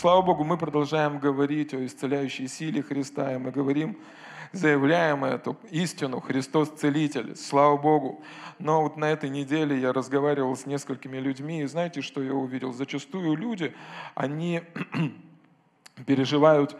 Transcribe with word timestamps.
Слава 0.00 0.22
Богу, 0.22 0.44
мы 0.44 0.56
продолжаем 0.56 1.18
говорить 1.18 1.74
о 1.74 1.84
исцеляющей 1.84 2.46
силе 2.46 2.84
Христа, 2.84 3.34
и 3.34 3.38
мы 3.38 3.50
говорим, 3.50 3.98
заявляем 4.52 5.24
эту 5.24 5.56
истину, 5.72 6.20
Христос 6.20 6.68
Целитель, 6.68 7.34
слава 7.34 7.76
Богу. 7.76 8.22
Но 8.60 8.82
вот 8.82 8.96
на 8.96 9.06
этой 9.06 9.28
неделе 9.28 9.76
я 9.76 9.92
разговаривал 9.92 10.54
с 10.54 10.66
несколькими 10.66 11.16
людьми, 11.16 11.62
и 11.62 11.66
знаете, 11.66 12.00
что 12.00 12.22
я 12.22 12.32
увидел? 12.32 12.72
Зачастую 12.72 13.34
люди, 13.34 13.74
они 14.14 14.62
переживают, 16.06 16.76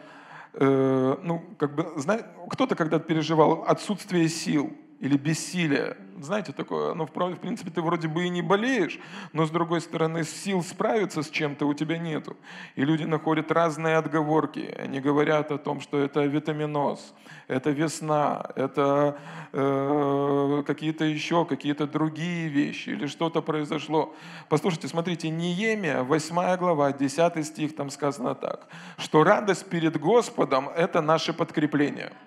э, 0.53 1.17
ну, 1.21 1.45
как 1.59 1.75
бы, 1.75 1.95
знаете, 1.97 2.25
кто-то 2.49 2.77
когда-то 2.77 3.05
переживал 3.05 3.65
отсутствие 3.67 4.29
сил 4.29 4.73
или 5.01 5.17
бессилие, 5.17 5.97
знаете, 6.21 6.53
такое, 6.53 6.93
ну, 6.95 7.07
в 7.07 7.37
принципе, 7.37 7.71
ты 7.71 7.81
вроде 7.81 8.09
бы 8.09 8.25
и 8.25 8.29
не 8.29 8.43
болеешь, 8.43 8.99
но, 9.33 9.47
с 9.47 9.51
другой 9.51 9.81
стороны, 9.81 10.25
сил 10.25 10.63
справиться 10.63 11.23
с 11.23 11.31
чем-то 11.31 11.67
у 11.67 11.75
тебя 11.75 11.99
нету. 11.99 12.37
И 12.75 12.85
люди 12.85 13.05
находят 13.05 13.53
разные 13.53 13.97
отговорки. 13.97 14.75
Они 14.77 15.01
говорят 15.01 15.53
о 15.53 15.59
том, 15.59 15.81
что 15.81 15.99
это 15.99 16.25
витаминоз, 16.25 17.15
это 17.47 17.71
весна, 17.71 18.51
это 18.57 19.19
э, 19.53 20.65
какие-то 20.67 21.05
еще, 21.05 21.45
какие-то 21.45 21.87
другие 21.87 22.49
вещи, 22.49 22.91
или 22.91 23.07
что-то 23.07 23.41
произошло. 23.41 24.15
Послушайте, 24.49 24.89
смотрите, 24.89 25.29
Неемия, 25.29 26.03
8 26.03 26.57
глава, 26.57 26.93
10 26.93 27.47
стих, 27.47 27.77
там 27.77 27.91
сказано 27.91 28.35
так, 28.35 28.67
что 28.99 29.23
радость 29.23 29.67
перед 29.67 29.97
Господом– 29.97 30.69
это 30.77 31.01
наше 31.01 31.33
подкрепление– 31.33 32.13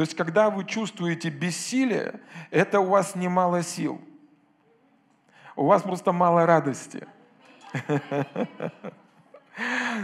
то 0.00 0.02
есть, 0.02 0.16
когда 0.16 0.48
вы 0.48 0.64
чувствуете 0.64 1.28
бессилие, 1.28 2.20
это 2.50 2.80
у 2.80 2.86
вас 2.86 3.14
немало 3.14 3.62
сил. 3.62 4.00
У 5.54 5.66
вас 5.66 5.82
просто 5.82 6.10
мало 6.10 6.46
радости. 6.46 7.06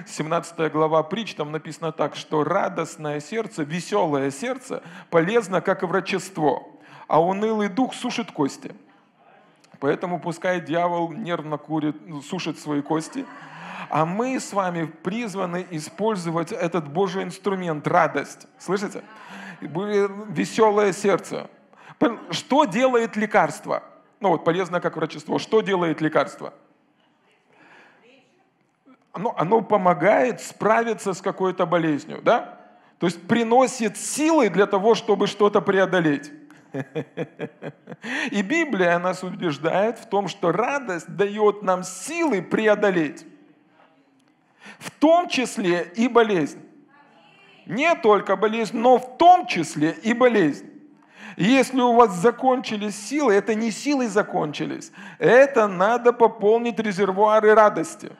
17 0.06 0.70
глава 0.70 1.02
притч, 1.02 1.34
там 1.34 1.50
написано 1.50 1.92
так, 1.92 2.14
что 2.14 2.44
радостное 2.44 3.20
сердце, 3.20 3.62
веселое 3.62 4.30
сердце 4.30 4.82
полезно, 5.08 5.62
как 5.62 5.82
и 5.82 5.86
врачество, 5.86 6.64
а 7.08 7.22
унылый 7.22 7.70
дух 7.70 7.94
сушит 7.94 8.30
кости. 8.30 8.74
Поэтому 9.80 10.20
пускай 10.20 10.60
дьявол 10.60 11.10
нервно 11.12 11.56
курит, 11.56 11.96
сушит 12.28 12.58
свои 12.58 12.82
кости, 12.82 13.24
а 13.88 14.04
мы 14.04 14.38
с 14.40 14.52
вами 14.52 14.84
призваны 14.84 15.66
использовать 15.70 16.52
этот 16.52 16.86
Божий 16.86 17.22
инструмент, 17.22 17.86
радость. 17.86 18.46
Слышите? 18.58 19.02
Веселое 19.60 20.92
сердце. 20.92 21.48
Что 22.30 22.64
делает 22.64 23.16
лекарство? 23.16 23.82
Ну 24.20 24.30
вот 24.30 24.44
полезно 24.44 24.80
как 24.80 24.96
врачество. 24.96 25.38
Что 25.38 25.60
делает 25.60 26.00
лекарство? 26.00 26.54
Оно, 29.12 29.34
оно 29.38 29.62
помогает 29.62 30.42
справиться 30.42 31.14
с 31.14 31.22
какой-то 31.22 31.64
болезнью, 31.64 32.20
да? 32.22 32.60
То 32.98 33.06
есть 33.06 33.26
приносит 33.26 33.96
силы 33.96 34.50
для 34.50 34.66
того, 34.66 34.94
чтобы 34.94 35.26
что-то 35.26 35.60
преодолеть. 35.60 36.32
И 38.30 38.42
Библия 38.42 38.98
нас 38.98 39.22
убеждает 39.22 39.98
в 39.98 40.06
том, 40.06 40.28
что 40.28 40.52
радость 40.52 41.08
дает 41.08 41.62
нам 41.62 41.82
силы 41.82 42.42
преодолеть. 42.42 43.26
В 44.78 44.90
том 44.90 45.28
числе 45.28 45.90
и 45.94 46.08
болезнь 46.08 46.65
не 47.66 47.94
только 47.96 48.36
болезнь, 48.36 48.76
но 48.76 48.98
в 48.98 49.18
том 49.18 49.46
числе 49.46 49.92
и 50.02 50.12
болезнь. 50.14 50.70
Если 51.36 51.80
у 51.80 51.92
вас 51.92 52.14
закончились 52.14 52.96
силы, 52.96 53.34
это 53.34 53.54
не 53.54 53.70
силы 53.70 54.08
закончились, 54.08 54.90
это 55.18 55.68
надо 55.68 56.12
пополнить 56.12 56.78
резервуары 56.78 57.54
радости. 57.54 58.10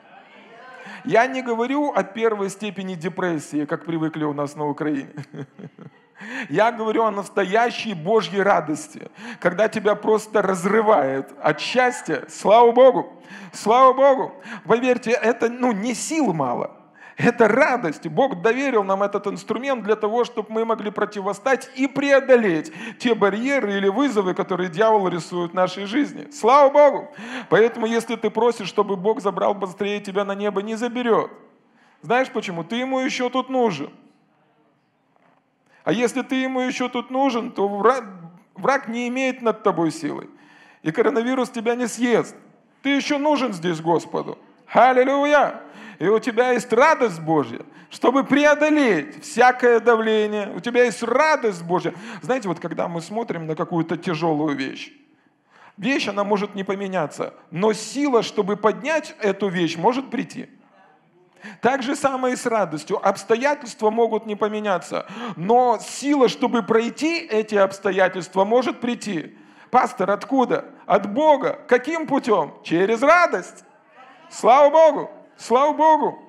Я 1.03 1.25
не 1.25 1.41
говорю 1.41 1.93
о 1.93 2.03
первой 2.03 2.49
степени 2.49 2.95
депрессии, 2.95 3.65
как 3.65 3.85
привыкли 3.85 4.23
у 4.23 4.33
нас 4.33 4.55
на 4.55 4.67
Украине. 4.67 5.09
Я 6.49 6.71
говорю 6.71 7.03
о 7.03 7.11
настоящей 7.11 7.93
Божьей 7.93 8.41
радости, 8.41 9.09
когда 9.39 9.69
тебя 9.69 9.95
просто 9.95 10.41
разрывает 10.41 11.31
от 11.41 11.59
счастья. 11.59 12.25
Слава 12.27 12.71
Богу! 12.71 13.13
Слава 13.53 13.93
Богу! 13.93 14.33
Поверьте, 14.65 15.11
это 15.11 15.47
ну, 15.47 15.71
не 15.71 15.93
сил 15.93 16.33
мало. 16.33 16.76
Это 17.17 17.47
радость. 17.47 18.07
Бог 18.07 18.43
доверил 18.43 18.83
нам 18.83 19.01
этот 19.01 19.25
инструмент 19.25 19.83
для 19.83 19.95
того, 19.95 20.23
чтобы 20.23 20.51
мы 20.51 20.65
могли 20.65 20.91
противостать 20.91 21.67
и 21.75 21.87
преодолеть 21.87 22.71
те 22.99 23.15
барьеры 23.15 23.73
или 23.77 23.87
вызовы, 23.87 24.35
которые 24.35 24.69
дьявол 24.69 25.07
рисует 25.07 25.51
в 25.51 25.55
нашей 25.55 25.85
жизни. 25.85 26.29
Слава 26.31 26.69
Богу! 26.69 27.11
Поэтому, 27.49 27.87
если 27.87 28.15
ты 28.15 28.29
просишь, 28.29 28.67
чтобы 28.67 28.95
Бог 28.95 29.19
забрал 29.19 29.55
быстрее 29.55 29.99
тебя 29.99 30.25
на 30.25 30.35
небо, 30.35 30.61
не 30.61 30.75
заберет. 30.75 31.31
Знаешь 32.03 32.29
почему? 32.29 32.63
Ты 32.63 32.75
ему 32.75 32.99
еще 32.99 33.31
тут 33.31 33.49
нужен. 33.49 33.89
А 35.83 35.91
если 35.91 36.21
ты 36.21 36.35
ему 36.35 36.59
еще 36.59 36.87
тут 36.87 37.09
нужен, 37.09 37.49
то 37.51 37.67
враг, 37.67 38.03
враг 38.53 38.87
не 38.87 39.07
имеет 39.07 39.41
над 39.41 39.63
тобой 39.63 39.89
силы. 39.89 40.29
И 40.83 40.91
коронавирус 40.91 41.49
тебя 41.49 41.73
не 41.73 41.87
съест. 41.87 42.35
Ты 42.83 42.89
еще 42.89 43.17
нужен 43.17 43.53
здесь 43.53 43.81
Господу. 43.81 44.37
Аллилуйя! 44.67 45.63
И 45.99 46.07
у 46.07 46.19
тебя 46.19 46.51
есть 46.51 46.71
радость 46.71 47.19
Божья, 47.21 47.61
чтобы 47.89 48.23
преодолеть 48.23 49.23
всякое 49.23 49.79
давление. 49.79 50.51
У 50.55 50.59
тебя 50.59 50.83
есть 50.83 51.01
радость 51.03 51.63
Божья. 51.63 51.93
Знаете, 52.21 52.47
вот 52.47 52.59
когда 52.59 52.87
мы 52.87 53.01
смотрим 53.01 53.47
на 53.47 53.55
какую-то 53.55 53.97
тяжелую 53.97 54.55
вещь, 54.55 54.91
вещь, 55.77 56.07
она 56.07 56.23
может 56.23 56.55
не 56.55 56.63
поменяться, 56.63 57.33
но 57.51 57.73
сила, 57.73 58.23
чтобы 58.23 58.57
поднять 58.57 59.15
эту 59.19 59.47
вещь, 59.47 59.77
может 59.77 60.09
прийти. 60.11 60.49
Так 61.61 61.83
же 61.83 61.95
самое 61.95 62.33
и 62.33 62.37
с 62.37 62.45
радостью. 62.45 63.05
Обстоятельства 63.05 63.89
могут 63.89 64.25
не 64.25 64.35
поменяться, 64.35 65.05
но 65.35 65.79
сила, 65.79 66.29
чтобы 66.29 66.63
пройти 66.63 67.19
эти 67.19 67.55
обстоятельства, 67.55 68.43
может 68.43 68.81
прийти. 68.81 69.37
Пастор, 69.71 70.11
откуда? 70.11 70.65
От 70.85 71.11
Бога. 71.11 71.59
Каким 71.67 72.07
путем? 72.07 72.53
Через 72.63 73.01
радость. 73.01 73.63
Слава 74.29 74.69
Богу! 74.69 75.16
Слава 75.37 75.73
Богу! 75.73 76.23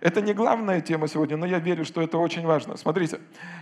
Это 0.00 0.20
не 0.20 0.34
главная 0.34 0.80
тема 0.82 1.08
сегодня, 1.08 1.36
но 1.36 1.46
я 1.46 1.58
верю, 1.58 1.84
что 1.84 2.02
это 2.02 2.18
очень 2.18 2.44
важно. 2.44 2.76
Смотрите, 2.76 3.20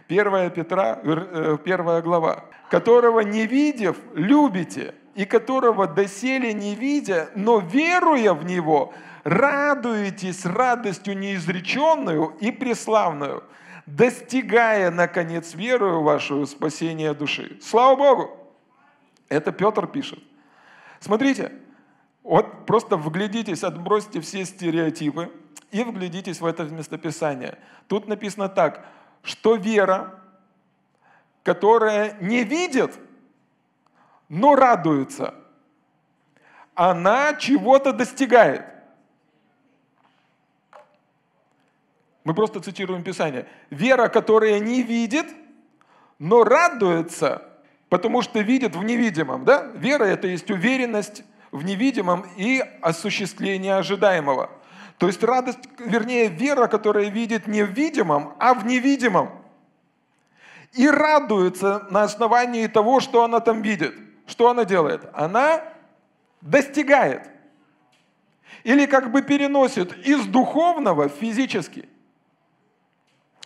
1 0.09 0.51
Петра, 0.51 0.95
1 0.95 1.59
э, 1.65 2.03
глава. 2.03 2.45
«Которого 2.69 3.21
не 3.21 3.47
видев, 3.47 3.97
любите, 4.15 4.95
и 5.15 5.25
которого 5.25 5.87
доселе 5.87 6.53
не 6.53 6.75
видя, 6.75 7.31
но 7.37 7.61
веруя 7.61 8.33
в 8.33 8.45
Него, 8.45 8.93
радуетесь 9.25 10.45
радостью 10.45 11.17
неизреченную 11.17 12.35
и 12.41 12.51
преславную, 12.51 13.45
достигая, 13.87 14.91
наконец, 14.91 15.55
верою 15.55 16.03
вашу 16.03 16.47
спасения 16.47 17.15
души». 17.15 17.59
Слава 17.63 17.95
Богу! 17.95 18.31
Это 19.29 19.53
Петр 19.53 19.87
пишет. 19.87 20.19
Смотрите, 20.99 21.53
вот 22.23 22.67
просто 22.67 22.97
вглядитесь, 22.97 23.65
отбросьте 23.65 24.21
все 24.21 24.45
стереотипы 24.45 25.33
и 25.71 25.83
вглядитесь 25.83 26.41
в 26.41 26.47
это 26.47 26.65
местописание. 26.65 27.59
Тут 27.89 28.07
написано 28.07 28.49
так, 28.49 28.87
что 29.23 29.57
вера, 29.57 30.21
которая 31.43 32.17
не 32.21 32.45
видит, 32.45 32.99
но 34.29 34.55
радуется, 34.55 35.35
она 36.75 37.35
чего-то 37.35 37.93
достигает. 37.93 38.65
Мы 42.25 42.35
просто 42.35 42.61
цитируем 42.61 43.03
Писание. 43.03 43.49
Вера, 43.71 44.09
которая 44.09 44.61
не 44.61 44.83
видит, 44.83 45.27
но 46.21 46.45
радуется, 46.45 47.43
потому 47.89 48.23
что 48.23 48.41
видит 48.41 48.77
в 48.77 48.83
невидимом. 48.85 49.45
Да? 49.45 49.67
Вера– 49.75 50.05
это 50.07 50.29
есть 50.29 50.51
уверенность 50.51 51.25
в 51.53 51.65
невидимом 51.65 52.25
и 52.37 52.65
осуществление 52.81 53.77
ожидаемого. 53.77 54.51
То 54.99 55.07
есть 55.07 55.23
радость, 55.23 55.59
вернее, 55.79 56.29
вера, 56.29 56.67
которая 56.67 57.11
видит 57.11 57.47
не 57.47 57.63
в 57.63 57.71
видимом, 57.71 58.35
а 58.39 58.55
в 58.55 58.65
невидимом. 58.65 59.31
И 60.73 60.89
радуется 60.89 61.87
на 61.91 62.05
основании 62.05 62.67
того, 62.67 63.01
что 63.01 63.25
она 63.25 63.41
там 63.41 63.61
видит. 63.61 63.95
Что 64.27 64.49
она 64.49 64.65
делает? 64.65 65.03
Она 65.13 65.63
достигает. 66.41 67.29
Или 68.65 68.87
как 68.87 69.13
бы 69.13 69.21
переносит 69.21 69.93
из 70.07 70.25
духовного 70.25 71.09
в 71.09 71.13
физический. 71.13 71.89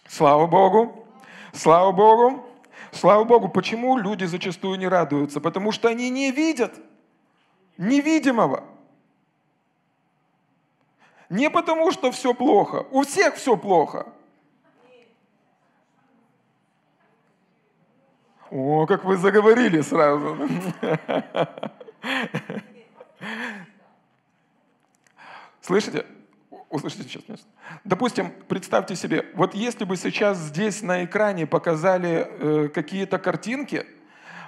Слава 0.06 0.46
Богу! 0.46 1.08
Слава 1.52 1.90
Богу! 1.90 2.46
Слава 2.92 3.24
Богу! 3.24 3.48
Почему 3.48 3.98
люди 3.98 4.24
зачастую 4.24 4.78
не 4.78 4.86
радуются? 4.86 5.40
Потому 5.40 5.72
что 5.72 5.88
они 5.88 6.08
не 6.10 6.30
видят– 6.30 6.72
невидимого. 7.78 8.64
Не 11.28 11.50
потому, 11.50 11.90
что 11.90 12.10
все 12.12 12.34
плохо. 12.34 12.86
У 12.90 13.02
всех 13.02 13.34
все 13.34 13.56
плохо. 13.56 14.06
О, 18.50 18.86
как 18.86 19.04
вы 19.04 19.16
заговорили 19.16 19.80
сразу. 19.80 20.38
Слышите? 25.60 26.06
Услышите 26.70 27.08
сейчас. 27.08 27.46
Допустим, 27.84 28.32
представьте 28.48 28.94
себе, 28.94 29.26
вот 29.34 29.54
если 29.54 29.84
бы 29.84 29.96
сейчас 29.96 30.38
здесь 30.38 30.82
на 30.82 31.04
экране 31.04 31.46
показали 31.46 32.28
э, 32.28 32.68
какие-то 32.68 33.18
картинки, 33.18 33.84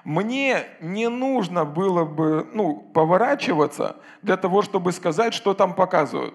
мне 0.08 0.64
не 0.80 1.10
нужно 1.10 1.66
было 1.66 2.06
бы 2.06 2.48
ну, 2.54 2.76
поворачиваться 2.94 3.96
для 4.22 4.38
того, 4.38 4.62
чтобы 4.62 4.92
сказать, 4.92 5.34
что 5.34 5.52
там 5.52 5.74
показывают. 5.74 6.34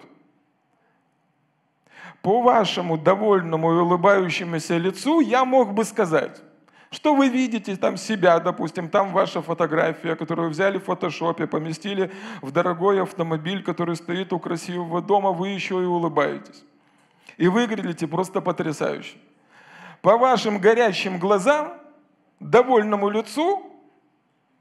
По 2.22 2.40
вашему 2.40 2.96
довольному 2.96 3.72
и 3.72 3.80
улыбающемуся 3.80 4.76
лицу 4.76 5.18
я 5.18 5.44
мог 5.44 5.74
бы 5.74 5.84
сказать, 5.84 6.40
что 6.92 7.16
вы 7.16 7.28
видите 7.28 7.74
там 7.74 7.96
себя, 7.96 8.38
допустим, 8.38 8.88
там 8.88 9.12
ваша 9.12 9.42
фотография, 9.42 10.14
которую 10.14 10.50
взяли 10.50 10.78
в 10.78 10.84
фотошопе, 10.84 11.48
поместили 11.48 12.12
в 12.42 12.52
дорогой 12.52 13.02
автомобиль, 13.02 13.64
который 13.64 13.96
стоит 13.96 14.32
у 14.32 14.38
красивого 14.38 15.02
дома, 15.02 15.32
вы 15.32 15.48
еще 15.48 15.82
и 15.82 15.84
улыбаетесь. 15.84 16.62
И 17.38 17.48
выглядите 17.48 18.06
просто 18.06 18.40
потрясающе. 18.40 19.16
По 20.00 20.16
вашим 20.16 20.60
горящим 20.60 21.18
глазам, 21.18 21.80
довольному 22.40 23.08
лицу 23.08 23.62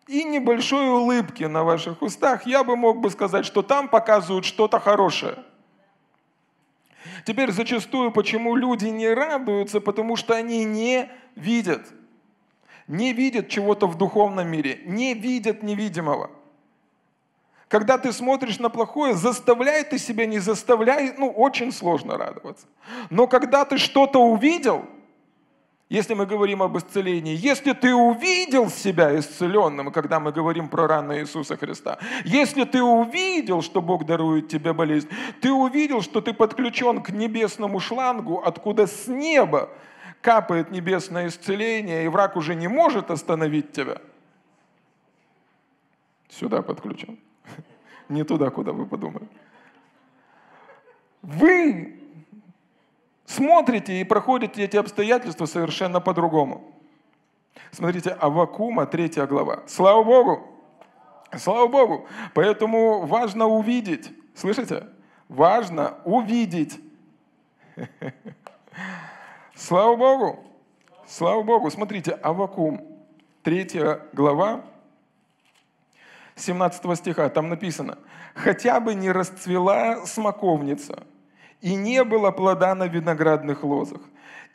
и 0.08 0.24
небольшой 0.24 0.90
улыбке 0.90 1.48
на 1.48 1.64
ваших 1.64 2.02
устах, 2.02 2.46
я 2.46 2.64
бы 2.64 2.76
мог 2.76 3.00
бы 3.00 3.10
сказать, 3.10 3.46
что 3.46 3.62
там 3.62 3.88
показывают 3.88 4.46
что-то 4.46 4.80
хорошее. 4.80 5.38
Теперь 7.26 7.52
зачастую, 7.52 8.12
почему 8.12 8.56
люди 8.56 8.88
не 8.88 9.08
радуются, 9.08 9.80
потому 9.82 10.16
что 10.16 10.36
они 10.36 10.66
не 10.66 11.10
видят– 11.36 11.88
не 12.88 13.14
видят 13.14 13.50
чего-то 13.50 13.88
в 13.88 13.98
духовном 13.98 14.48
мире, 14.48 14.82
не 14.86 15.14
видят 15.14 15.64
невидимого. 15.64 16.32
Когда 17.68 17.98
ты 17.98 18.12
смотришь 18.12 18.60
на 18.60 18.70
плохое, 18.70 19.16
заставляй 19.16 19.84
ты 19.84 19.98
себя, 19.98 20.26
не 20.28 20.40
заставляй, 20.40 21.16
ну, 21.18 21.30
очень 21.30 21.72
сложно 21.72 22.18
радоваться. 22.18 22.68
Но 23.10 23.26
когда 23.28 23.66
ты 23.66 23.78
что-то 23.78 24.20
увидел, 24.20 24.86
если 25.94 26.16
мы 26.16 26.26
говорим 26.26 26.64
об 26.64 26.76
исцелении, 26.76 27.36
если 27.36 27.74
ты 27.74 27.94
увидел 27.94 28.72
себя 28.72 29.16
исцеленным, 29.20 29.92
когда 29.92 30.20
мы 30.20 30.32
говорим 30.32 30.68
про 30.68 30.88
раны 30.88 31.20
Иисуса 31.20 31.56
Христа, 31.56 32.00
если 32.26 32.64
ты 32.64 32.82
увидел, 32.82 33.62
что 33.62 33.80
Бог 33.80 34.04
дарует 34.04 34.48
тебе 34.48 34.74
болезнь, 34.74 35.08
ты 35.40 35.52
увидел, 35.52 36.02
что 36.02 36.20
ты 36.20 36.34
подключен 36.34 37.04
к 37.04 37.12
небесному 37.12 37.80
шлангу, 37.80 38.40
откуда 38.40 38.88
с 38.88 39.06
неба 39.06 39.70
капает 40.22 40.72
небесное 40.72 41.28
исцеление, 41.28 42.06
и 42.06 42.08
враг 42.08 42.38
уже 42.38 42.56
не 42.56 42.68
может 42.68 43.12
остановить 43.12 43.72
тебя, 43.72 44.02
сюда 46.28 46.64
подключен. 46.64 47.20
Не 48.10 48.24
туда, 48.24 48.50
куда 48.50 48.72
вы 48.72 48.88
подумали. 48.88 49.28
Вы 51.22 52.03
смотрите 53.34 54.00
и 54.00 54.04
проходите 54.04 54.64
эти 54.64 54.78
обстоятельства 54.78 55.46
совершенно 55.46 56.00
по-другому. 56.00 56.72
Смотрите, 57.72 58.12
Авакума, 58.12 58.86
третья 58.86 59.26
глава. 59.26 59.64
Слава 59.68 60.04
Богу! 60.04 60.48
Слава 61.38 61.68
Богу! 61.68 62.08
Поэтому 62.34 63.06
важно 63.06 63.48
увидеть. 63.48 64.12
Слышите? 64.36 64.88
Важно 65.28 65.98
увидеть. 66.06 66.80
Слава 69.56 69.96
Богу! 69.96 70.44
Слава 71.08 71.44
Богу! 71.44 71.70
Смотрите, 71.72 72.12
Авакум, 72.12 72.82
3 73.44 73.68
глава, 74.14 74.64
17 76.36 76.98
стиха, 76.98 77.30
там 77.30 77.50
написано, 77.50 77.98
«Хотя 78.34 78.80
бы 78.80 78.96
не 78.96 79.12
расцвела 79.12 80.06
смоковница, 80.06 81.04
и 81.64 81.76
не 81.76 82.04
было 82.04 82.32
плода 82.32 82.76
на 82.76 82.88
виноградных 82.88 83.64
лозах, 83.64 84.02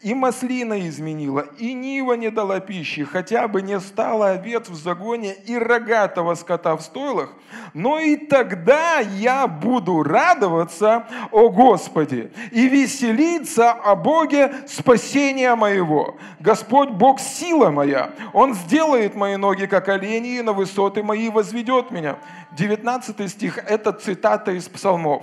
и 0.03 0.13
маслина 0.13 0.87
изменила, 0.87 1.47
и 1.59 1.73
нива 1.73 2.13
не 2.13 2.31
дала 2.31 2.61
пищи, 2.61 3.03
хотя 3.03 3.49
бы 3.49 3.63
не 3.63 3.81
стало 3.81 4.33
овец 4.33 4.69
в 4.69 4.75
загоне 4.75 5.35
и 5.47 5.57
рогатого 5.57 6.35
скота 6.35 6.77
в 6.77 6.83
стойлах, 6.83 7.33
но 7.73 7.99
и 7.99 8.15
тогда 8.17 8.99
я 8.99 9.47
буду 9.47 10.03
радоваться 10.03 11.07
о 11.33 11.49
Господе 11.49 12.31
и 12.53 12.69
веселиться 12.69 13.73
о 13.73 13.97
Боге 13.97 14.53
спасения 14.67 15.55
моего. 15.55 16.19
Господь 16.41 16.91
Бог 16.91 17.21
сила 17.21 17.71
моя, 17.71 18.11
Он 18.35 18.53
сделает 18.53 19.15
мои 19.15 19.37
ноги 19.37 19.65
как 19.65 19.89
олени 19.89 20.37
и 20.37 20.43
на 20.43 20.53
высоты 20.53 21.03
мои 21.03 21.31
возведет 21.31 21.91
меня. 21.91 22.19
19 22.53 23.31
стих– 23.31 23.57
это 23.67 23.93
цитата 23.93 24.53
из 24.53 24.69
псалмов. 24.69 25.23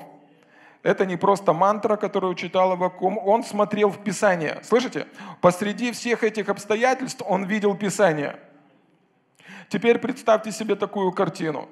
Это 0.86 1.08
не 1.08 1.18
просто 1.18 1.52
мантра, 1.52 1.96
которую 1.96 2.36
читал 2.36 2.74
Авакум, 2.74 3.18
он 3.18 3.44
смотрел 3.44 3.90
в 3.90 4.04
Писание. 4.04 4.60
Слышите? 4.62 5.08
Посреди 5.42 5.92
всех 5.92 6.24
этих 6.24 6.48
обстоятельств 6.48 7.24
он 7.28 7.46
видел 7.46 7.76
Писание. 7.76 8.40
Теперь 9.68 9.98
представьте 9.98 10.52
себе 10.52 10.76
такую 10.76 11.12
картину. 11.12 11.68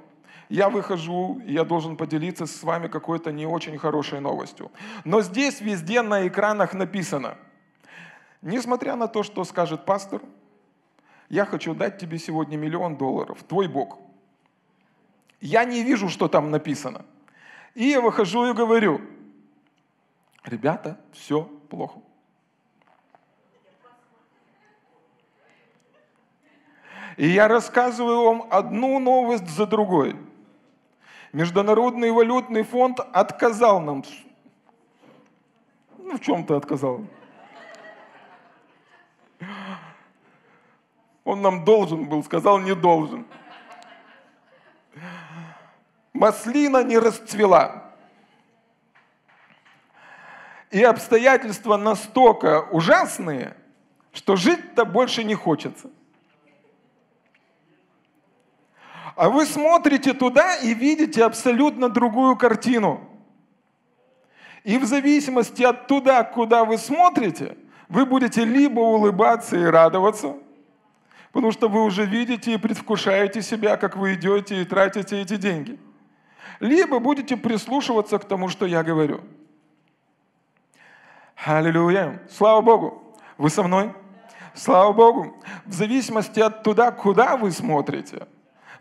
Я 0.50 0.68
выхожу, 0.68 1.39
я 1.45 1.63
должен 1.63 1.95
поделиться 1.95 2.48
с 2.48 2.63
вами 2.63 2.88
какой-то 2.88 3.31
не 3.31 3.45
очень 3.45 3.77
хорошей 3.77 4.19
новостью. 4.19 4.71
Но 5.06 5.21
здесь 5.21 5.62
везде 5.62 6.01
на 6.01 6.27
экранах 6.27 6.74
написано, 6.74 7.38
несмотря 8.42 8.95
на 8.95 9.07
то, 9.07 9.21
что 9.21 9.44
скажет 9.44 9.86
пастор, 9.86 10.24
я 11.30 11.45
хочу 11.45 11.75
дать 11.75 12.00
тебе 12.00 12.18
сегодня 12.18 12.57
миллион 12.57 12.98
долларов, 12.98 13.44
твой 13.48 13.68
Бог. 13.68 14.00
Я 15.39 15.65
не 15.65 15.83
вижу, 15.83 16.10
что 16.10 16.27
там 16.27 16.50
написано. 16.50 17.06
И 17.75 17.86
я 17.86 18.02
выхожу 18.02 18.46
и 18.50 18.54
говорю, 18.54 19.02
ребята, 20.44 21.00
все 21.12 21.44
плохо. 21.70 22.00
И 27.18 27.28
я 27.28 27.48
рассказываю 27.48 28.24
вам 28.24 28.48
одну 28.50 29.00
новость 29.00 29.48
за 29.48 29.66
другой. 29.66 30.16
Международный 31.31 32.12
валютный 32.12 32.64
фонд 32.64 33.00
отказал 33.00 33.80
нам. 33.81 34.04
Ну, 35.98 36.18
в 36.18 36.20
чем-то 36.20 36.58
отказал. 36.58 37.02
Он 41.24 41.42
нам 41.42 41.63
должен 41.65 42.08
был, 42.08 42.24
сказал 42.24 42.60
не 42.60 42.75
должен 42.75 43.25
маслина 46.24 46.86
не 46.86 46.98
расцвела. 46.98 47.84
И 50.72 50.82
обстоятельства 50.82 51.75
настолько 51.75 52.62
ужасные, 52.72 53.58
что 54.13 54.38
жить-то 54.38 54.86
больше 54.86 55.25
не 55.25 55.36
хочется. 55.36 55.89
А 59.18 59.30
вы 59.30 59.46
смотрите 59.46 60.13
туда 60.13 60.56
и 60.56 60.74
видите 60.74 61.25
абсолютно 61.25 61.89
другую 61.89 62.38
картину. 62.38 63.01
И 64.63 64.77
в 64.77 64.86
зависимости 64.86 65.62
от 65.62 65.88
туда, 65.88 66.24
куда 66.24 66.63
вы 66.63 66.77
смотрите, 66.77 67.58
вы 67.89 68.06
будете 68.06 68.46
либо 68.46 68.80
улыбаться 68.80 69.58
и 69.58 69.65
радоваться, 69.65 70.38
потому 71.34 71.51
что 71.51 71.68
вы 71.68 71.84
уже 71.84 72.06
видите 72.06 72.53
и 72.53 72.58
предвкушаете 72.58 73.42
себя, 73.42 73.75
как 73.75 73.98
вы 73.98 74.13
идете 74.13 74.62
и 74.62 74.65
тратите 74.65 75.22
эти 75.22 75.36
деньги– 75.36 75.77
либо 76.63 77.00
будете 77.00 77.36
прислушиваться 77.36 78.17
к 78.17 78.25
тому, 78.25 78.48
что 78.48 78.65
я 78.65 78.84
говорю. 78.84 79.20
Аллилуйя. 81.36 82.22
Слава 82.32 82.62
Богу. 82.62 83.03
Вы 83.38 83.50
со 83.50 83.63
мной? 83.63 83.91
Слава 84.53 84.93
Богу. 84.93 85.43
В 85.65 85.74
зависимости 85.74 86.39
от 86.39 86.63
туда, 86.63 86.91
куда 86.91 87.36
вы 87.36 87.51
смотрите– 87.51 88.27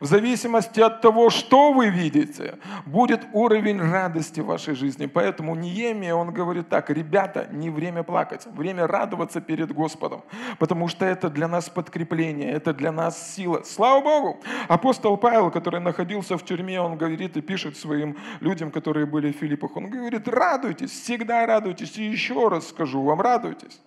в 0.02 0.06
зависимости 0.06 0.80
от 0.80 1.00
того, 1.00 1.30
что 1.30 1.73
вы 1.73 1.88
видите, 1.88 2.59
будет 2.87 3.21
уровень 3.32 3.80
радости 3.80 4.40
в 4.40 4.47
вашей 4.47 4.75
жизни. 4.75 5.06
Поэтому 5.06 5.54
Неемия, 5.54 6.16
он 6.16 6.32
говорит 6.32 6.68
так, 6.68 6.90
ребята, 6.90 7.47
не 7.52 7.71
время 7.71 8.02
плакать, 8.02 8.44
время 8.47 8.88
радоваться 8.88 9.40
перед 9.40 9.73
Господом, 9.73 10.25
потому 10.59 10.88
что 10.88 11.04
это 11.04 11.30
для 11.30 11.47
нас 11.47 11.68
подкрепление, 11.68 12.50
это 12.50 12.75
для 12.75 12.90
нас 12.90 13.32
сила. 13.37 13.62
Слава 13.64 14.02
Богу! 14.02 14.40
Апостол 14.66 15.16
Павел, 15.16 15.52
который 15.52 15.78
находился 15.80 16.37
в 16.37 16.44
тюрьме, 16.44 16.80
он 16.80 16.97
говорит 16.97 17.37
и 17.37 17.40
пишет 17.40 17.76
своим 17.76 18.16
людям, 18.40 18.73
которые 18.73 19.06
были 19.06 19.30
в 19.30 19.37
Филиппах, 19.37 19.76
он 19.76 19.88
говорит, 19.88 20.26
радуйтесь, 20.26 20.90
всегда 20.90 21.47
радуйтесь, 21.47 21.97
и 21.97 22.02
еще 22.02 22.49
раз 22.49 22.71
скажу 22.71 23.04
вам, 23.04 23.21
радуйтесь. 23.21 23.80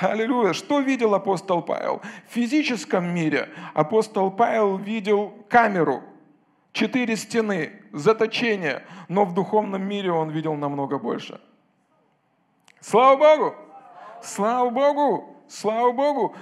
Аллилуйя. 0.00 0.52
Что 0.52 0.80
видел 0.80 1.14
апостол 1.14 1.62
Павел? 1.62 2.00
В 2.28 2.32
физическом 2.32 3.14
мире 3.14 3.48
апостол 3.74 4.30
Павел 4.30 4.76
видел 4.76 5.34
камеру, 5.48 6.02
четыре 6.72 7.16
стены, 7.16 7.72
заточение, 7.92 8.84
но 9.08 9.24
в 9.24 9.34
духовном 9.34 9.82
мире 9.82 10.12
он 10.12 10.30
видел 10.30 10.54
намного 10.54 10.98
больше. 10.98 11.40
Слава 12.80 13.16
Богу! 13.16 13.54
Слава 14.22 14.70
Богу! 14.70 15.36
Слава 15.50 15.90
Богу, 15.90 16.36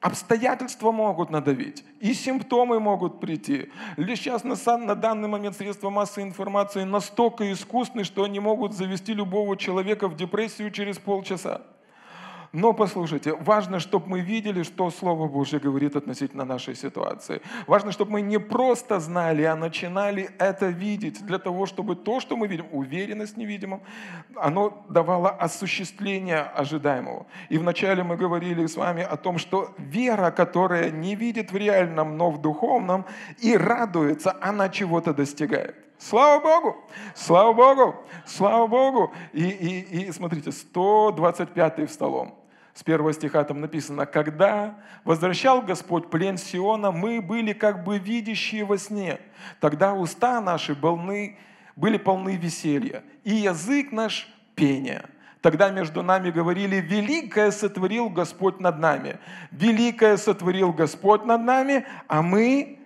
обстоятельства 0.00 0.90
могут 0.90 1.30
надавить, 1.30 1.84
и 2.00 2.12
симптомы 2.12 2.80
могут 2.80 3.20
прийти. 3.20 3.70
Лишь 3.96 4.18
сейчас 4.18 4.42
на, 4.42 4.56
на 4.78 4.96
данный 4.96 5.28
момент 5.28 5.56
средства 5.56 5.90
массовой 5.90 6.26
информации 6.26 6.82
настолько 6.82 7.52
искусны, 7.52 8.02
что 8.02 8.24
они 8.24 8.40
могут 8.40 8.72
завести 8.72 9.14
любого 9.14 9.56
человека 9.56 10.08
в 10.08 10.16
депрессию 10.16 10.72
через 10.72 10.98
полчаса. 10.98 11.62
Но 12.52 12.72
послушайте, 12.72 13.34
важно, 13.34 13.78
чтобы 13.78 14.08
мы 14.08 14.20
видели, 14.20 14.64
что 14.64 14.90
Слово 14.90 15.28
Божье 15.28 15.60
говорит 15.60 15.94
относительно 15.94 16.44
нашей 16.44 16.74
ситуации. 16.74 17.42
Важно, 17.68 17.92
чтобы 17.92 18.12
мы 18.12 18.22
не 18.22 18.40
просто 18.40 18.98
знали, 18.98 19.44
а 19.44 19.54
начинали 19.54 20.30
это 20.36 20.66
видеть, 20.66 21.24
для 21.24 21.38
того, 21.38 21.66
чтобы 21.66 21.94
то, 21.94 22.18
что 22.18 22.36
мы 22.36 22.48
видим, 22.48 22.66
уверенность 22.72 23.34
в 23.34 23.36
невидимом, 23.36 23.82
оно 24.34 24.84
давало 24.88 25.30
осуществление 25.30 26.40
ожидаемого. 26.40 27.26
И 27.50 27.58
вначале 27.58 28.02
мы 28.02 28.16
говорили 28.16 28.66
с 28.66 28.76
вами 28.76 29.04
о 29.04 29.16
том, 29.16 29.38
что 29.38 29.72
вера, 29.78 30.32
которая 30.32 30.90
не 30.90 31.14
видит 31.14 31.52
в 31.52 31.56
реальном, 31.56 32.16
но 32.16 32.32
в 32.32 32.42
духовном, 32.42 33.06
и 33.38 33.56
радуется, 33.56 34.36
она 34.40 34.68
чего-то 34.70 35.14
достигает. 35.14 35.76
Слава 35.98 36.42
Богу! 36.42 36.76
Слава 37.14 37.52
Богу! 37.52 37.94
Слава 38.26 38.66
Богу! 38.66 39.12
И, 39.32 39.44
и, 39.44 40.06
и 40.06 40.12
смотрите, 40.12 40.50
125 40.50 41.88
в 41.88 41.92
столом 41.92 42.39
с 42.80 42.82
первого 42.82 43.12
стиха 43.12 43.44
там 43.44 43.60
написано, 43.60 44.06
«Когда 44.06 44.74
возвращал 45.04 45.60
Господь 45.60 46.08
плен 46.08 46.38
Сиона, 46.38 46.90
мы 46.90 47.20
были 47.20 47.52
как 47.52 47.84
бы 47.84 47.98
видящие 47.98 48.64
во 48.64 48.78
сне. 48.78 49.20
Тогда 49.60 49.92
уста 49.92 50.40
наши 50.40 50.74
полны, 50.74 51.36
были 51.76 51.98
полны 51.98 52.36
веселья, 52.36 53.04
и 53.22 53.34
язык 53.34 53.92
наш 53.92 54.32
пения». 54.54 55.04
Тогда 55.42 55.68
между 55.68 56.02
нами 56.02 56.30
говорили, 56.30 56.76
великое 56.76 57.50
сотворил 57.50 58.08
Господь 58.08 58.60
над 58.60 58.78
нами. 58.78 59.18
Великое 59.50 60.16
сотворил 60.16 60.72
Господь 60.72 61.26
над 61.26 61.42
нами, 61.42 61.84
а 62.08 62.22
мы... 62.22 62.78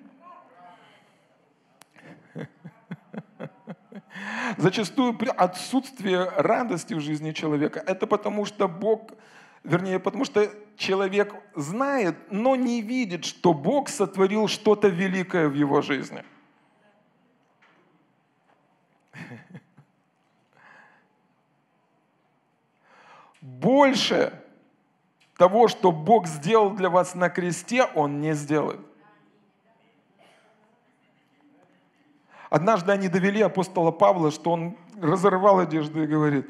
Зачастую 4.57 5.17
отсутствие 5.37 6.29
радости 6.37 6.95
в 6.95 7.01
жизни 7.01 7.31
человека– 7.31 7.81
это 7.87 8.09
потому, 8.09 8.45
что 8.45 8.67
Бог 8.67 9.13
Вернее, 9.65 9.99
потому 9.99 10.27
что 10.27 10.49
человек 10.77 11.35
знает, 11.55 12.17
но 12.31 12.55
не 12.55 12.83
видит, 12.83 13.25
что 13.25 13.55
Бог 13.55 13.89
сотворил 13.89 14.47
что-то 14.47 14.89
великое 14.89 15.49
в 15.49 15.55
его 15.55 15.81
жизни. 15.81 16.23
Больше 23.41 24.39
того, 25.39 25.69
что 25.69 25.93
Бог 25.93 26.27
сделал 26.27 26.71
для 26.71 26.91
вас 26.91 27.15
на 27.15 27.31
кресте, 27.31 27.85
Он 27.95 28.21
не 28.21 28.35
сделает. 28.35 28.81
Однажды 32.51 32.93
они 32.93 33.09
довели 33.09 33.41
апостола 33.41 33.91
Павла, 33.91 34.31
что 34.31 34.53
он 34.53 34.77
разорвал 35.01 35.59
одежду 35.59 36.05
и 36.05 36.07
говорит, 36.07 36.49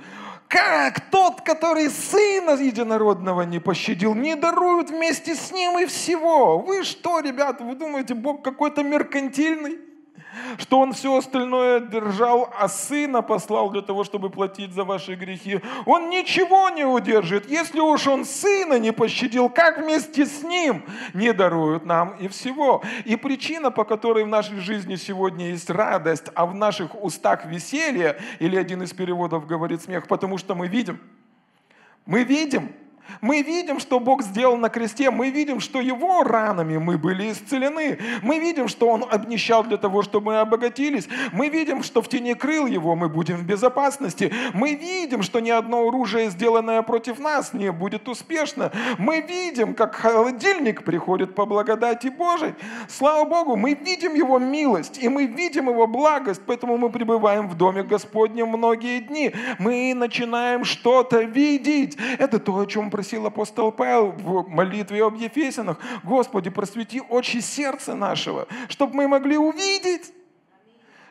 как 0.54 1.10
тот, 1.10 1.40
который 1.40 1.90
сына 1.90 2.52
единородного 2.52 3.42
не 3.42 3.58
пощадил, 3.58 4.14
не 4.14 4.36
дарует 4.36 4.90
вместе 4.90 5.34
с 5.34 5.50
ним 5.50 5.80
и 5.80 5.86
всего? 5.86 6.60
Вы 6.60 6.84
что, 6.84 7.18
ребята, 7.18 7.64
вы 7.64 7.74
думаете, 7.74 8.14
Бог 8.14 8.44
какой-то 8.44 8.84
меркантильный? 8.84 9.80
Что 10.58 10.80
Он 10.80 10.92
все 10.92 11.16
остальное 11.16 11.80
держал, 11.80 12.52
а 12.58 12.68
Сына 12.68 13.22
послал 13.22 13.70
для 13.70 13.82
того, 13.82 14.04
чтобы 14.04 14.30
платить 14.30 14.72
за 14.72 14.84
ваши 14.84 15.14
грехи. 15.14 15.60
Он 15.86 16.10
ничего 16.10 16.68
не 16.70 16.84
удержит. 16.84 17.48
Если 17.48 17.80
уж 17.80 18.06
Он 18.06 18.24
Сына 18.24 18.78
не 18.78 18.92
пощадил, 18.92 19.48
как 19.48 19.78
вместе 19.78 20.26
с 20.26 20.42
Ним 20.42 20.84
не 21.12 21.32
дарует 21.32 21.84
нам 21.84 22.16
и 22.18 22.28
всего? 22.28 22.82
И 23.04 23.16
причина, 23.16 23.70
по 23.70 23.84
которой 23.84 24.24
в 24.24 24.28
нашей 24.28 24.58
жизни 24.58 24.96
сегодня 24.96 25.48
есть 25.50 25.70
радость, 25.70 26.26
а 26.34 26.46
в 26.46 26.54
наших 26.54 27.02
устах 27.02 27.46
веселье, 27.46 28.20
или 28.38 28.56
один 28.56 28.82
из 28.82 28.92
переводов 28.92 29.46
говорит 29.46 29.82
смех, 29.82 30.06
потому 30.06 30.38
что 30.38 30.54
мы 30.54 30.68
видим, 30.68 31.00
мы 32.06 32.24
видим, 32.24 32.72
мы 33.20 33.42
видим, 33.42 33.80
что 33.80 34.00
Бог 34.00 34.22
сделал 34.22 34.56
на 34.56 34.68
кресте, 34.68 35.10
мы 35.10 35.30
видим, 35.30 35.60
что 35.60 35.80
Его 35.80 36.22
ранами 36.22 36.78
мы 36.78 36.98
были 36.98 37.32
исцелены, 37.32 37.98
мы 38.22 38.38
видим, 38.38 38.68
что 38.68 38.88
Он 38.88 39.04
обнищал 39.10 39.64
для 39.64 39.76
того, 39.76 40.02
чтобы 40.02 40.26
мы 40.26 40.40
обогатились, 40.40 41.08
мы 41.32 41.48
видим, 41.48 41.82
что 41.82 42.02
в 42.02 42.08
тени 42.08 42.34
крыл 42.34 42.66
Его 42.66 42.94
мы 42.96 43.08
будем 43.08 43.36
в 43.36 43.44
безопасности, 43.44 44.32
мы 44.52 44.74
видим, 44.74 45.22
что 45.22 45.40
ни 45.40 45.50
одно 45.50 45.88
оружие, 45.88 46.30
сделанное 46.30 46.82
против 46.82 47.18
нас, 47.18 47.52
не 47.52 47.72
будет 47.72 48.08
успешно, 48.08 48.72
мы 48.98 49.20
видим, 49.20 49.74
как 49.74 49.94
холодильник 49.94 50.84
приходит 50.84 51.34
по 51.34 51.46
благодати 51.46 52.08
Божией. 52.08 52.54
Слава 52.88 53.28
Богу, 53.28 53.56
мы 53.56 53.74
видим 53.74 54.14
Его 54.14 54.38
милость, 54.38 54.98
и 55.02 55.08
мы 55.08 55.26
видим 55.26 55.68
Его 55.68 55.86
благость, 55.86 56.42
поэтому 56.46 56.76
мы 56.76 56.90
пребываем 56.90 57.48
в 57.48 57.56
Доме 57.56 57.82
Господнем 57.82 58.48
многие 58.48 59.00
дни. 59.00 59.32
Мы 59.58 59.94
начинаем 59.94 60.64
что-то 60.64 61.22
видеть. 61.22 61.96
Это 62.18 62.38
то, 62.38 62.58
о 62.58 62.66
чем 62.66 62.90
просил 62.94 63.26
апостол 63.26 63.72
Павел 63.72 64.12
в 64.12 64.48
молитве 64.48 65.04
об 65.04 65.16
Ефесинах, 65.16 65.80
Господи, 66.04 66.48
просвети 66.48 67.00
очи 67.00 67.38
сердца 67.40 67.96
нашего, 67.96 68.46
чтобы 68.68 68.94
мы 68.94 69.08
могли 69.08 69.36
увидеть 69.36 70.12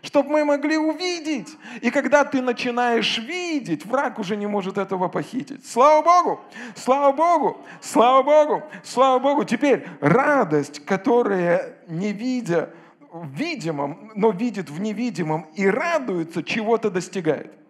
чтобы 0.02 0.30
мы 0.30 0.44
могли 0.44 0.78
увидеть. 0.78 1.58
И 1.82 1.90
когда 1.90 2.25
ты 2.25 2.42
начинаешь 2.42 3.18
видеть, 3.20 3.86
враг 3.86 4.20
уже 4.20 4.36
не 4.36 4.48
может 4.48 4.78
этого 4.78 5.08
похитить. 5.08 5.66
Слава 5.66 6.02
Богу! 6.02 6.42
Слава 6.75 7.16
Богу! 7.16 7.58
Слава 7.80 8.22
Богу! 8.22 8.63
Слава 8.84 9.20
Богу! 9.20 9.46
Теперь 9.46 9.88
радость, 10.02 10.86
которая 10.86 11.78
не 11.88 12.12
видя 12.12 12.70
в 13.13 13.30
видимом, 13.30 14.12
но 14.16 14.32
видит 14.32 14.70
в 14.70 14.82
невидимом 14.82 15.48
и 15.56 15.66
радуется, 15.68 16.44
чего-то 16.44 16.90
достигает. 16.90 17.62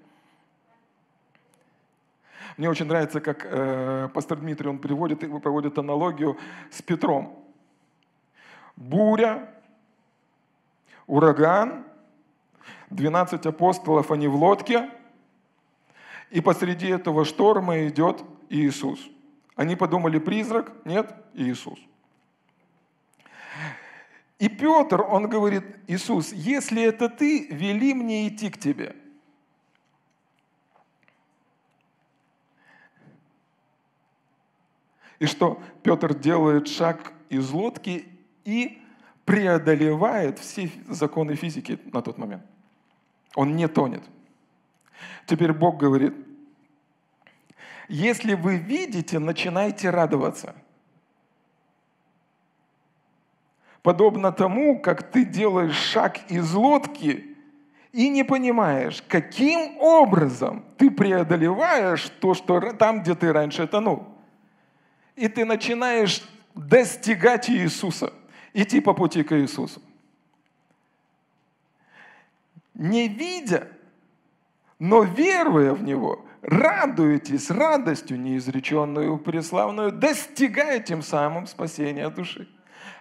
Мне 2.57 2.69
очень 2.69 2.85
нравится, 2.85 3.19
как 3.19 3.45
э, 3.45 4.09
пастор 4.13 4.37
Дмитрий, 4.37 4.69
он 4.69 4.79
приводит, 4.79 5.23
и 5.23 5.39
проводит 5.39 5.77
аналогию 5.77 6.37
с 6.69 6.81
Петром. 6.81 7.43
Буря, 8.75 9.49
ураган, 11.07 11.85
12 12.89 13.45
апостолов, 13.45 14.11
они 14.11 14.27
в 14.27 14.35
лодке, 14.35 14.89
и 16.29 16.41
посреди 16.41 16.87
этого 16.87 17.25
шторма 17.25 17.87
идет 17.87 18.23
Иисус. 18.49 18.99
Они 19.55 19.75
подумали, 19.75 20.19
призрак? 20.19 20.71
Нет, 20.85 21.13
Иисус. 21.33 21.79
И 24.39 24.49
Петр, 24.49 25.01
он 25.01 25.29
говорит, 25.29 25.63
Иисус, 25.87 26.33
если 26.33 26.83
это 26.83 27.07
ты, 27.07 27.47
вели 27.47 27.93
мне 27.93 28.27
идти 28.27 28.49
к 28.49 28.57
тебе– 28.57 28.95
И 35.23 35.25
что 35.25 35.63
Петр 35.83 36.13
делает 36.13 36.67
шаг 36.67 37.13
из 37.29 37.49
лодки 37.49 38.05
и 38.43 38.81
преодолевает 39.23 40.37
все 40.37 40.69
законы 40.89 41.35
физики 41.35 41.79
на 41.93 42.01
тот 42.01 42.17
момент. 42.17 42.43
Он 43.33 43.55
не 43.55 43.69
тонет. 43.69 44.03
Теперь 45.25 45.53
Бог 45.53 45.77
говорит, 45.77 46.13
если 47.87 48.33
вы 48.33 48.57
видите, 48.57 49.17
начинайте 49.17 49.91
радоваться. 49.91 50.57
Подобно 53.81 54.33
тому, 54.33 54.77
как 54.77 55.09
ты 55.09 55.23
делаешь 55.23 55.77
шаг 55.77 56.19
из 56.29 56.53
лодки 56.53 57.37
и 57.93 58.09
не 58.09 58.25
понимаешь, 58.25 59.01
каким 59.07 59.77
образом 59.79 60.65
ты 60.77 60.91
преодолеваешь 60.91 62.09
то, 62.19 62.33
что 62.33 62.73
там, 62.73 63.03
где 63.03 63.15
ты 63.15 63.31
раньше 63.31 63.67
тонул 63.67 64.12
и 65.15 65.27
ты 65.27 65.45
начинаешь 65.45 66.23
достигать 66.55 67.49
Иисуса, 67.49 68.13
идти 68.53 68.79
по 68.79 68.93
пути 68.93 69.23
к 69.23 69.35
Иисусу. 69.39 69.81
Не 72.73 73.07
видя, 73.07 73.67
но 74.79 75.03
веруя 75.03 75.73
в 75.73 75.83
Него, 75.83 76.25
радуетесь 76.41 77.49
радостью 77.49 78.19
неизреченную, 78.19 79.17
преславную, 79.17 79.91
достигая 79.91 80.79
тем 80.79 81.01
самым 81.01 81.47
спасения 81.47 82.09
души. 82.09 82.47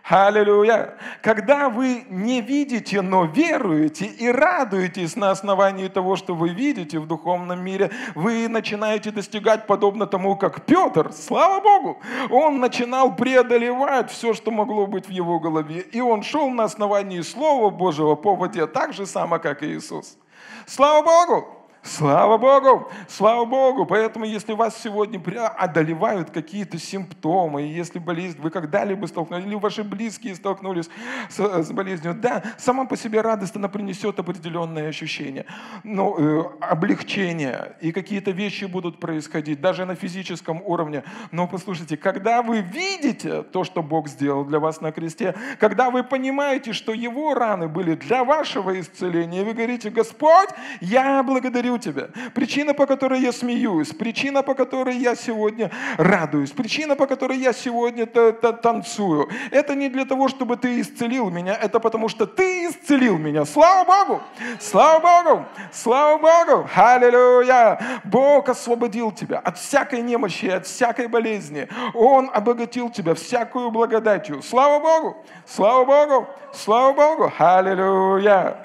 Аллилуйя! 0.05 0.95
Когда 1.23 1.69
вы 1.69 2.05
не 2.09 2.41
видите, 2.41 3.03
но 3.03 3.25
веруете 3.25 4.07
и 4.07 4.29
радуетесь 4.29 5.15
на 5.15 5.31
основании 5.31 5.87
того, 5.87 6.17
что 6.17 6.35
вы 6.35 6.49
видите 6.49 6.99
в 6.99 7.07
духовном 7.07 7.63
мире, 7.63 7.93
вы 8.17 8.49
начинаете 8.49 9.13
достигать 9.13 9.67
подобно 9.69 10.07
тому, 10.07 10.37
как 10.37 10.67
Петр, 10.67 11.13
слава 11.13 11.61
Богу, 11.61 12.01
он 12.31 12.59
начинал 12.59 13.15
преодолевать 13.15 14.11
все, 14.11 14.35
что 14.35 14.51
могло 14.51 14.87
быть 14.89 15.07
в 15.07 15.11
его 15.11 15.39
голове. 15.39 15.81
И 15.81 16.01
он 16.01 16.25
шел 16.25 16.51
на 16.51 16.65
основании 16.65 17.21
Слова 17.21 17.71
Божьего 17.71 18.17
по 18.17 18.35
воде 18.35 18.67
так 18.67 18.93
же 18.93 19.07
само, 19.07 19.39
как 19.39 19.63
и 19.63 19.67
Иисус. 19.67 20.19
Слава 20.67 21.05
Богу! 21.05 21.62
Слава 21.85 22.39
Богу! 22.39 22.89
Слава 23.09 23.45
Богу! 23.45 23.87
Поэтому, 23.87 24.25
если 24.25 24.53
вас 24.53 24.81
сегодня 24.81 25.21
одолевают 25.49 26.31
какие-то 26.31 26.79
симптомы, 26.79 27.63
если 27.63 27.99
болезнь, 27.99 28.41
вы 28.41 28.51
когда-либо 28.51 29.07
столкнулись, 29.07 29.47
или 29.47 29.57
ваши 29.57 29.83
близкие 29.83 30.37
столкнулись 30.37 30.89
с, 31.29 31.41
с 31.41 31.73
болезнью, 31.73 32.15
да, 32.15 32.45
сама 32.57 32.85
по 32.85 32.97
себе 32.97 33.21
радость, 33.21 33.57
она 33.57 33.69
принесет 33.69 34.21
определенные 34.21 34.91
ощущения, 34.91 35.45
но 35.83 36.15
э, 36.17 36.45
облегчение, 36.61 37.75
и 37.81 37.91
какие-то 37.91 38.31
вещи 38.31 38.67
будут 38.67 39.01
происходить, 39.01 39.61
даже 39.61 39.85
на 39.85 39.97
физическом 39.97 40.63
уровне. 40.65 41.03
Но 41.33 41.49
послушайте, 41.49 41.97
когда 41.97 42.43
вы 42.43 42.61
видите 42.61 43.43
то, 43.43 43.65
что 43.65 43.83
Бог 43.83 44.07
сделал 44.07 44.45
для 44.45 44.61
вас 44.61 44.81
на 44.81 44.93
кресте, 44.93 45.35
когда 45.59 45.91
вы 45.91 46.05
понимаете, 46.05 46.75
что 46.75 46.93
Его 46.93 47.35
раны 47.35 47.67
были 47.67 47.97
для 47.97 48.23
вашего 48.23 48.79
исцеления, 48.79 49.43
вы 49.43 49.53
говорите, 49.53 49.91
Господь, 49.91 50.51
я 50.81 51.25
благодарю 51.25 51.72
благодарю 51.73 51.79
Тебя. 51.79 52.09
Причина, 52.35 52.75
по 52.75 52.87
которой 52.87 53.21
я 53.21 53.33
смеюсь, 53.33 53.89
причина, 53.89 54.43
по 54.43 54.55
которой 54.55 54.97
я 54.97 55.15
сегодня 55.15 55.71
радуюсь, 55.97 56.51
причина, 56.51 56.97
по 56.97 57.07
которой 57.07 57.39
я 57.39 57.53
сегодня 57.53 58.07
танцую, 58.07 59.29
это 59.51 59.75
не 59.75 59.89
для 59.89 60.05
того, 60.05 60.29
чтобы 60.29 60.57
Ты 60.57 60.81
исцелил 60.81 61.31
меня, 61.31 61.55
это 61.55 61.81
потому 61.81 62.09
что 62.09 62.27
Ты 62.27 62.69
исцелил 62.69 63.19
меня. 63.19 63.45
Слава 63.45 63.85
Богу! 63.85 64.23
Слава 64.61 65.01
Богу! 65.01 65.47
Слава 65.73 66.19
Богу! 66.19 66.69
Аллилуйя! 66.75 67.79
Бог 68.05 68.49
освободил 68.49 69.13
тебя 69.13 69.39
от 69.39 69.59
всякой 69.59 70.03
немощи, 70.03 70.47
от 70.47 70.67
всякой 70.67 71.09
болезни. 71.09 71.69
Он 71.95 72.31
обогатил 72.33 72.91
тебя 72.91 73.15
всякую 73.15 73.71
благодатью. 73.71 74.43
Слава 74.43 74.81
Богу! 74.81 75.17
Слава 75.47 75.85
Богу! 75.85 76.29
Слава 76.53 76.93
Богу! 76.93 77.33
Аллилуйя! 77.39 78.57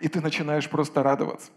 И 0.00 0.08
ты 0.08 0.20
начинаешь 0.20 0.68
просто 0.68 1.02
радоваться. 1.02 1.50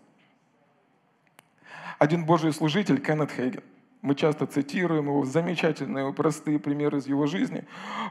Один 2.06 2.24
Божий 2.24 2.54
служитель, 2.54 3.00
Кеннет 3.00 3.32
Хейген, 3.32 3.64
мы 4.04 4.14
часто 4.14 4.46
цитируем 4.46 5.06
его, 5.06 5.26
замечательные, 5.26 6.14
простые 6.14 6.60
примеры 6.60 7.00
из 7.00 7.08
его 7.08 7.26
жизни. 7.26 7.64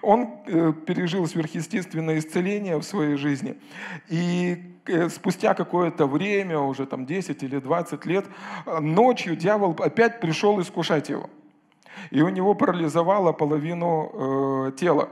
Он 0.02 0.40
э, 0.46 0.72
пережил 0.84 1.28
сверхъестественное 1.28 2.18
исцеление 2.18 2.76
в 2.76 2.82
своей 2.82 3.14
жизни. 3.14 3.56
И 4.08 4.76
э, 4.86 5.08
спустя 5.10 5.54
какое-то 5.54 6.08
время, 6.08 6.58
уже 6.58 6.86
там 6.86 7.06
10 7.06 7.40
или 7.44 7.60
20 7.60 8.06
лет, 8.06 8.24
ночью 8.80 9.36
дьявол 9.36 9.76
опять 9.78 10.18
пришел 10.18 10.60
искушать 10.60 11.08
его. 11.08 11.30
И 12.10 12.20
у 12.20 12.30
него 12.30 12.56
парализовало 12.56 13.32
половину 13.32 14.10
э, 14.12 14.72
тела. 14.72 15.08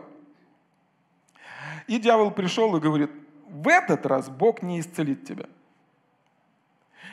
И 1.87 2.01
дьявол 2.01 2.33
пришел 2.33 2.77
и 2.77 2.81
говорит, 2.81 3.13
в 3.49 3.69
этот 3.69 4.07
раз 4.07 4.29
Бог 4.29 4.61
не 4.61 4.81
исцелит 4.81 5.25
тебя. 5.25 5.47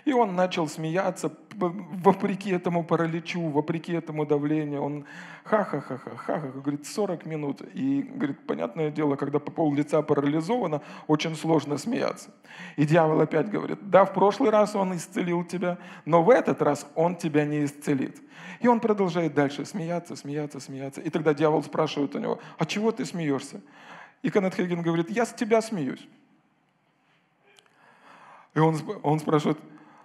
И 0.05 0.13
он 0.13 0.35
начал 0.35 0.67
смеяться, 0.67 1.31
вопреки 1.55 2.51
этому 2.51 2.83
параличу, 2.83 3.41
вопреки 3.49 3.93
этому 3.93 4.25
давлению. 4.25 4.81
Он 4.81 5.05
ха-ха-ха-ха, 5.43 6.11
ха-ха, 6.15 6.47
говорит, 6.47 6.85
40 6.85 7.25
минут. 7.25 7.61
И, 7.73 8.01
говорит, 8.01 8.45
понятное 8.45 8.91
дело, 8.91 9.15
когда 9.15 9.39
по 9.39 9.51
пол 9.51 9.73
лица 9.73 10.01
парализовано, 10.01 10.81
очень 11.07 11.35
сложно 11.35 11.77
смеяться. 11.77 12.31
И 12.77 12.85
дьявол 12.85 13.21
опять 13.21 13.49
говорит, 13.49 13.79
да, 13.89 14.05
в 14.05 14.13
прошлый 14.13 14.49
раз 14.49 14.75
он 14.75 14.95
исцелил 14.95 15.43
тебя, 15.43 15.77
но 16.05 16.23
в 16.23 16.29
этот 16.29 16.61
раз 16.61 16.87
он 16.95 17.15
тебя 17.15 17.45
не 17.45 17.65
исцелит. 17.65 18.21
И 18.59 18.67
он 18.67 18.79
продолжает 18.79 19.33
дальше 19.33 19.65
смеяться, 19.65 20.15
смеяться, 20.15 20.59
смеяться. 20.59 21.01
И 21.01 21.09
тогда 21.09 21.33
дьявол 21.33 21.63
спрашивает 21.63 22.15
у 22.15 22.19
него, 22.19 22.39
а 22.57 22.65
чего 22.65 22.91
ты 22.91 23.05
смеешься? 23.05 23.61
И 24.21 24.29
Кеннет 24.29 24.53
Хейген 24.53 24.81
говорит, 24.81 25.09
я 25.09 25.25
с 25.25 25.33
тебя 25.33 25.61
смеюсь. 25.61 26.05
И 28.53 28.59
он, 28.59 28.77
он 29.03 29.19
спрашивает, 29.19 29.57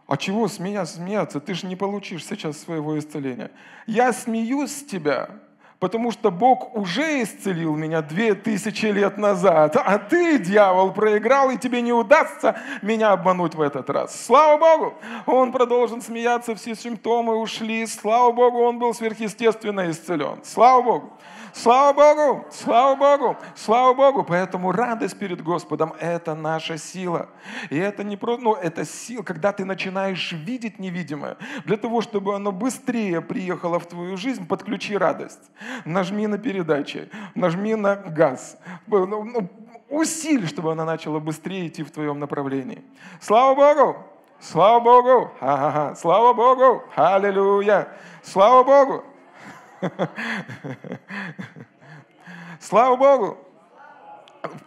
а 0.06 0.16
чего 0.16 0.48
с 0.48 0.58
меня 0.58 0.84
смеяться? 0.84 1.40
Ты 1.40 1.54
же 1.54 1.66
не 1.66 1.76
получишь 1.76 2.24
сейчас 2.24 2.58
своего 2.58 2.98
исцеления. 2.98 3.50
Я 3.86 4.12
смеюсь 4.12 4.76
с 4.76 4.84
тебя, 4.84 5.30
потому 5.78 6.10
что 6.10 6.30
Бог 6.30 6.76
уже 6.76 7.22
исцелил 7.22 7.74
меня 7.76 8.02
две 8.02 8.34
тысячи 8.34 8.86
лет 8.86 9.18
назад, 9.18 9.76
а 9.76 9.98
ты, 9.98 10.38
дьявол, 10.38 10.92
проиграл, 10.92 11.50
и 11.50 11.58
тебе 11.58 11.82
не 11.82 11.92
удастся 11.92 12.56
меня 12.82 13.12
обмануть 13.12 13.54
в 13.54 13.60
этот 13.60 13.90
раз. 13.90 14.24
Слава 14.24 14.58
Богу! 14.58 14.94
Он 15.26 15.52
продолжен 15.52 16.02
смеяться, 16.02 16.54
все 16.54 16.74
симптомы 16.74 17.36
ушли. 17.36 17.86
Слава 17.86 18.32
Богу, 18.32 18.58
он 18.62 18.78
был 18.78 18.94
сверхъестественно 18.94 19.90
исцелен. 19.90 20.40
Слава 20.42 20.82
Богу! 20.82 21.12
Слава 21.54 21.92
Богу! 21.92 22.46
Слава 22.50 22.96
Богу! 22.96 23.36
Слава 23.54 23.94
Богу! 23.94 24.24
Поэтому 24.24 24.72
радость 24.72 25.16
перед 25.16 25.40
Господом– 25.40 25.92
это 26.00 26.34
наша 26.34 26.78
сила. 26.78 27.28
И 27.70 27.76
это 27.76 28.02
не 28.02 28.16
просто, 28.16 28.42
ну, 28.42 28.54
это 28.54 28.84
сила, 28.84 29.22
когда 29.22 29.52
ты 29.52 29.64
начинаешь 29.64 30.32
видеть 30.32 30.80
невидимое. 30.80 31.36
Для 31.64 31.76
того, 31.76 32.00
чтобы 32.00 32.34
оно 32.34 32.50
быстрее 32.50 33.20
приехало 33.20 33.78
в 33.78 33.86
твою 33.86 34.16
жизнь, 34.16 34.48
подключи 34.48 34.96
радость. 34.96 35.52
Нажми 35.84 36.26
на 36.26 36.38
передачи, 36.38 37.08
нажми 37.34 37.74
на 37.74 37.96
газ. 37.96 38.58
Ну, 38.86 39.24
ну, 39.24 39.48
усиль, 39.88 40.46
чтобы 40.46 40.72
она 40.72 40.84
начала 40.84 41.18
быстрее 41.18 41.68
идти 41.68 41.82
в 41.82 41.90
твоем 41.90 42.18
направлении. 42.18 42.84
Слава 43.20 43.54
Богу! 43.54 43.96
Слава 44.40 44.80
Богу! 44.80 45.30
Ха-ха-ха! 45.40 45.94
Слава 45.94 46.32
Богу! 46.34 46.82
Аллилуйя! 46.96 47.88
Слава 48.22 48.64
Богу! 48.64 49.04
Слава 52.60 52.96
Богу! 52.96 53.38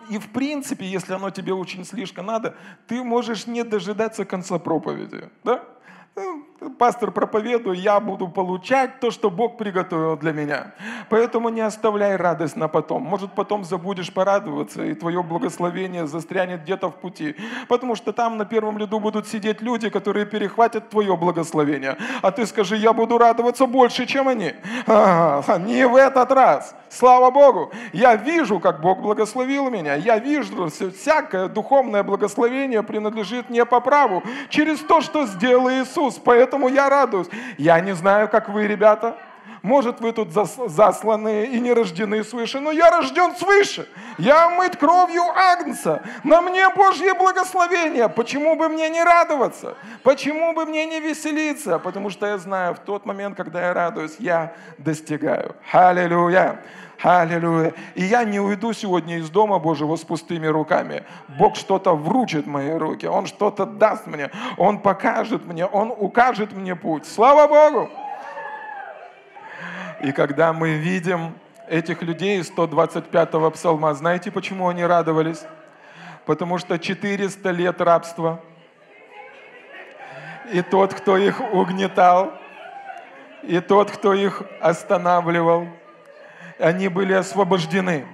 И 0.09 0.17
в 0.17 0.31
принципе, 0.31 0.85
если 0.85 1.13
оно 1.13 1.29
тебе 1.29 1.53
очень 1.53 1.85
слишком 1.85 2.25
надо, 2.25 2.55
ты 2.87 3.03
можешь 3.03 3.47
не 3.47 3.63
дожидаться 3.63 4.25
конца 4.25 4.57
проповеди. 4.57 5.29
Да? 5.43 5.63
Пастор 6.77 7.11
проповедует, 7.11 7.79
я 7.79 7.99
буду 7.99 8.27
получать 8.27 8.99
то, 8.99 9.11
что 9.11 9.29
Бог 9.29 9.57
приготовил 9.57 10.17
для 10.17 10.31
меня. 10.33 10.73
Поэтому 11.09 11.49
не 11.49 11.61
оставляй 11.61 12.15
радость 12.15 12.55
на 12.55 12.67
потом. 12.67 13.03
Может, 13.03 13.33
потом 13.33 13.63
забудешь 13.63 14.11
порадоваться, 14.11 14.83
и 14.83 14.93
твое 14.93 15.21
благословение 15.23 16.07
застрянет 16.07 16.63
где-то 16.63 16.89
в 16.89 16.95
пути. 16.95 17.35
Потому 17.67 17.95
что 17.95 18.11
там 18.11 18.37
на 18.37 18.45
первом 18.45 18.77
ряду 18.77 18.99
будут 18.99 19.27
сидеть 19.27 19.61
люди, 19.61 19.89
которые 19.89 20.25
перехватят 20.25 20.89
твое 20.89 21.15
благословение. 21.15 21.97
А 22.21 22.31
ты 22.31 22.45
скажи, 22.45 22.77
я 22.77 22.93
буду 22.93 23.17
радоваться 23.17 23.65
больше, 23.65 24.05
чем 24.05 24.27
они. 24.27 24.53
А, 24.87 25.41
не 25.59 25.87
в 25.87 25.95
этот 25.95 26.31
раз. 26.31 26.75
Слава 26.89 27.31
Богу. 27.31 27.71
Я 27.93 28.15
вижу, 28.15 28.59
как 28.59 28.81
Бог 28.81 29.01
благословил 29.01 29.69
меня. 29.69 29.95
Я 29.95 30.17
вижу, 30.19 30.69
что 30.69 30.91
всякое 30.91 31.47
духовное 31.49 32.03
благословение 32.03 32.81
принадлежит 32.81 33.49
мне 33.49 33.65
по 33.65 33.79
праву 33.79 34.23
через 34.49 34.79
то, 34.79 35.01
что 35.01 35.25
сделал 35.25 35.69
Иисус. 35.69 36.19
Поэтому 36.23 36.46
я 36.69 36.89
радуюсь. 36.89 37.27
Я 37.57 37.79
не 37.79 37.93
знаю, 37.93 38.29
как 38.29 38.49
вы, 38.49 38.67
ребята. 38.67 39.17
Может, 39.61 39.99
вы 40.01 40.13
тут 40.13 40.31
засланные 40.31 41.47
и 41.47 41.59
не 41.59 41.73
рождены 41.73 42.23
свыше, 42.23 42.59
но 42.59 42.71
я 42.71 42.89
рожден 42.89 43.35
свыше. 43.35 43.87
Я 44.17 44.49
мыт 44.49 44.75
кровью 44.77 45.23
Агнца. 45.35 46.03
На 46.23 46.41
мне 46.41 46.69
Божье 46.69 47.13
благословение. 47.13 48.07
Почему 48.07 48.55
бы 48.55 48.69
мне 48.69 48.89
не 48.89 49.03
радоваться? 49.03 49.75
Почему 50.03 50.53
бы 50.53 50.65
мне 50.65 50.85
не 50.85 50.99
веселиться? 50.99 51.79
Потому 51.79 52.09
что 52.09 52.27
я 52.27 52.37
знаю, 52.37 52.75
в 52.75 52.79
тот 52.79 53.05
момент, 53.05 53.35
когда 53.35 53.67
я 53.67 53.73
радуюсь, 53.73 54.15
я 54.19 54.53
достигаю. 54.77 55.55
Аллилуйя. 55.71 56.61
Аллилуйя. 57.01 57.73
И 57.93 58.03
я 58.03 58.23
не 58.23 58.39
уйду 58.39 58.73
сегодня 58.73 59.17
из 59.17 59.29
Дома 59.29 59.59
Божьего 59.59 59.95
с 59.95 60.01
пустыми 60.01 60.47
руками. 60.47 61.03
Бог 61.27 61.55
что-то 61.55 61.95
вручит 61.95 62.47
мои 62.47 62.71
руки, 62.71 63.05
Он 63.05 63.27
что-то 63.27 63.65
даст 63.65 64.07
мне, 64.07 64.31
Он 64.57 64.79
покажет 64.79 65.45
мне, 65.45 65.65
Он 65.65 65.93
укажет 65.95 66.53
мне 66.53 66.75
путь. 66.75 67.05
Слава 67.05 67.47
Богу! 67.47 67.89
И 70.01 70.11
когда 70.11 70.53
мы 70.53 70.71
видим 70.71 71.33
этих 71.67 72.01
людей 72.01 72.39
из 72.39 72.51
125-го 72.51 73.51
псалма, 73.51 73.93
знаете, 73.93 74.31
почему 74.31 74.67
они 74.67 74.83
радовались? 74.83 75.43
Потому 76.25 76.57
что 76.57 76.79
400 76.79 77.49
лет 77.51 77.81
рабства. 77.81 78.41
И 80.51 80.61
тот, 80.61 80.93
кто 80.93 81.17
их 81.17 81.41
угнетал, 81.53 82.33
и 83.43 83.59
тот, 83.59 83.91
кто 83.91 84.13
их 84.13 84.43
останавливал, 84.61 85.67
они 86.59 86.87
были 86.87 87.13
освобождены, 87.13 88.05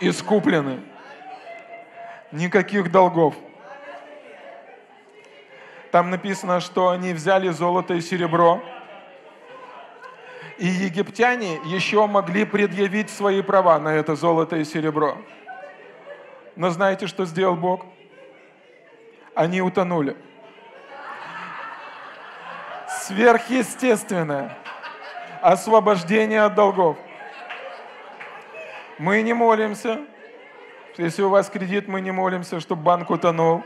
искуплены. 0.00 0.80
Никаких 2.32 2.90
долгов. 2.90 3.34
Там 5.90 6.10
написано, 6.10 6.60
что 6.60 6.90
они 6.90 7.12
взяли 7.12 7.48
золото 7.48 7.94
и 7.94 8.00
серебро, 8.00 8.62
и 10.56 10.66
египтяне 10.66 11.58
еще 11.64 12.06
могли 12.06 12.44
предъявить 12.44 13.10
свои 13.10 13.42
права 13.42 13.78
на 13.80 13.88
это 13.88 14.14
золото 14.14 14.56
и 14.56 14.64
серебро. 14.64 15.18
Но 16.54 16.70
знаете, 16.70 17.06
что 17.06 17.24
сделал 17.24 17.56
Бог? 17.56 17.84
Они 19.34 19.60
утонули. 19.60 20.16
Сверхъестественное 22.88 24.56
освобождение 25.42 26.42
от 26.42 26.54
долгов– 26.54 26.96
мы 29.00 29.22
не 29.22 29.32
молимся. 29.32 30.00
Если 30.98 31.22
у 31.22 31.30
вас 31.30 31.48
кредит, 31.48 31.88
мы 31.88 32.02
не 32.02 32.10
молимся, 32.10 32.60
чтобы 32.60 32.82
банк 32.82 33.08
утонул. 33.08 33.64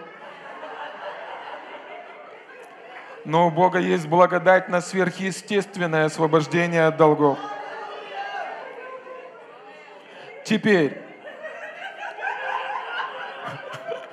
Но 3.24 3.48
у 3.48 3.50
Бога 3.50 3.80
есть 3.80 4.06
благодать 4.06 4.68
на 4.68 4.80
сверхъестественное 4.80 6.04
освобождение 6.04 6.86
от 6.86 6.96
долгов. 6.96 7.36
Теперь. 10.44 11.02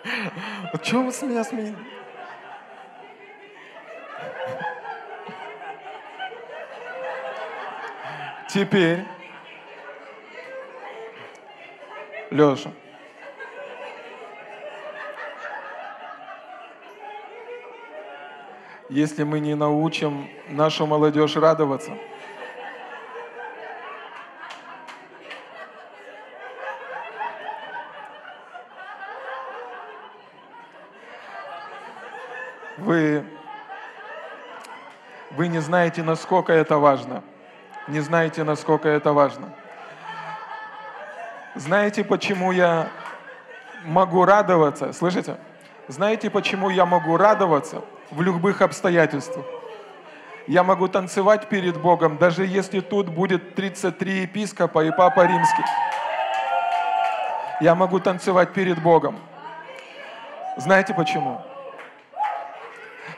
Чего 0.82 1.04
вы 1.04 1.12
с 1.12 1.22
меня 1.22 1.44
смеетесь? 1.44 1.78
Теперь, 8.48 9.06
Леша, 12.32 12.72
если 18.88 19.24
мы 19.24 19.42
не 19.42 19.54
научим 19.54 20.30
нашу 20.48 20.86
молодежь 20.86 21.36
радоваться, 21.36 21.92
вы, 32.78 33.26
вы 35.32 35.50
не 35.50 35.60
знаете, 35.60 36.02
насколько 36.02 36.54
это 36.54 36.78
важно. 36.78 37.26
Не 37.90 38.00
знаете, 38.00 38.46
насколько 38.46 38.88
это 38.88 39.12
важно. 39.12 39.54
Знаете, 41.56 42.04
почему 42.04 42.52
я 42.52 42.88
могу 43.84 44.24
радоваться? 44.26 44.94
Слышите? 44.94 45.38
Знаете, 45.88 46.30
почему 46.30 46.70
я 46.70 46.86
могу 46.86 47.18
радоваться 47.18 47.82
в 48.10 48.22
любых 48.22 48.62
обстоятельствах? 48.62 49.46
Я 50.48 50.64
могу 50.64 50.88
танцевать 50.88 51.50
перед 51.50 51.80
Богом, 51.80 52.18
даже 52.18 52.46
если 52.46 52.80
тут 52.80 53.10
будет 53.10 53.56
33 53.56 54.22
епископа 54.22 54.86
и 54.86 54.92
Папа 54.92 55.26
Римский. 55.26 55.64
Я 57.60 57.76
могу 57.76 58.00
танцевать 58.00 58.54
перед 58.54 58.82
Богом. 58.82 59.20
Знаете 60.58 60.94
почему? 60.94 61.42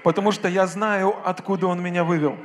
Потому 0.01 0.31
что 0.31 0.47
я 0.47 0.65
знаю, 0.65 1.15
откуда 1.23 1.67
Он 1.67 1.81
меня 1.81 2.03
вывел. 2.03 2.37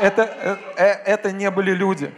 Это, 0.00 0.22
э, 0.22 0.56
э, 0.76 0.84
это 1.04 1.30
не 1.30 1.50
были 1.50 1.72
люди. 1.72 2.12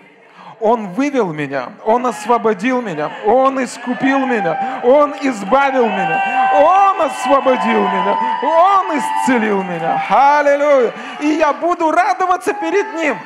Он 0.61 0.89
вывел 0.89 1.33
меня, 1.33 1.73
Он 1.87 2.07
освободил 2.07 2.83
меня, 2.83 3.11
Он 3.25 3.65
искупил 3.65 4.27
меня, 4.27 4.83
Он 4.85 5.15
избавил 5.15 5.87
меня, 5.87 6.53
Он 6.55 7.01
освободил 7.01 7.81
меня, 7.81 8.19
Он 8.43 8.99
исцелил 8.99 9.63
меня. 9.63 10.03
Аллилуйя! 10.09 10.93
И 11.21 11.29
я 11.29 11.55
буду 11.55 11.91
радоваться 11.91 12.53
перед 12.53 12.95
Ним. 12.95 13.17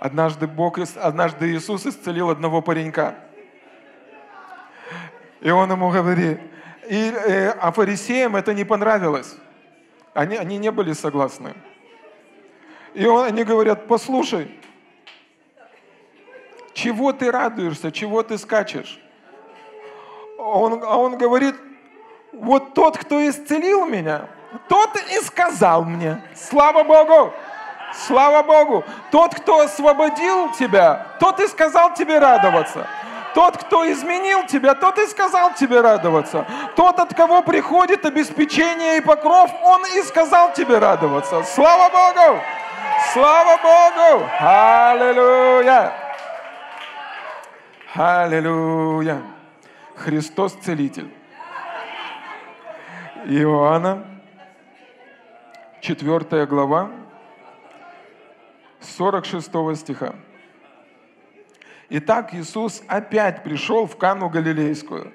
Однажды 0.00 0.46
Бог, 0.46 0.78
однажды 0.96 1.52
Иисус 1.52 1.86
исцелил 1.86 2.30
одного 2.30 2.62
паренька. 2.62 3.14
И 5.40 5.50
он 5.50 5.70
ему 5.70 5.90
говорит, 5.90 6.40
и, 6.88 7.12
э, 7.12 7.50
а 7.50 7.70
фарисеям 7.70 8.34
это 8.36 8.54
не 8.54 8.64
понравилось. 8.64 9.36
Они, 10.16 10.34
они 10.34 10.56
не 10.56 10.70
были 10.70 10.94
согласны. 10.94 11.52
И 12.94 13.04
он, 13.04 13.26
они 13.26 13.44
говорят, 13.44 13.86
послушай, 13.86 14.50
чего 16.72 17.12
ты 17.12 17.30
радуешься, 17.30 17.92
чего 17.92 18.22
ты 18.22 18.38
скачешь? 18.38 18.98
Он, 20.38 20.82
а 20.82 20.96
он 20.96 21.18
говорит, 21.18 21.54
вот 22.32 22.72
тот, 22.72 22.96
кто 22.96 23.28
исцелил 23.28 23.84
меня, 23.84 24.30
тот 24.70 24.96
и 24.96 25.20
сказал 25.20 25.84
мне, 25.84 26.22
слава 26.34 26.82
Богу, 26.82 27.34
слава 27.92 28.42
Богу, 28.42 28.84
тот, 29.10 29.34
кто 29.34 29.60
освободил 29.60 30.50
тебя, 30.52 31.08
тот 31.20 31.40
и 31.40 31.46
сказал 31.46 31.92
тебе 31.92 32.18
радоваться. 32.18 32.88
Тот, 33.36 33.58
кто 33.58 33.84
изменил 33.92 34.46
тебя, 34.46 34.74
тот 34.74 34.98
и 34.98 35.06
сказал 35.06 35.52
тебе 35.52 35.82
радоваться. 35.82 36.46
Тот, 36.74 36.98
от 36.98 37.12
кого 37.12 37.42
приходит 37.42 38.06
обеспечение 38.06 38.96
и 38.96 39.02
покров, 39.02 39.50
он 39.62 39.82
и 39.84 40.00
сказал 40.04 40.54
тебе 40.54 40.78
радоваться. 40.78 41.42
Слава 41.42 41.90
Богу! 41.90 42.40
Слава 43.12 43.58
Богу! 43.58 44.26
Аллилуйя! 44.40 45.92
Аллилуйя! 47.94 49.20
Христос 49.96 50.54
Целитель. 50.54 51.12
Иоанна, 53.26 54.02
4 55.82 56.46
глава, 56.46 56.90
46 58.80 59.76
стиха. 59.76 60.14
Итак, 61.88 62.34
Иисус 62.34 62.82
опять 62.88 63.44
пришел 63.44 63.86
в 63.86 63.96
Кану 63.96 64.28
Галилейскую. 64.28 65.12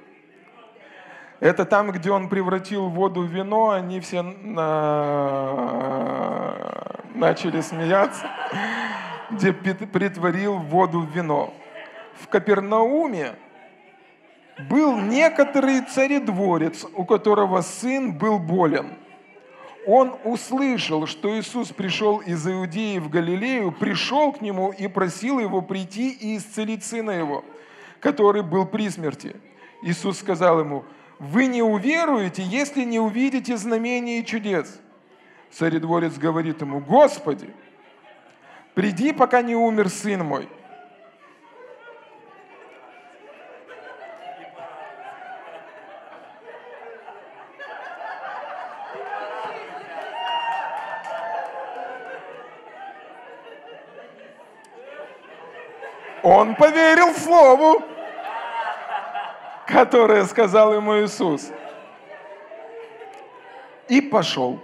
Это 1.42 1.66
там, 1.66 1.92
где 1.92 2.12
он 2.12 2.30
превратил 2.30 2.88
воду 2.88 3.24
в 3.24 3.26
вино, 3.26 3.72
они 3.72 4.00
все 4.00 4.22
на... 4.22 4.54
начали 7.14 7.60
смеяться, 7.60 8.26
где 9.32 9.52
притворил 9.52 10.60
воду 10.60 11.02
в 11.02 11.10
вино. 11.10 11.54
В 12.22 12.28
Капернауме 12.30 13.34
был 14.70 14.98
некоторый 14.98 15.82
царедворец, 15.82 16.86
у 16.96 17.04
которого 17.04 17.60
сын 17.62 18.14
был 18.14 18.40
болен– 18.40 18.94
он 19.88 20.16
услышал, 20.24 21.08
что 21.08 21.38
Иисус 21.38 21.70
пришел 21.70 22.20
из 22.20 22.48
Иудеи 22.48 23.00
в 23.00 23.10
Галилею, 23.10 23.72
пришел 23.72 24.32
к 24.32 24.42
нему 24.42 24.72
и 24.72 24.88
просил 24.88 25.40
его 25.40 25.62
прийти 25.62 26.12
и 26.12 26.38
исцелить 26.38 26.84
сына 26.84 27.12
его, 27.12 27.44
который 28.00 28.44
был 28.44 28.66
при 28.66 28.90
смерти. 28.90 29.36
Иисус 29.82 30.20
сказал 30.20 30.60
ему, 30.60 30.86
вы 31.20 31.48
не 31.48 31.62
уверуете, 31.62 32.44
если 32.44 32.84
не 32.84 33.00
увидите 33.00 33.58
знамения 33.58 34.20
и 34.20 34.26
чудес. 34.26 34.80
Царедворец 35.52 36.18
говорит 36.18 36.62
ему, 36.62 36.80
Господи, 36.80 37.50
приди, 38.74 39.12
пока 39.14 39.42
не 39.42 39.56
умер 39.56 39.90
сын 39.90 40.24
мой. 40.26 40.48
Он 56.24 56.56
поверил 56.56 57.14
слову, 57.16 57.84
которое 59.66 60.26
сказал 60.26 60.74
ему 60.74 61.00
Иисус. 61.00 61.52
И 63.88 64.02
пошел. 64.02 64.60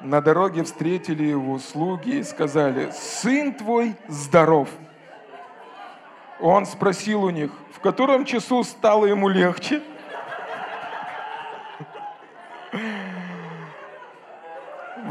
На 0.00 0.20
дороге 0.20 0.62
встретили 0.64 1.24
его 1.24 1.58
слуги 1.58 2.18
и 2.18 2.22
сказали, 2.22 2.90
сын 2.90 3.52
твой 3.52 3.96
здоров. 4.08 4.68
Он 6.38 6.64
спросил 6.64 7.24
у 7.24 7.30
них, 7.30 7.50
в 7.74 7.80
котором 7.80 8.24
часу 8.24 8.64
стало 8.64 9.06
ему 9.06 9.28
легче– 9.28 9.82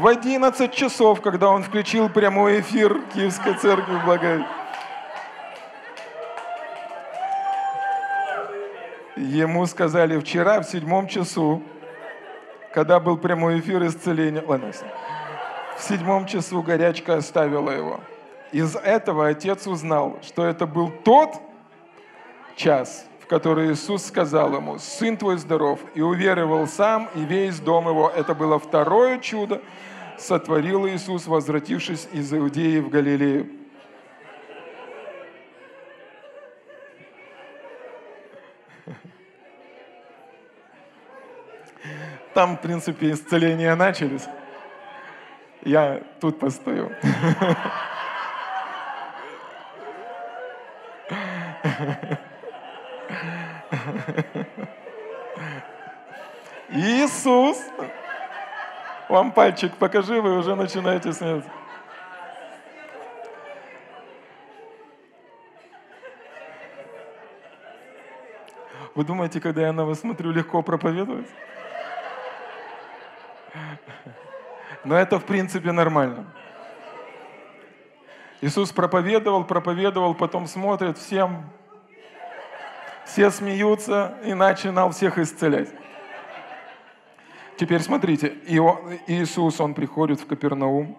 в 0.00 0.06
11 0.06 0.72
часов, 0.72 1.20
когда 1.20 1.50
он 1.50 1.62
включил 1.62 2.08
прямой 2.08 2.60
эфир 2.60 3.02
Киевской 3.12 3.52
церкви 3.52 3.98
Благовещения. 4.02 4.48
Ему 9.16 9.66
сказали 9.66 10.18
вчера 10.18 10.60
в 10.60 10.64
седьмом 10.64 11.06
часу, 11.06 11.62
когда 12.72 12.98
был 12.98 13.18
прямой 13.18 13.60
эфир 13.60 13.86
исцеления, 13.86 14.42
ладно, 14.46 14.72
в 15.76 15.82
седьмом 15.82 16.24
часу 16.24 16.62
горячка 16.62 17.16
оставила 17.16 17.70
его. 17.70 18.00
Из 18.52 18.74
этого 18.76 19.28
отец 19.28 19.66
узнал, 19.66 20.18
что 20.22 20.46
это 20.46 20.64
был 20.64 20.90
тот 21.04 21.34
час, 22.56 23.06
в 23.20 23.26
который 23.26 23.70
Иисус 23.74 24.06
сказал 24.06 24.54
ему, 24.54 24.78
«Сын 24.78 25.18
твой 25.18 25.36
здоров», 25.36 25.78
и 25.94 26.00
уверовал 26.00 26.66
сам 26.66 27.10
и 27.14 27.20
весь 27.20 27.60
дом 27.60 27.86
его. 27.86 28.08
Это 28.08 28.34
было 28.34 28.58
второе 28.58 29.18
чудо, 29.18 29.60
сотворил 30.20 30.86
Иисус, 30.86 31.26
возвратившись 31.26 32.08
из 32.12 32.32
Иудеи 32.32 32.78
в 32.80 32.88
Галилею. 32.90 33.48
Там, 42.34 42.56
в 42.56 42.60
принципе, 42.60 43.10
исцеления 43.10 43.74
начались. 43.74 44.26
Я 45.62 46.02
тут 46.20 46.38
постою. 46.38 46.94
Иисус. 56.70 57.58
Вам 59.10 59.32
пальчик 59.32 59.74
покажи, 59.76 60.20
вы 60.20 60.38
уже 60.38 60.54
начинаете 60.54 61.12
смеяться. 61.12 61.50
Вы 68.94 69.04
думаете, 69.04 69.40
когда 69.40 69.62
я 69.62 69.72
на 69.72 69.84
вас 69.84 69.98
смотрю, 69.98 70.30
легко 70.30 70.62
проповедовать? 70.62 71.26
Но 74.84 74.96
это 74.96 75.18
в 75.18 75.24
принципе 75.24 75.72
нормально. 75.72 76.32
Иисус 78.40 78.70
проповедовал, 78.70 79.42
проповедовал, 79.42 80.14
потом 80.14 80.46
смотрит, 80.46 80.98
всем, 80.98 81.50
все 83.04 83.32
смеются 83.32 84.14
и 84.24 84.34
начинал 84.34 84.92
всех 84.92 85.18
исцелять. 85.18 85.68
Теперь 87.60 87.82
смотрите, 87.82 88.32
Иисус, 89.06 89.60
он 89.60 89.74
приходит 89.74 90.18
в 90.18 90.26
Капернаум, 90.26 90.96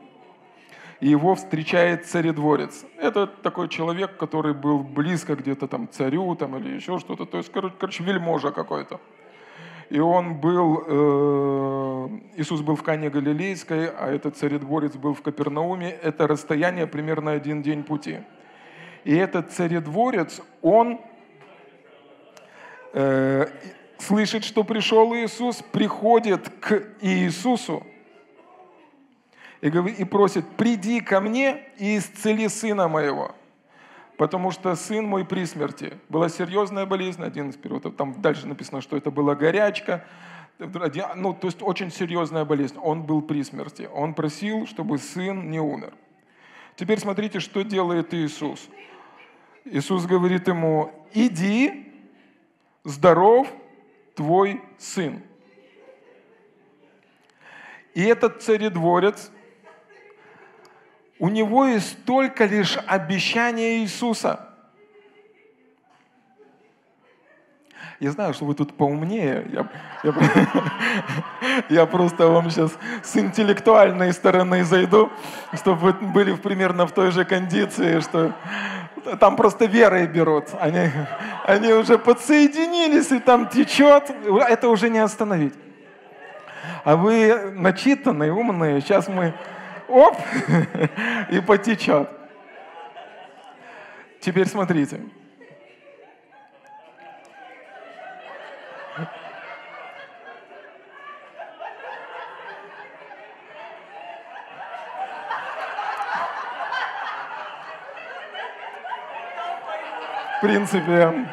и 0.99 1.09
его 1.09 1.33
встречает 1.33 2.05
царедворец. 2.05 2.85
Это 2.99 3.25
такой 3.25 3.67
человек, 3.67 4.15
который 4.17 4.53
был 4.53 4.83
близко 4.83 5.35
где-то 5.35 5.67
там 5.67 5.89
царю 5.89 6.35
там, 6.35 6.55
или 6.57 6.75
еще 6.75 6.99
что-то, 6.99 7.25
то 7.25 7.39
есть, 7.39 7.51
короче, 7.51 8.03
вельможа 8.03 8.51
какой-то. 8.51 9.01
И 9.89 9.99
он 9.99 10.35
был, 10.35 10.83
э, 10.85 12.09
Иисус 12.35 12.61
был 12.61 12.75
в 12.75 12.83
Кане 12.83 13.09
Галилейской, 13.09 13.89
а 13.89 14.11
этот 14.11 14.37
царедворец 14.37 14.95
был 14.95 15.15
в 15.15 15.23
Капернауме. 15.23 15.89
Это 15.89 16.27
расстояние 16.27 16.85
примерно 16.85 17.31
один 17.31 17.63
день 17.63 17.83
пути. 17.83 18.19
И 19.03 19.15
этот 19.15 19.51
царедворец, 19.51 20.43
он 20.61 21.01
э, 22.93 23.47
слышит, 24.01 24.43
что 24.43 24.63
пришел 24.63 25.13
Иисус, 25.15 25.63
приходит 25.71 26.49
к 26.59 26.83
Иисусу 27.01 27.85
и, 29.61 30.03
просит, 30.05 30.47
приди 30.57 31.01
ко 31.01 31.21
мне 31.21 31.63
и 31.77 31.97
исцели 31.97 32.47
сына 32.47 32.87
моего 32.87 33.35
потому 34.21 34.51
что 34.51 34.75
сын 34.75 35.03
мой 35.03 35.25
при 35.25 35.45
смерти. 35.45 35.93
Была 36.07 36.29
серьезная 36.29 36.85
болезнь, 36.85 37.23
один 37.23 37.49
из 37.49 37.55
переводов, 37.55 37.95
там 37.95 38.21
дальше 38.21 38.45
написано, 38.45 38.79
что 38.79 38.95
это 38.95 39.09
была 39.09 39.33
горячка, 39.33 40.05
ну, 40.59 41.33
то 41.33 41.47
есть 41.47 41.63
очень 41.63 41.89
серьезная 41.89 42.45
болезнь. 42.45 42.77
Он 42.83 43.01
был 43.01 43.23
при 43.23 43.41
смерти. 43.43 43.89
Он 43.91 44.13
просил, 44.13 44.67
чтобы 44.67 44.99
сын 44.99 45.49
не 45.49 45.59
умер. 45.59 45.93
Теперь 46.75 46.99
смотрите, 46.99 47.39
что 47.39 47.63
делает 47.63 48.13
Иисус. 48.13 48.69
Иисус 49.65 50.05
говорит 50.05 50.47
ему, 50.47 50.91
иди, 51.13 51.91
здоров 52.83 53.51
твой 54.15 54.61
сын. 54.77 55.23
И 57.93 58.03
этот 58.03 58.41
царедворец, 58.41 59.31
у 61.19 61.29
него 61.29 61.65
есть 61.65 62.03
только 62.05 62.45
лишь 62.45 62.77
обещание 62.87 63.79
Иисуса. 63.79 64.50
Я 68.01 68.09
знаю, 68.09 68.33
что 68.33 68.45
вы 68.45 68.55
тут 68.55 68.75
поумнее. 68.75 69.45
Я, 69.53 69.67
я, 70.03 70.13
я 71.69 71.85
просто 71.85 72.27
вам 72.29 72.49
сейчас 72.49 72.71
с 73.03 73.15
интеллектуальной 73.15 74.11
стороны 74.11 74.63
зайду, 74.63 75.11
чтобы 75.53 75.77
вы 75.77 75.93
были 75.93 76.33
примерно 76.33 76.87
в 76.87 76.93
той 76.93 77.11
же 77.11 77.25
кондиции, 77.25 77.99
что 77.99 78.33
там 79.19 79.35
просто 79.35 79.65
верой 79.65 80.07
берут. 80.07 80.45
Они, 80.59 80.89
они 81.45 81.73
уже 81.73 81.99
подсоединились, 81.99 83.11
и 83.11 83.19
там 83.19 83.47
течет. 83.47 84.09
Это 84.49 84.69
уже 84.69 84.89
не 84.89 84.97
остановить. 84.97 85.53
А 86.83 86.95
вы 86.95 87.51
начитанные, 87.55 88.33
умные. 88.33 88.81
Сейчас 88.81 89.07
мы 89.09 89.35
оп, 89.87 90.17
и 91.29 91.39
потечет. 91.39 92.09
Теперь 94.21 94.47
смотрите. 94.47 95.01
В 110.41 110.43
принципе, 110.43 111.27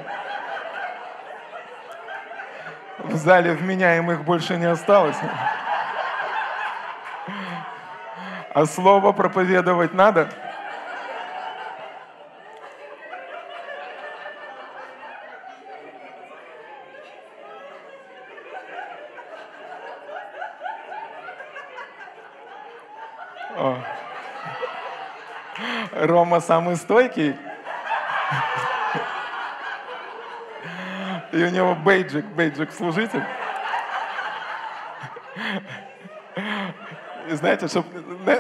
в 2.98 3.16
зале 3.16 3.54
вменяемых 3.54 4.22
больше 4.22 4.58
не 4.58 4.66
осталось. 4.66 5.16
А 8.52 8.66
слово 8.66 9.12
проповедовать 9.12 9.94
надо? 9.94 10.28
О. 23.56 23.78
Рома 25.92 26.40
самый 26.40 26.76
стойкий. 26.76 27.38
И 31.32 31.44
у 31.44 31.50
него 31.50 31.74
бейджик, 31.74 32.24
бейджик 32.26 32.72
служитель 32.72 33.24
знаете, 37.36 37.68
чтоб, 37.68 37.84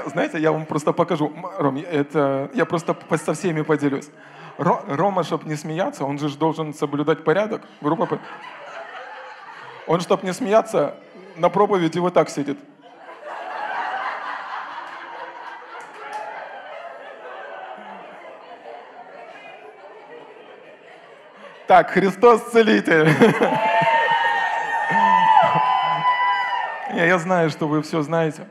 знаете, 0.06 0.38
я 0.38 0.52
вам 0.52 0.66
просто 0.66 0.92
покажу. 0.92 1.32
Ром, 1.58 1.76
это, 1.76 2.50
я 2.54 2.64
просто 2.64 2.96
со 3.16 3.34
всеми 3.34 3.62
поделюсь. 3.62 4.10
Рома, 4.56 5.22
чтобы 5.22 5.48
не 5.48 5.56
смеяться, 5.56 6.04
он 6.04 6.18
же 6.18 6.36
должен 6.36 6.74
соблюдать 6.74 7.24
порядок. 7.24 7.62
Группа... 7.80 8.18
Он, 9.86 10.00
чтобы 10.00 10.26
не 10.26 10.32
смеяться, 10.32 10.96
на 11.36 11.48
проповеди 11.48 11.98
вот 11.98 12.14
так 12.14 12.28
сидит. 12.28 12.58
Так, 21.68 21.90
Христос 21.90 22.50
целитель. 22.50 23.10
Я 26.94 27.18
знаю, 27.18 27.50
что 27.50 27.68
вы 27.68 27.82
все 27.82 28.00
знаете. 28.00 28.48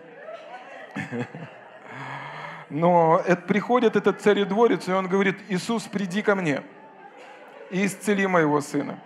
Но 2.69 3.19
это, 3.25 3.41
приходит 3.41 3.95
этот 3.95 4.21
царедворец, 4.21 4.88
и 4.88 4.91
он 4.91 5.08
говорит, 5.08 5.39
Иисус, 5.49 5.86
приди 5.86 6.21
ко 6.21 6.36
мне 6.36 6.62
и 7.71 7.88
исцели 7.88 8.27
моего 8.27 8.62
сына. 8.62 8.99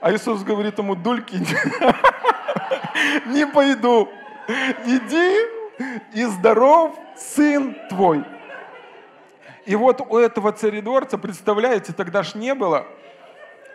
А 0.00 0.10
Иисус 0.10 0.42
говорит 0.42 0.78
ему, 0.78 0.94
дульки, 0.94 1.34
не 3.26 3.46
пойду, 3.46 4.08
иди 4.86 5.36
и 6.14 6.24
здоров 6.24 6.98
сын 7.14 7.76
твой. 7.90 8.24
И 9.66 9.76
вот 9.76 10.00
у 10.00 10.18
этого 10.18 10.52
царедворца, 10.52 11.16
представляете, 11.16 11.92
тогда 11.92 12.22
ж 12.22 12.34
не 12.34 12.54
было 12.54 12.86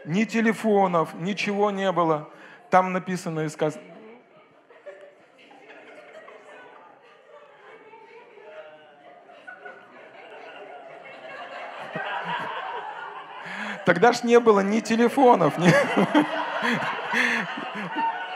ни 0.06 0.24
телефонов, 0.24 1.14
ничего 1.16 1.72
не 1.72 1.92
было. 1.92 2.30
Там 2.70 2.94
написано 2.94 3.42
и 3.42 3.50
сказано, 3.50 3.84
Тогда 13.86 14.14
ж 14.14 14.24
не 14.24 14.40
было 14.40 14.60
ни 14.60 14.82
телефонов, 14.82 15.58
ни... 15.58 15.74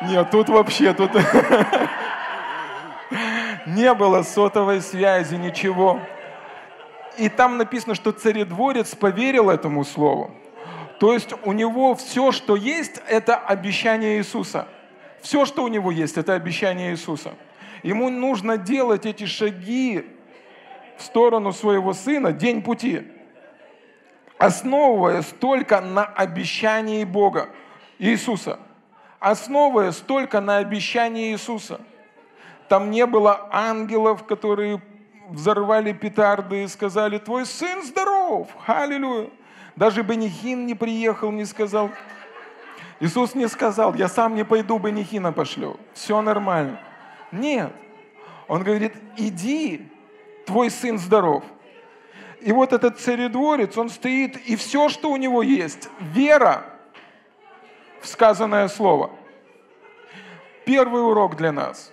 Нет, 0.02 0.32
тут 0.32 0.50
вообще, 0.50 0.94
тут... 0.94 1.12
Не 3.68 3.94
было 3.94 4.24
сотовой 4.24 4.82
связи, 4.82 5.36
ничего. 5.36 6.02
И 7.18 7.30
там 7.30 7.58
написано, 7.58 7.96
что 7.96 8.12
царедворец 8.12 8.96
поверил 8.96 9.50
этому 9.50 9.84
слову. 9.84 10.32
То 11.00 11.14
есть 11.14 11.34
у 11.44 11.52
него 11.52 11.96
все, 11.96 12.32
что 12.32 12.56
есть, 12.56 13.02
это 13.08 13.36
обещание 13.36 14.18
Иисуса. 14.18 14.68
Все, 15.22 15.46
что 15.46 15.64
у 15.64 15.68
него 15.68 15.92
есть, 15.92 16.18
это 16.18 16.34
обещание 16.34 16.92
Иисуса. 16.92 17.34
Ему 17.82 18.10
нужно 18.10 18.58
делать 18.58 19.06
эти 19.06 19.26
шаги 19.26 20.06
в 20.98 21.04
сторону 21.04 21.52
своего 21.52 21.94
сына 21.94 22.32
день 22.32 22.62
пути 22.62 23.04
основываясь 24.44 25.28
только 25.40 25.80
на 25.80 26.04
обещании 26.04 27.06
Бога, 27.06 27.50
Иисуса. 27.98 28.60
Основываясь 29.20 29.98
только 29.98 30.42
на 30.42 30.58
обещании 30.58 31.32
Иисуса. 31.32 31.80
Там 32.68 32.92
не 32.92 33.06
было 33.06 33.48
ангелов, 33.52 34.26
которые 34.26 34.82
взорвали 35.30 35.94
петарды 35.94 36.64
и 36.64 36.68
сказали, 36.68 37.18
твой 37.18 37.46
сын 37.46 37.84
здоров, 37.84 38.48
аллилуйя. 38.66 39.30
Даже 39.76 40.04
Бенихин 40.04 40.66
не 40.66 40.76
приехал, 40.76 41.32
не 41.32 41.46
сказал. 41.46 41.90
Иисус 43.00 43.34
не 43.36 43.48
сказал, 43.48 43.96
я 43.96 44.08
сам 44.08 44.36
не 44.36 44.46
пойду, 44.46 44.78
Бенихина 44.78 45.34
пошлю. 45.34 45.78
Все 45.94 46.22
нормально. 46.22 46.80
Нет. 47.32 47.72
Он 48.48 48.64
говорит, 48.64 48.94
иди, 49.18 49.90
твой 50.46 50.70
сын 50.70 50.98
здоров. 51.00 51.44
И 52.42 52.52
вот 52.52 52.74
этот 52.74 53.00
царедворец, 53.00 53.78
он 53.78 53.90
стоит, 53.90 54.36
и 54.38 54.56
все, 54.58 54.90
что 54.90 55.10
у 55.10 55.16
него 55.16 55.42
есть, 55.42 55.90
вера 56.00 56.66
в 58.02 58.08
сказанное 58.08 58.68
слово. 58.68 59.12
Первый 60.66 61.02
урок 61.02 61.38
для 61.38 61.54
нас, 61.54 61.93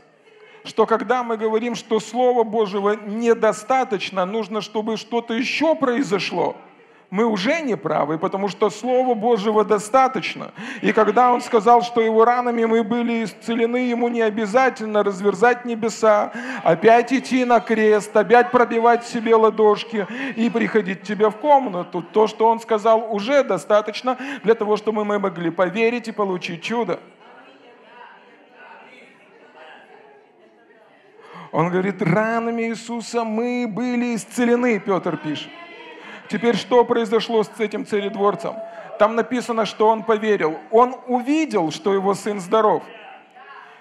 что 0.64 0.86
когда 0.86 1.22
мы 1.22 1.36
говорим, 1.36 1.74
что 1.74 2.00
Слова 2.00 2.44
Божьего 2.44 2.96
недостаточно, 2.96 4.24
нужно, 4.24 4.60
чтобы 4.60 4.96
что-то 4.96 5.34
еще 5.34 5.74
произошло– 5.74 6.56
мы 7.10 7.24
уже 7.24 7.60
не 7.60 7.76
правы, 7.76 8.18
потому 8.18 8.48
что 8.48 8.70
Слова 8.70 9.14
Божьего 9.14 9.64
достаточно. 9.64 10.52
И 10.80 10.92
когда 10.92 11.32
Он 11.32 11.40
сказал, 11.40 11.82
что 11.82 12.00
Его 12.00 12.24
ранами 12.24 12.64
мы 12.64 12.84
были 12.84 13.24
исцелены, 13.24 13.78
Ему 13.78 14.08
не 14.08 14.22
обязательно 14.22 15.02
разверзать 15.02 15.64
небеса, 15.64 16.32
опять 16.62 17.12
идти 17.12 17.44
на 17.44 17.58
крест, 17.58 18.16
опять 18.16 18.52
пробивать 18.52 19.04
себе 19.04 19.34
ладошки 19.34 20.06
и 20.36 20.48
приходить 20.50 21.02
тебе 21.02 21.30
в 21.30 21.36
комнату. 21.36 22.00
То, 22.00 22.28
что 22.28 22.46
Он 22.46 22.60
сказал, 22.60 23.12
уже 23.12 23.42
достаточно 23.42 24.16
для 24.44 24.54
того, 24.54 24.76
чтобы 24.76 25.04
мы 25.04 25.18
могли 25.18 25.50
поверить 25.50 26.06
и 26.06 26.12
получить 26.12 26.62
чудо. 26.62 27.00
Он 31.52 31.68
говорит, 31.68 32.00
ранами 32.00 32.62
Иисуса 32.62 33.24
мы 33.24 33.66
были 33.68 34.14
исцелены, 34.14 34.78
Петр 34.78 35.16
пишет. 35.16 35.50
Теперь 36.28 36.56
что 36.56 36.84
произошло 36.84 37.42
с 37.42 37.50
этим 37.58 37.84
царедворцем? 37.84 38.54
Там 39.00 39.16
написано, 39.16 39.66
что 39.66 39.88
он 39.88 40.04
поверил. 40.04 40.58
Он 40.70 40.94
увидел, 41.08 41.72
что 41.72 41.92
его 41.92 42.14
сын 42.14 42.38
здоров. 42.38 42.84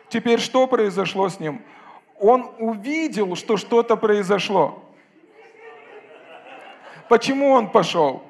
Теперь 0.08 0.40
что 0.40 0.66
произошло 0.66 1.30
с 1.30 1.40
ним? 1.40 1.62
Он 2.20 2.50
увидел, 2.58 3.36
что 3.36 3.58
что-то 3.58 3.96
произошло. 3.96 4.84
Почему 7.08 7.52
он 7.52 7.70
пошел? 7.70 8.24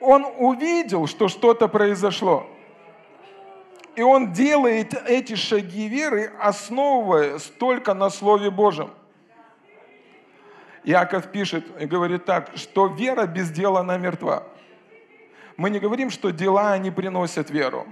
Он 0.00 0.24
увидел, 0.38 1.06
что 1.06 1.28
что-то 1.28 1.66
произошло. 1.66 2.46
И 3.96 4.02
он 4.02 4.32
делает 4.32 4.94
эти 5.06 5.34
шаги 5.34 5.88
веры, 5.88 6.32
основываясь 6.40 7.44
только 7.58 7.94
на 7.94 8.10
Слове 8.10 8.50
Божьем. 8.50 8.90
Иаков 10.84 11.30
пишет 11.30 11.64
и 11.80 11.86
говорит 11.86 12.24
так, 12.24 12.50
что 12.56 12.86
вера 12.86 13.26
без 13.26 13.50
дела 13.50 13.80
она 13.80 13.96
мертва. 13.96 14.42
Мы 15.56 15.70
не 15.70 15.78
говорим, 15.78 16.10
что 16.10 16.30
дела 16.30 16.76
не 16.78 16.90
приносят 16.90 17.50
веру. 17.50 17.86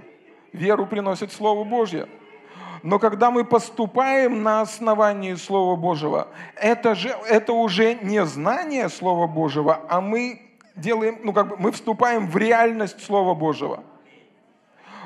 Веру 0.51 0.85
приносит 0.85 1.31
Слово 1.31 1.63
Божье. 1.63 2.07
Но 2.83 2.99
когда 2.99 3.31
мы 3.31 3.45
поступаем 3.45 4.43
на 4.43 4.61
основании 4.61 5.35
Слова 5.35 5.77
Божьего, 5.77 6.27
это, 6.55 6.95
же, 6.95 7.15
это 7.29 7.53
уже 7.53 7.95
не 7.95 8.25
знание 8.25 8.89
Слова 8.89 9.25
Божьего, 9.25 9.81
а 9.87 10.01
мы 10.01 10.41
делаем, 10.75 11.19
ну 11.23 11.31
как 11.31 11.47
бы 11.47 11.57
мы 11.57 11.71
вступаем 11.71 12.27
в 12.27 12.35
реальность 12.35 13.03
Слова 13.03 13.33
Божьего. 13.33 13.83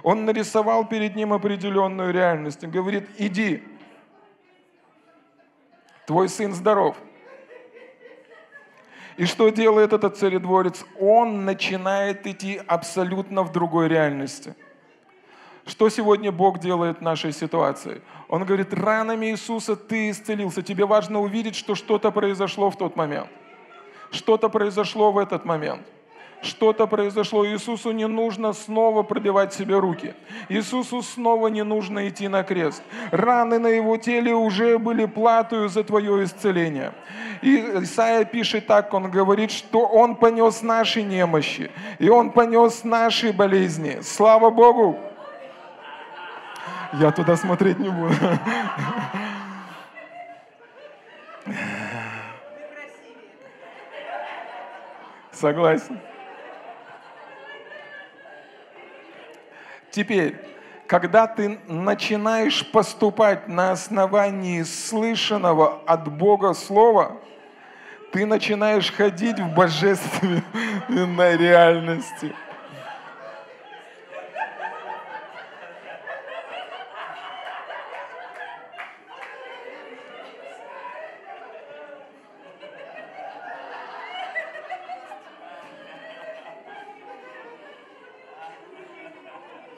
Он 0.04 0.26
нарисовал 0.26 0.86
перед 0.86 1.16
ним 1.16 1.34
определенную 1.34 2.14
реальность. 2.14 2.64
Он 2.64 2.72
говорит, 2.72 3.10
иди, 3.18 3.64
твой 6.06 6.30
сын 6.30 6.54
здоров. 6.54 6.96
И 9.18 9.26
что 9.26 9.50
делает 9.50 9.94
этот 9.94 10.18
царедворец? 10.18 10.86
Он 11.00 11.46
начинает 11.46 12.28
идти 12.28 12.62
абсолютно 12.68 13.44
в 13.44 13.52
другой 13.52 13.88
реальности. 13.88 14.56
Что 15.66 15.90
сегодня 15.90 16.32
Бог 16.32 16.60
делает 16.60 17.00
в 17.00 17.02
нашей 17.02 17.34
ситуации? 17.34 18.02
Он 18.30 18.46
говорит, 18.46 18.74
ранами 18.74 19.28
Иисуса 19.28 19.76
ты 19.76 20.12
исцелился. 20.12 20.62
Тебе 20.62 20.86
важно 20.86 21.20
увидеть, 21.20 21.56
что 21.56 21.76
что-то 21.76 22.12
произошло 22.12 22.70
в 22.70 22.78
тот 22.78 22.96
момент. 22.96 23.30
Что-то 24.12 24.50
произошло 24.50 25.12
в 25.12 25.18
этот 25.18 25.44
момент 25.44 25.82
что-то 26.42 26.88
произошло. 26.88 27.46
Иисусу 27.46 27.92
не 27.92 28.08
нужно 28.08 28.54
снова 28.54 29.04
пробивать 29.04 29.54
себе 29.54 29.78
руки. 29.80 30.14
Иисусу 30.50 31.02
снова 31.02 31.48
не 31.48 31.64
нужно 31.64 32.08
идти 32.08 32.28
на 32.28 32.44
крест. 32.44 32.84
Раны 33.12 33.60
на 33.60 33.68
его 33.68 33.98
теле 33.98 34.34
уже 34.34 34.78
были 34.78 35.06
платою 35.06 35.70
за 35.70 35.84
твое 35.84 36.24
исцеление. 36.24 36.94
И 37.42 37.58
Исаия 37.82 38.26
пишет 38.26 38.68
так, 38.68 38.94
он 38.94 39.12
говорит, 39.12 39.52
что 39.52 39.80
он 39.80 40.16
понес 40.16 40.62
наши 40.62 41.04
немощи, 41.04 41.72
и 42.00 42.10
он 42.10 42.32
понес 42.32 42.84
наши 42.84 43.32
болезни. 43.32 44.00
Слава 44.02 44.50
Богу! 44.50 44.98
Я 46.94 47.12
туда 47.12 47.36
смотреть 47.36 47.80
не 47.80 47.90
буду. 47.90 48.16
Согласен. 55.32 56.00
Теперь, 59.98 60.36
когда 60.86 61.26
ты 61.26 61.58
начинаешь 61.68 62.72
поступать 62.72 63.48
на 63.48 63.72
основании 63.72 64.62
слышанного 64.62 65.82
от 65.88 66.08
Бога 66.08 66.54
Слова, 66.54 67.18
ты 68.12 68.28
начинаешь 68.28 68.92
ходить 68.92 69.40
в 69.40 69.56
божественной 69.56 70.44
реальности. 71.38 72.36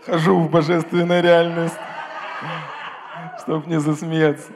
Хожу 0.09 0.39
в 0.39 0.49
божественную 0.49 1.21
реальность, 1.21 1.77
чтобы 3.41 3.69
не 3.69 3.79
засмеяться. 3.79 4.51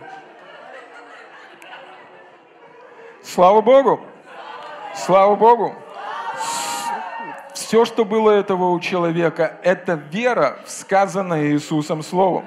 Слава 3.22 3.62
Богу! 3.62 4.02
Слава 4.96 5.36
Богу! 5.36 5.76
Все, 7.54 7.86
что 7.86 8.06
было 8.06 8.32
этого 8.32 8.70
у 8.70 8.80
человека, 8.80 9.60
это 9.64 9.94
вера 9.94 10.60
в 10.66 10.72
сказанное 10.72 11.52
Иисусом 11.52 12.04
Словом. 12.04 12.46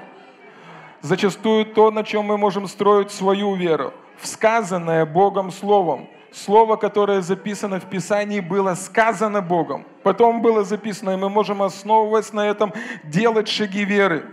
Зачастую 1.01 1.65
то, 1.65 1.91
на 1.91 2.03
чем 2.03 2.25
мы 2.25 2.37
можем 2.37 2.67
строить 2.67 3.11
свою 3.11 3.55
веру, 3.55 3.93
сказанное 4.21 5.05
Богом 5.05 5.51
Словом– 5.51 6.09
слово, 6.31 6.75
которое 6.75 7.21
записано 7.21 7.79
в 7.79 7.85
Писании, 7.85 8.39
было 8.39 8.75
сказано 8.75 9.41
Богом. 9.41 9.85
Потом 10.07 10.41
было 10.41 10.63
записано, 10.63 11.09
и 11.09 11.15
мы 11.17 11.27
можем, 11.27 11.61
основываясь 11.61 12.31
на 12.31 12.47
этом, 12.47 12.71
делать 13.03 13.49
шаги 13.49 13.83
веры. 13.83 14.25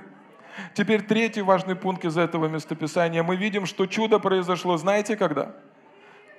Теперь 0.73 1.03
третий 1.03 1.43
важный 1.43 1.75
пункт 1.75 2.05
из 2.05 2.17
этого 2.17 2.47
местописания. 2.47 3.25
Мы 3.25 3.35
видим, 3.35 3.67
что 3.67 3.87
чудо 3.87 4.21
произошло, 4.21 4.77
знаете 4.77 5.17
когда? 5.17 5.57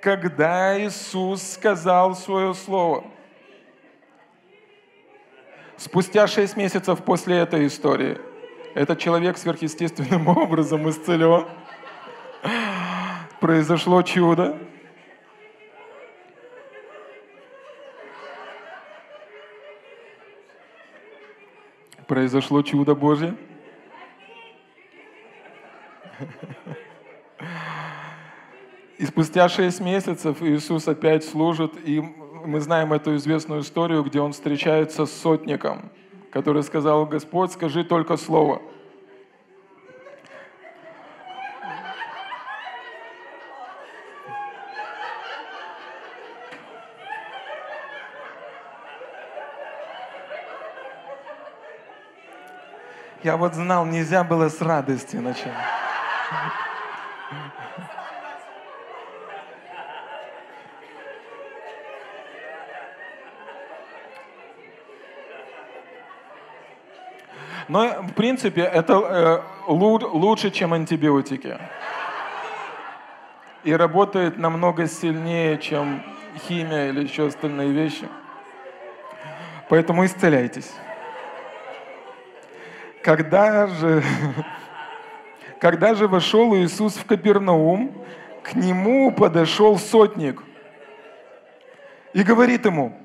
Когда 0.00 0.82
Иисус 0.82 1.42
сказал 1.42 2.16
свое 2.16 2.54
слово. 2.54 3.04
Спустя 5.76 6.26
шесть 6.26 6.56
месяцев 6.56 7.04
после 7.04 7.36
этой 7.36 7.66
истории 7.66 8.16
этот 8.74 8.98
человек 8.98 9.36
сверхъестественным 9.36 10.28
образом 10.34 10.88
исцелен. 10.88 11.44
Произошло 13.40 14.00
чудо. 14.00 14.56
Произошло 22.06 22.62
чудо 22.62 22.94
Божье. 22.94 23.34
И 28.98 29.04
спустя 29.04 29.48
шесть 29.48 29.80
месяцев 29.80 30.42
Иисус 30.42 30.88
опять 30.88 31.24
служит, 31.24 31.74
и 31.84 32.00
мы 32.44 32.60
знаем 32.60 32.92
эту 32.92 33.14
известную 33.16 33.60
историю, 33.60 34.02
где 34.02 34.20
он 34.20 34.32
встречается 34.32 35.04
с 35.04 35.12
сотником, 35.12 35.90
который 36.30 36.62
сказал, 36.62 37.04
Господь, 37.04 37.52
скажи 37.52 37.84
только 37.84 38.16
слово– 38.16 38.62
Я 53.26 53.36
вот 53.36 53.54
знал, 53.54 53.84
нельзя 53.84 54.22
было 54.22 54.48
с 54.48 54.60
радости 54.60 55.16
начать. 55.16 55.52
Но, 67.66 68.00
в 68.02 68.12
принципе, 68.12 68.60
это 68.60 68.92
э, 68.94 69.42
лучше, 69.66 70.52
чем 70.52 70.72
антибиотики. 70.72 71.58
И 73.64 73.74
работает 73.74 74.38
намного 74.38 74.86
сильнее, 74.86 75.58
чем 75.58 76.00
химия 76.46 76.90
или 76.90 77.02
еще 77.02 77.26
остальные 77.26 77.72
вещи. 77.72 78.08
Поэтому 79.68 80.04
исцеляйтесь. 80.04 80.72
Когда 83.06 83.68
же, 83.68 84.02
когда 85.60 85.94
же 85.94 86.08
вошел 86.08 86.56
Иисус 86.56 86.96
в 86.96 87.06
Капернаум, 87.06 87.92
к 88.42 88.56
нему 88.56 89.12
подошел 89.12 89.78
сотник 89.78 90.42
и 92.12 92.24
говорит 92.24 92.64
ему, 92.66 93.00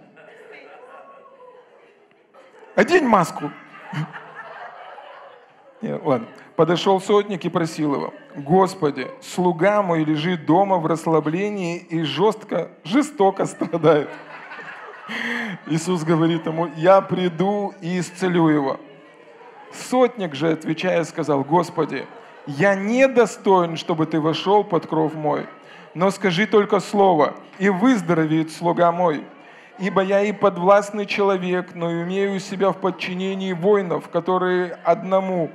одень 2.74 3.06
маску. 3.06 3.52
Нет, 5.84 6.02
ладно. 6.04 6.28
Подошел 6.56 7.00
сотник 7.00 7.46
и 7.46 7.50
просил 7.50 7.94
его, 7.94 8.14
Господи, 8.36 9.08
слуга 9.22 9.84
мой 9.84 10.04
лежит 10.04 10.48
дома 10.48 10.78
в 10.78 10.88
расслаблении 10.88 11.78
и 11.78 12.02
жестко, 12.02 12.72
жестоко 12.84 13.46
страдает. 13.46 14.10
Иисус 15.68 16.04
говорит 16.04 16.48
ему, 16.48 16.72
я 16.76 17.02
приду 17.02 17.76
и 17.82 18.00
исцелю 18.00 18.48
его. 18.48 18.80
Сотник 19.74 20.36
же, 20.36 20.52
отвечая, 20.52 21.04
сказал, 21.04 21.44
Господи, 21.44 22.06
я 22.48 22.76
не 22.76 23.08
достоин, 23.08 23.78
чтобы 23.78 24.06
ты 24.06 24.20
вошел 24.20 24.64
под 24.64 24.88
кров 24.88 25.14
мой, 25.14 25.46
но 25.94 26.12
скажи 26.12 26.48
только 26.48 26.80
слово, 26.80 27.36
и 27.60 27.70
выздоровеет 27.70 28.52
слуга 28.52 28.92
мой. 28.92 29.24
Ибо 29.80 30.02
я 30.04 30.22
и 30.22 30.32
подвластный 30.32 31.06
человек, 31.06 31.74
но 31.74 31.92
имею 32.04 32.40
себя 32.40 32.72
в 32.72 32.78
подчинении 32.78 33.54
воинов, 33.54 34.10
которые 34.10 34.78
одному, 34.84 35.50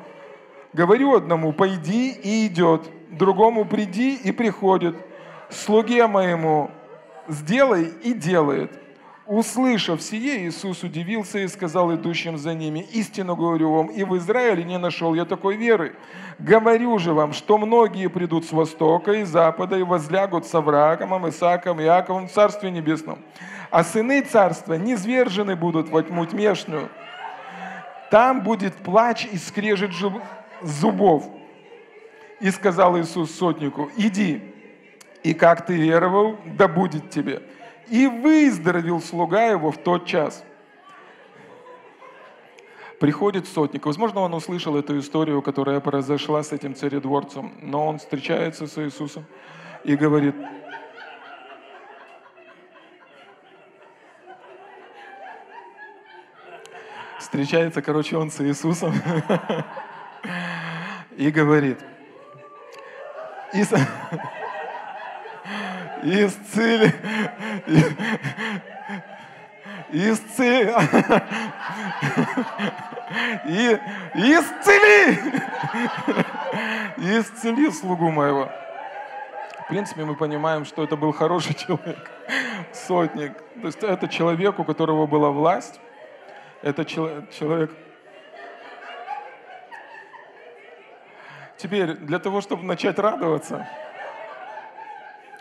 говорю 0.72 1.14
одному, 1.14 1.52
пойди 1.52 2.10
и 2.10 2.46
идет, 2.46 2.90
другому 3.10 3.64
приди 3.64 4.16
и 4.16 4.32
приходит, 4.32 4.96
слуге 5.50 6.06
моему 6.06 6.70
сделай 7.28 7.92
и 8.02 8.14
делает. 8.14 8.72
Услышав 9.26 10.02
сие, 10.02 10.46
Иисус 10.46 10.84
удивился 10.84 11.40
и 11.40 11.48
сказал 11.48 11.92
идущим 11.92 12.38
за 12.38 12.54
ними, 12.54 12.86
«Истину 12.92 13.34
говорю 13.34 13.72
вам, 13.72 13.88
и 13.88 14.04
в 14.04 14.16
Израиле 14.18 14.62
не 14.62 14.78
нашел 14.78 15.14
я 15.14 15.24
такой 15.24 15.56
веры. 15.56 15.96
Говорю 16.38 16.96
же 17.00 17.12
вам, 17.12 17.32
что 17.32 17.58
многие 17.58 18.08
придут 18.08 18.44
с 18.44 18.52
востока 18.52 19.12
и 19.14 19.24
запада 19.24 19.78
и 19.78 19.82
возлягут 19.82 20.46
с 20.46 20.54
Авраамом, 20.54 21.28
Исааком, 21.28 21.80
Иаковом 21.80 22.28
в 22.28 22.32
Царстве 22.32 22.70
Небесном. 22.70 23.18
А 23.70 23.82
сыны 23.82 24.20
Царства 24.22 24.74
низвержены 24.74 25.56
будут 25.56 25.88
во 25.88 26.04
тьму 26.04 26.24
тьмешную. 26.24 26.88
Там 28.12 28.42
будет 28.42 28.76
плач 28.76 29.26
и 29.26 29.38
скрежет 29.38 29.90
зубов». 30.62 31.28
И 32.38 32.52
сказал 32.52 32.96
Иисус 32.96 33.34
сотнику, 33.34 33.90
«Иди, 33.96 34.40
и 35.24 35.34
как 35.34 35.66
ты 35.66 35.74
веровал, 35.74 36.36
да 36.44 36.68
будет 36.68 37.10
тебе» 37.10 37.42
и 37.88 38.06
выздоровел 38.06 39.00
слуга 39.00 39.46
его 39.46 39.70
в 39.70 39.78
тот 39.78 40.06
час. 40.06 40.44
Приходит 42.98 43.46
сотник. 43.46 43.84
Возможно, 43.84 44.20
он 44.20 44.32
услышал 44.32 44.76
эту 44.76 44.98
историю, 44.98 45.42
которая 45.42 45.80
произошла 45.80 46.42
с 46.42 46.52
этим 46.52 46.74
царедворцем, 46.74 47.52
но 47.60 47.86
он 47.86 47.98
встречается 47.98 48.66
с 48.66 48.78
Иисусом 48.78 49.26
и 49.84 49.96
говорит, 49.96 50.34
встречается, 57.18 57.82
короче, 57.82 58.16
он 58.16 58.30
с 58.30 58.40
Иисусом 58.40 58.94
и 61.16 61.30
говорит, 61.30 61.78
исцели, 66.06 66.92
исцели, 69.90 70.72
исцели, 74.14 75.18
исцели 76.98 77.70
слугу 77.70 78.10
моего. 78.10 78.48
В 79.64 79.68
принципе, 79.68 80.04
мы 80.04 80.14
понимаем, 80.14 80.64
что 80.64 80.84
это 80.84 80.96
был 80.96 81.12
хороший 81.12 81.54
человек, 81.66 82.08
сотник. 82.72 83.36
То 83.60 83.66
есть 83.66 83.82
это 83.82 84.06
человек, 84.06 84.60
у 84.60 84.64
которого 84.64 85.06
была 85.06 85.30
власть, 85.30 85.80
это 86.62 86.84
человек, 86.84 87.70
Теперь, 91.56 91.94
для 91.94 92.18
того, 92.18 92.42
чтобы 92.42 92.64
начать 92.64 92.98
радоваться, 92.98 93.66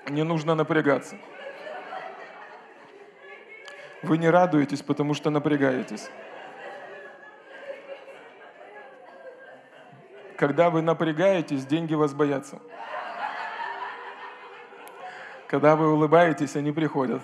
не 0.10 0.24
нужно 0.24 0.56
напрягаться. 0.56 1.18
Вы 4.01 4.18
не 4.18 4.30
радуетесь, 4.30 4.82
потому 4.82 5.14
что 5.14 5.30
напрягаетесь. 5.30 6.10
Когда 10.38 10.70
вы 10.70 10.82
напрягаетесь, 10.82 11.66
деньги 11.66 11.93
вас 11.93 12.14
боятся. 12.14 12.60
Когда 15.47 15.76
вы 15.76 15.91
улыбаетесь, 15.91 16.56
они 16.56 16.72
приходят. 16.72 17.22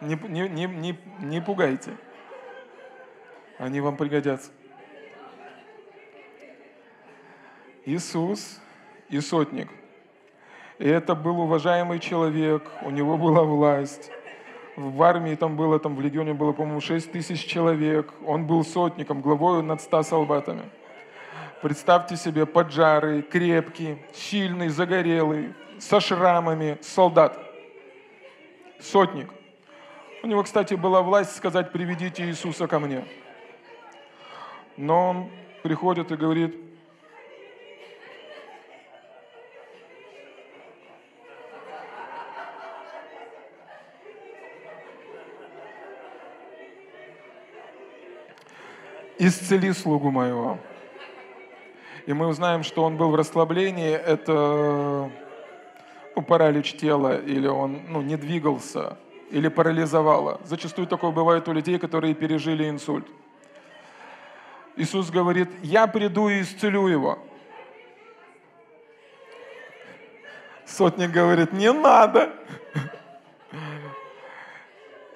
Не, 0.00 0.14
не, 0.14 0.48
не, 0.48 0.66
не, 0.66 0.98
не 1.18 1.40
пугайте. 1.40 1.96
Они 3.58 3.80
вам 3.80 3.96
пригодятся. 3.96 4.50
Иисус 7.84 8.60
и 9.10 9.20
сотник. 9.20 9.68
И 10.78 10.88
это 10.88 11.14
был 11.14 11.40
уважаемый 11.40 11.98
человек, 11.98 12.62
у 12.82 12.90
него 12.90 13.16
была 13.16 13.42
власть. 13.42 14.10
В 14.76 15.02
армии 15.02 15.34
там 15.34 15.56
было, 15.56 15.80
там 15.80 15.96
в 15.96 16.00
легионе 16.00 16.34
было, 16.34 16.52
по-моему, 16.52 16.80
6 16.80 17.10
тысяч 17.10 17.44
человек. 17.44 18.12
Он 18.24 18.46
был 18.46 18.64
сотником, 18.64 19.20
главой 19.20 19.62
над 19.62 19.80
100 19.80 20.04
солдатами. 20.04 20.62
Представьте 21.62 22.16
себе, 22.16 22.46
поджарый, 22.46 23.22
крепкий, 23.22 23.98
сильный, 24.12 24.68
загорелый, 24.68 25.52
со 25.80 25.98
шрамами 25.98 26.78
солдат. 26.80 27.36
Сотник. 28.78 29.28
У 30.22 30.28
него, 30.28 30.44
кстати, 30.44 30.74
была 30.74 31.02
власть 31.02 31.34
сказать, 31.34 31.72
приведите 31.72 32.24
Иисуса 32.24 32.68
ко 32.68 32.78
мне. 32.78 33.04
Но 34.76 35.08
он 35.08 35.30
приходит 35.64 36.12
и 36.12 36.16
говорит, 36.16 36.67
исцели 49.18 49.72
слугу 49.72 50.10
моего. 50.10 50.58
И 52.06 52.12
мы 52.12 52.26
узнаем, 52.26 52.62
что 52.62 52.84
он 52.84 52.96
был 52.96 53.10
в 53.10 53.14
расслаблении, 53.14 53.90
это 53.92 55.10
ну, 56.16 56.22
паралич 56.22 56.74
тела, 56.74 57.20
или 57.20 57.46
он 57.46 57.82
ну, 57.88 58.00
не 58.00 58.16
двигался, 58.16 58.96
или 59.30 59.48
парализовало. 59.48 60.40
Зачастую 60.44 60.86
такое 60.86 61.10
бывает 61.10 61.48
у 61.48 61.52
людей, 61.52 61.78
которые 61.78 62.14
пережили 62.14 62.68
инсульт. 62.68 63.06
Иисус 64.76 65.10
говорит, 65.10 65.50
я 65.62 65.86
приду 65.86 66.28
и 66.28 66.40
исцелю 66.40 66.86
его. 66.86 67.18
Сотник 70.64 71.10
говорит, 71.10 71.52
не 71.52 71.72
надо. 71.72 72.32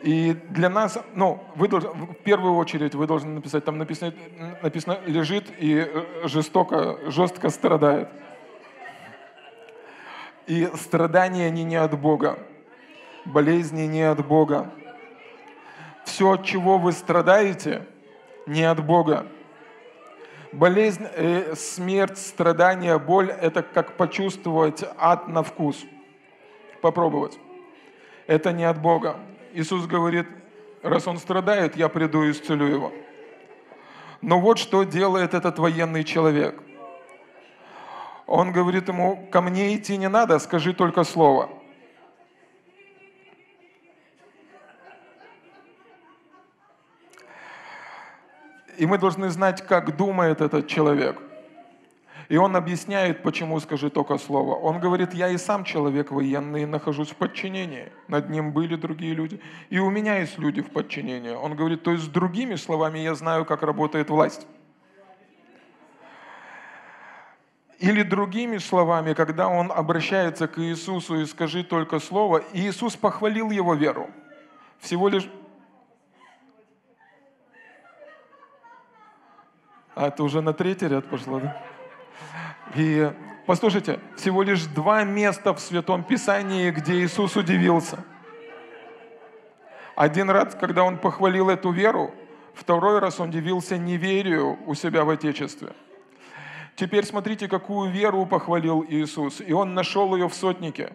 И 0.03 0.33
для 0.51 0.69
нас, 0.69 0.99
ну, 1.15 1.45
вы 1.55 1.69
должны, 1.69 1.91
в 1.91 2.15
первую 2.25 2.57
очередь 2.57 2.95
вы 2.97 3.07
должны 3.07 3.35
написать, 3.35 3.65
там 3.65 3.79
написано, 3.79 4.13
написано 4.61 4.99
лежит 5.07 5.47
и 5.59 5.89
э, 5.89 6.27
жестоко, 6.27 6.99
жестко 7.07 7.51
страдает. 7.51 8.09
И 10.49 10.69
страдания 10.75 11.47
они 11.47 11.63
не 11.63 11.77
от 11.77 11.97
Бога, 11.99 12.41
болезни 13.25 13.83
не 13.83 14.03
от 14.03 14.27
Бога. 14.27 14.73
Все, 16.05 16.33
от 16.33 16.45
чего 16.45 16.79
вы 16.79 16.91
страдаете, 16.91 17.87
не 18.47 18.65
от 18.65 18.85
Бога. 18.85 19.27
Болезнь, 20.51 21.07
э, 21.15 21.55
смерть, 21.55 22.19
страдания, 22.19 22.99
боль– 22.99 23.31
это 23.41 23.63
как 23.63 23.97
почувствовать 23.97 24.83
ад 24.99 25.29
на 25.29 25.45
вкус. 25.45 25.85
Попробовать. 26.81 27.39
Это 28.27 28.53
не 28.53 28.65
от 28.65 28.83
Бога. 28.83 29.17
Иисус 29.53 29.87
говорит, 29.87 30.27
раз 30.83 31.07
он 31.07 31.19
страдает, 31.19 31.77
я 31.77 31.89
приду 31.89 32.23
и 32.23 32.31
исцелю 32.31 32.67
его. 32.67 32.93
Но 34.21 34.41
вот 34.41 34.59
что 34.59 34.85
делает 34.85 35.35
этот 35.35 35.59
военный 35.59 36.05
человек. 36.05 36.61
Он 38.27 38.53
говорит 38.53 38.89
ему, 38.89 39.29
ко 39.31 39.41
мне 39.43 39.77
идти 39.77 39.97
не 39.97 40.09
надо, 40.09 40.39
скажи 40.39 40.73
только 40.73 41.05
слово. 41.05 41.51
И 48.79 48.87
мы 48.87 48.97
должны 48.97 49.29
знать, 49.29 49.67
как 49.67 49.97
думает 49.97 50.41
этот 50.41 50.67
человек. 50.67 51.21
И 52.33 52.37
он 52.39 52.57
объясняет, 52.57 53.23
почему 53.23 53.61
скажи 53.61 53.91
только 53.91 54.17
слово. 54.17 54.55
Он 54.55 54.81
говорит, 54.81 55.13
я 55.13 55.29
и 55.29 55.37
сам 55.37 55.65
человек 55.65 56.11
военный, 56.11 56.65
нахожусь 56.65 57.11
в 57.11 57.17
подчинении. 57.17 57.93
Над 58.09 58.31
ним 58.31 58.53
были 58.53 58.75
другие 58.75 59.13
люди. 59.13 59.39
И 59.69 59.79
у 59.79 59.91
меня 59.91 60.17
есть 60.17 60.39
люди 60.39 60.63
в 60.63 60.71
подчинении. 60.71 61.35
Он 61.35 61.55
говорит, 61.55 61.83
то 61.83 61.91
есть 61.91 62.11
другими 62.11 62.55
словами 62.55 63.01
я 63.01 63.15
знаю, 63.15 63.45
как 63.45 63.63
работает 63.63 64.09
власть. 64.09 64.47
Или 67.81 68.03
другими 68.03 68.57
словами, 68.57 69.13
когда 69.13 69.49
он 69.49 69.71
обращается 69.71 70.49
к 70.49 70.59
Иисусу 70.59 71.21
и 71.21 71.27
скажи 71.27 71.63
только 71.63 71.99
слово, 71.99 72.43
Иисус 72.55 72.97
похвалил 72.97 73.51
его 73.51 73.75
веру. 73.75 74.09
Всего 74.79 75.11
лишь... 75.11 75.29
А 79.95 80.09
это 80.09 80.25
уже 80.25 80.41
на 80.41 80.55
третий 80.55 80.89
ряд 80.89 81.11
пошло, 81.11 81.39
да? 81.39 81.72
И 82.75 83.13
послушайте, 83.47 84.01
всего 84.17 84.43
лишь 84.43 84.65
два 84.65 85.05
места 85.05 85.53
в 85.55 85.61
Святом 85.61 86.05
Писании, 86.05 86.71
где 86.71 87.05
Иисус 87.05 87.37
удивился. 87.37 88.05
Один 89.95 90.31
раз, 90.31 90.55
когда 90.55 90.85
он 90.85 90.97
похвалил 90.99 91.51
эту 91.51 91.71
веру, 91.71 92.15
второй 92.55 92.99
раз 92.99 93.21
он 93.21 93.29
удивился 93.29 93.77
неверию 93.77 94.59
у 94.67 94.75
себя 94.75 95.05
в 95.05 95.11
Отечестве– 95.11 95.73
Теперь 96.75 97.05
смотрите, 97.05 97.49
какую 97.49 97.91
веру 97.91 98.25
похвалил 98.27 98.85
Иисус. 98.89 99.41
И 99.41 99.53
он 99.53 99.75
нашел 99.75 100.15
ее 100.17 100.29
в 100.29 100.35
сотнике. 100.35 100.93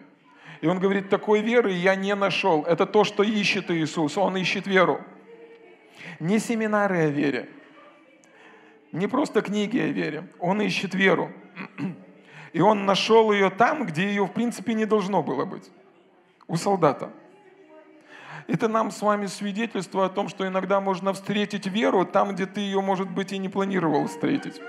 И 0.60 0.66
он 0.66 0.80
говорит, 0.80 1.08
такой 1.08 1.40
веры 1.40 1.72
я 1.72 1.94
не 1.94 2.14
нашел. 2.14 2.64
Это 2.64 2.84
то, 2.84 3.04
что 3.04 3.22
ищет 3.22 3.70
Иисус. 3.70 4.18
Он 4.18 4.36
ищет 4.36 4.66
веру. 4.66 5.00
Не 6.18 6.38
семинары 6.40 6.98
о 6.98 7.06
вере. 7.06 7.48
Не 8.90 9.06
просто 9.06 9.40
книги 9.40 9.78
о 9.78 9.86
вере. 9.86 10.28
Он 10.40 10.60
ищет 10.60 10.94
веру. 10.94 11.30
И 12.52 12.60
он 12.60 12.86
нашел 12.86 13.32
ее 13.32 13.50
там, 13.50 13.86
где 13.86 14.08
ее 14.08 14.26
в 14.26 14.32
принципе 14.32 14.74
не 14.74 14.86
должно 14.86 15.22
было 15.22 15.44
быть. 15.44 15.70
У 16.46 16.56
солдата. 16.56 17.10
Это 18.46 18.68
нам 18.68 18.90
с 18.90 19.02
вами 19.02 19.26
свидетельство 19.26 20.06
о 20.06 20.08
том, 20.08 20.28
что 20.28 20.46
иногда 20.46 20.80
можно 20.80 21.12
встретить 21.12 21.66
веру 21.66 22.06
там, 22.06 22.34
где 22.34 22.46
ты 22.46 22.60
ее, 22.60 22.80
может 22.80 23.10
быть, 23.10 23.32
и 23.32 23.38
не 23.38 23.48
планировал 23.48 24.06
встретить 24.06 24.60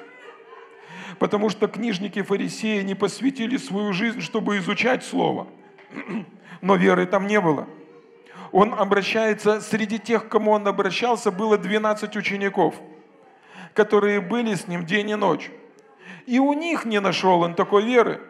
потому 1.19 1.49
что 1.49 1.67
книжники 1.67 2.21
фарисеи 2.21 2.81
не 2.81 2.95
посвятили 2.95 3.57
свою 3.57 3.93
жизнь, 3.93 4.21
чтобы 4.21 4.57
изучать 4.57 5.03
Слово. 5.03 5.47
Но 6.61 6.75
веры 6.75 7.05
там 7.05 7.27
не 7.27 7.39
было. 7.39 7.67
Он 8.51 8.73
обращается, 8.73 9.61
среди 9.61 9.99
тех, 9.99 10.27
к 10.27 10.29
кому 10.29 10.51
он 10.51 10.67
обращался, 10.67 11.31
было 11.31 11.57
12 11.57 12.15
учеников, 12.15 12.75
которые 13.73 14.21
были 14.21 14.55
с 14.55 14.67
ним 14.67 14.85
день 14.85 15.11
и 15.11 15.15
ночь. 15.15 15.51
И 16.29 16.37
у 16.37 16.53
них 16.53 16.85
не 16.85 17.01
нашел 17.01 17.41
он 17.41 17.55
такой 17.55 17.85
веры. 17.85 18.21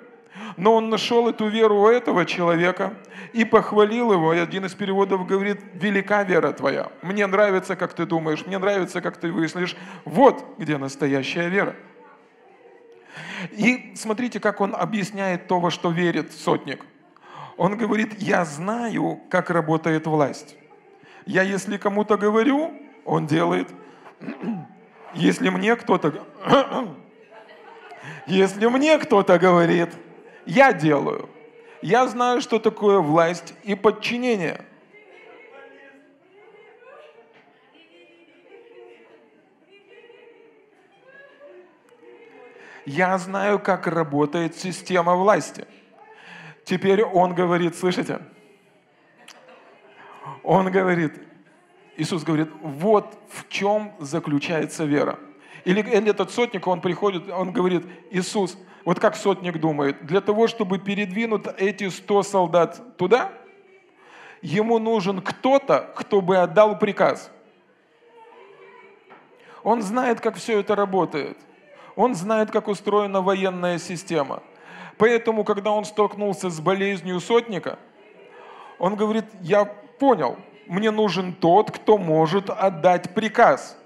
Но 0.55 0.73
он 0.75 0.89
нашел 0.89 1.27
эту 1.27 1.47
веру 1.47 1.81
у 1.81 1.87
этого 1.89 2.25
человека 2.25 2.93
и 3.33 3.43
похвалил 3.43 4.13
его. 4.13 4.33
И 4.33 4.37
один 4.37 4.63
из 4.63 4.73
переводов 4.73 5.27
говорит, 5.27 5.59
велика 5.73 6.23
вера 6.23 6.53
твоя. 6.53 6.93
Мне 7.01 7.27
нравится, 7.27 7.75
как 7.75 7.91
ты 7.91 8.05
думаешь, 8.05 8.45
мне 8.45 8.57
нравится, 8.57 9.01
как 9.01 9.17
ты 9.17 9.33
выяснишь. 9.33 9.75
Вот 10.05 10.45
где 10.57 10.77
настоящая 10.77 11.49
вера. 11.49 11.75
И 13.51 13.91
смотрите, 13.97 14.39
как 14.39 14.61
он 14.61 14.73
объясняет 14.73 15.47
то, 15.47 15.59
во 15.59 15.69
что 15.69 15.91
верит 15.91 16.31
сотник. 16.31 16.85
Он 17.57 17.75
говорит, 17.75 18.21
я 18.21 18.45
знаю, 18.45 19.19
как 19.29 19.49
работает 19.49 20.07
власть. 20.07 20.55
Я 21.25 21.41
если 21.41 21.75
кому-то 21.75 22.15
говорю, 22.15 22.71
он 23.03 23.27
делает. 23.27 23.67
Если 25.15 25.49
мне 25.49 25.75
кто-то... 25.75 26.25
Если 28.29 28.67
мне 28.67 28.97
кто-то 28.97 29.37
говорит, 29.37 29.89
я 30.45 30.71
делаю. 30.71 31.29
Я 31.81 32.07
знаю, 32.07 32.41
что 32.41 32.59
такое 32.59 32.99
власть 32.99 33.53
и 33.63 33.75
подчинение– 33.75 34.65
Я 42.91 43.19
знаю, 43.19 43.59
как 43.59 43.85
работает 43.85 44.55
система 44.55 45.13
власти. 45.13 45.67
Теперь 46.65 47.03
он 47.03 47.35
говорит, 47.35 47.75
слышите? 47.75 48.19
Он 50.41 50.71
говорит, 50.71 51.13
Иисус 51.97 52.23
говорит, 52.23 52.49
вот 52.63 53.15
в 53.29 53.47
чем 53.47 53.93
заключается 53.99 54.85
вера. 54.85 55.19
Или, 55.69 55.83
этот 56.09 56.31
сотник, 56.31 56.65
он 56.65 56.81
приходит, 56.81 57.29
он 57.29 57.51
говорит, 57.51 57.85
Иисус, 58.09 58.57
вот 58.85 58.99
как 58.99 59.15
сотник 59.15 59.59
думает, 59.59 60.03
для 60.03 60.19
того, 60.19 60.47
чтобы 60.47 60.79
передвинуть 60.79 61.45
эти 61.59 61.89
сто 61.89 62.23
солдат 62.23 62.97
туда, 62.97 63.31
ему 64.41 64.79
нужен 64.79 65.21
кто-то, 65.21 65.93
кто 65.95 66.21
бы 66.21 66.37
отдал 66.37 66.79
приказ. 66.79 67.29
Он 69.61 69.83
знает, 69.83 70.21
как 70.21 70.37
все 70.37 70.59
это 70.59 70.75
работает. 70.75 71.37
Он 71.95 72.15
знает, 72.15 72.49
как 72.49 72.67
устроена 72.67 73.21
военная 73.21 73.77
система. 73.77 74.41
Поэтому, 74.97 75.43
когда 75.43 75.69
он 75.69 75.85
столкнулся 75.85 76.49
с 76.49 76.59
болезнью 76.59 77.19
сотника, 77.19 77.77
он 78.79 78.95
говорит, 78.95 79.25
я 79.39 79.65
понял, 79.65 80.35
мне 80.65 80.89
нужен 80.89 81.31
тот, 81.31 81.69
кто 81.69 81.99
может 81.99 82.49
отдать 82.49 83.13
приказ. 83.13 83.78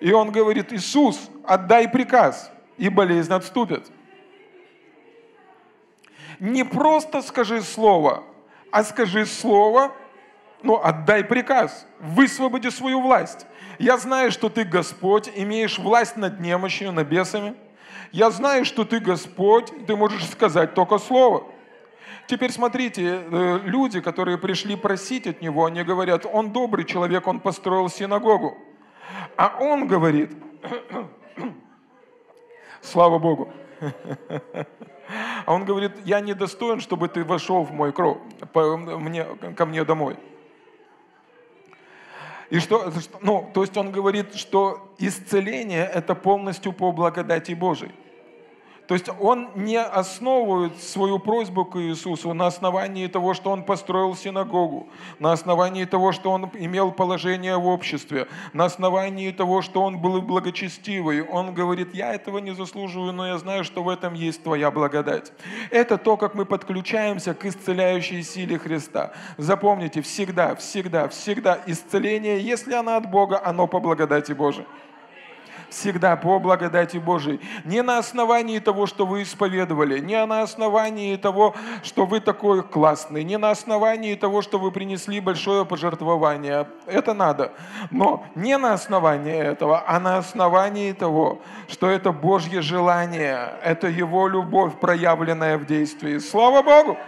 И 0.00 0.12
он 0.12 0.32
говорит, 0.32 0.72
Иисус, 0.72 1.30
отдай 1.44 1.86
приказ, 1.88 2.50
и 2.78 2.88
болезнь 2.88 3.32
отступит. 3.32 3.90
Не 6.38 6.64
просто 6.64 7.20
скажи 7.20 7.60
слово, 7.60 8.24
а 8.72 8.82
скажи 8.82 9.26
слово, 9.26 9.92
но 10.62 10.82
отдай 10.82 11.22
приказ, 11.22 11.86
высвободи 12.00 12.70
свою 12.70 13.02
власть. 13.02 13.46
Я 13.78 13.98
знаю, 13.98 14.30
что 14.30 14.48
ты 14.48 14.64
Господь, 14.64 15.30
имеешь 15.34 15.78
власть 15.78 16.16
над 16.16 16.40
немощью, 16.40 16.92
над 16.92 17.06
бесами. 17.06 17.54
Я 18.10 18.30
знаю, 18.30 18.64
что 18.64 18.84
ты 18.84 19.00
Господь, 19.00 19.72
ты 19.86 19.96
можешь 19.96 20.26
сказать 20.28 20.74
только 20.74 20.98
слово. 20.98 21.44
Теперь 22.26 22.52
смотрите, 22.52 23.02
э, 23.02 23.60
люди, 23.64 24.00
которые 24.00 24.38
пришли 24.38 24.76
просить 24.76 25.26
от 25.26 25.42
него, 25.42 25.66
они 25.66 25.82
говорят, 25.82 26.24
он 26.24 26.52
добрый 26.52 26.84
человек, 26.84 27.26
он 27.26 27.40
построил 27.40 27.88
синагогу. 27.88 28.56
А 29.36 29.56
он 29.60 29.86
говорит, 29.86 30.30
слава 32.80 33.18
Богу, 33.18 33.52
а 35.46 35.54
он 35.54 35.64
говорит, 35.64 35.92
я 36.04 36.20
не 36.20 36.34
достоин, 36.34 36.80
чтобы 36.80 37.08
ты 37.08 37.24
вошел 37.24 37.64
в 37.64 37.72
мой 37.72 37.92
кров, 37.92 38.18
мне, 38.54 39.24
ко 39.56 39.66
мне 39.66 39.84
домой. 39.84 40.16
И 42.50 42.58
что, 42.58 42.92
ну, 43.20 43.48
то 43.54 43.62
есть 43.62 43.76
он 43.76 43.92
говорит, 43.92 44.34
что 44.34 44.92
исцеление– 44.98 45.84
это 45.94 46.16
полностью 46.16 46.72
по 46.72 46.90
благодати 46.90 47.52
Божией. 47.52 47.92
То 48.90 48.94
есть 48.94 49.08
он 49.20 49.50
не 49.54 49.80
основывает 49.80 50.82
свою 50.82 51.20
просьбу 51.20 51.64
к 51.64 51.80
Иисусу 51.80 52.34
на 52.34 52.48
основании 52.48 53.06
того, 53.06 53.34
что 53.34 53.52
он 53.52 53.62
построил 53.62 54.16
синагогу, 54.16 54.88
на 55.20 55.30
основании 55.30 55.84
того, 55.84 56.10
что 56.10 56.32
он 56.32 56.50
имел 56.54 56.90
положение 56.90 57.56
в 57.56 57.68
обществе, 57.68 58.26
на 58.52 58.64
основании 58.64 59.30
того, 59.30 59.62
что 59.62 59.82
он 59.82 60.00
был 60.00 60.20
благочестивый. 60.20 61.22
Он 61.22 61.54
говорит, 61.54 61.94
я 61.94 62.12
этого 62.12 62.38
не 62.38 62.52
заслуживаю, 62.52 63.12
но 63.12 63.28
я 63.28 63.38
знаю, 63.38 63.62
что 63.62 63.84
в 63.84 63.88
этом 63.88 64.14
есть 64.14 64.42
твоя 64.42 64.72
благодать. 64.72 65.32
Это 65.70 65.96
то, 65.96 66.16
как 66.16 66.34
мы 66.34 66.44
подключаемся 66.44 67.32
к 67.32 67.44
исцеляющей 67.44 68.24
силе 68.24 68.58
Христа. 68.58 69.12
Запомните, 69.36 70.02
всегда, 70.02 70.56
всегда, 70.56 71.06
всегда 71.06 71.60
исцеление, 71.64 72.40
если 72.40 72.74
оно 72.74 72.96
от 72.96 73.08
Бога, 73.08 73.40
оно 73.44 73.68
по 73.68 73.78
благодати 73.78 74.32
Божией 74.32 74.66
всегда 75.70 76.16
по 76.16 76.38
благодати 76.38 76.98
Божией. 76.98 77.40
Не 77.64 77.82
на 77.82 77.98
основании 77.98 78.58
того, 78.58 78.86
что 78.86 79.06
вы 79.06 79.22
исповедовали, 79.22 79.98
не 79.98 80.24
на 80.26 80.42
основании 80.42 81.16
того, 81.16 81.54
что 81.82 82.06
вы 82.06 82.20
такой 82.20 82.62
классный, 82.62 83.24
не 83.24 83.38
на 83.38 83.50
основании 83.50 84.14
того, 84.14 84.42
что 84.42 84.58
вы 84.58 84.70
принесли 84.72 85.20
большое 85.20 85.64
пожертвование. 85.64 86.66
Это 86.86 87.14
надо. 87.14 87.52
Но 87.90 88.24
не 88.34 88.56
на 88.58 88.74
основании 88.74 89.36
этого, 89.36 89.84
а 89.86 89.98
на 90.00 90.18
основании 90.18 90.92
того, 90.92 91.40
что 91.68 91.88
это 91.88 92.12
Божье 92.12 92.60
желание, 92.60 93.54
это 93.62 93.88
Его 93.88 94.28
любовь, 94.28 94.78
проявленная 94.80 95.58
в 95.58 95.66
действии. 95.66 96.18
Слава 96.18 96.62
Богу! 96.62 96.98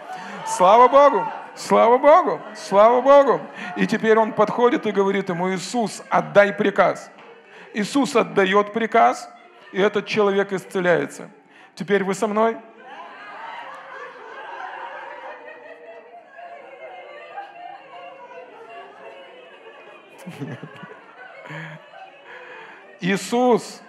Слава 0.47 0.89
Богу! 0.89 1.27
Слава 1.55 1.99
Богу! 1.99 2.41
Слава 2.55 3.01
Богу! 3.01 3.41
И 3.77 3.87
теперь 3.87 4.19
он 4.19 4.33
подходит 4.33 4.87
и 4.87 4.93
говорит 4.93 5.29
ему, 5.29 5.51
Иисус, 5.51 6.03
отдай 6.09 6.53
приказ. 6.53 7.11
Иисус 7.75 8.15
отдает 8.17 8.73
приказ, 8.73 9.29
и 9.73 9.81
этот 9.81 10.07
человек 10.07 10.53
исцеляется. 10.53 11.31
Теперь 11.75 12.05
вы 12.05 12.15
со 12.15 12.27
мной? 12.27 12.59
Иисус. 23.01 23.83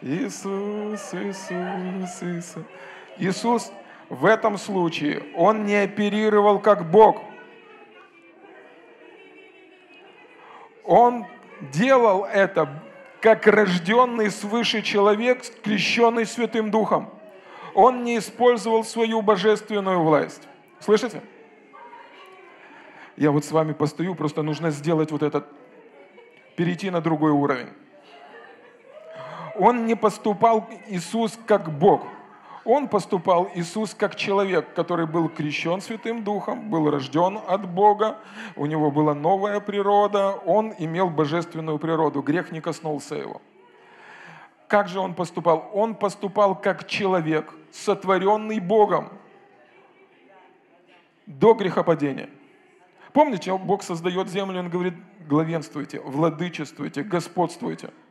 Иисус, 0.00 1.14
Иисус, 1.14 2.22
Иисус. 2.22 2.64
Иисус 3.18 3.72
в 4.08 4.26
этом 4.26 4.58
случае, 4.58 5.22
Он 5.34 5.64
не 5.64 5.76
оперировал 5.76 6.60
как 6.60 6.90
Бог. 6.90 7.22
Он 10.84 11.26
делал 11.70 12.24
это 12.24 12.68
как 13.20 13.46
рожденный 13.46 14.30
свыше 14.30 14.82
человек, 14.82 15.44
крещенный 15.62 16.26
Святым 16.26 16.70
Духом. 16.70 17.10
Он 17.74 18.02
не 18.02 18.18
использовал 18.18 18.84
свою 18.84 19.22
божественную 19.22 20.02
власть. 20.02 20.48
Слышите? 20.80 21.22
Я 23.16 23.30
вот 23.30 23.44
с 23.44 23.52
вами 23.52 23.72
постою, 23.72 24.14
просто 24.14 24.42
нужно 24.42 24.70
сделать 24.70 25.12
вот 25.12 25.22
этот, 25.22 25.46
перейти 26.56 26.90
на 26.90 27.00
другой 27.00 27.30
уровень. 27.30 27.68
Он 29.54 29.86
не 29.86 29.94
поступал 29.94 30.68
Иисус 30.88 31.38
как 31.46 31.70
Бог. 31.70 32.04
Он 32.64 32.88
поступал 32.88 33.50
Иисус 33.54 33.94
как 33.94 34.14
человек, 34.14 34.72
который 34.74 35.06
был 35.06 35.28
крещен 35.28 35.80
Святым 35.80 36.22
Духом, 36.22 36.70
был 36.70 36.90
рожден 36.90 37.40
от 37.48 37.68
Бога, 37.68 38.18
у 38.54 38.66
него 38.66 38.90
была 38.90 39.14
новая 39.14 39.58
природа, 39.58 40.32
он 40.46 40.72
имел 40.78 41.10
божественную 41.10 41.78
природу, 41.78 42.22
грех 42.22 42.52
не 42.52 42.60
коснулся 42.60 43.16
его. 43.16 43.42
Как 44.68 44.88
же 44.88 45.00
он 45.00 45.14
поступал? 45.14 45.70
Он 45.74 45.94
поступал 45.94 46.54
как 46.54 46.86
человек, 46.86 47.52
сотворенный 47.72 48.60
Богом 48.60 49.08
до 51.26 51.54
грехопадения. 51.54 52.30
Помните, 53.12 53.56
Бог 53.58 53.82
создает 53.82 54.28
землю, 54.28 54.60
Он 54.60 54.70
говорит, 54.70 54.94
главенствуйте, 55.28 56.00
владычествуйте, 56.00 57.02
господствуйте– 57.02 57.90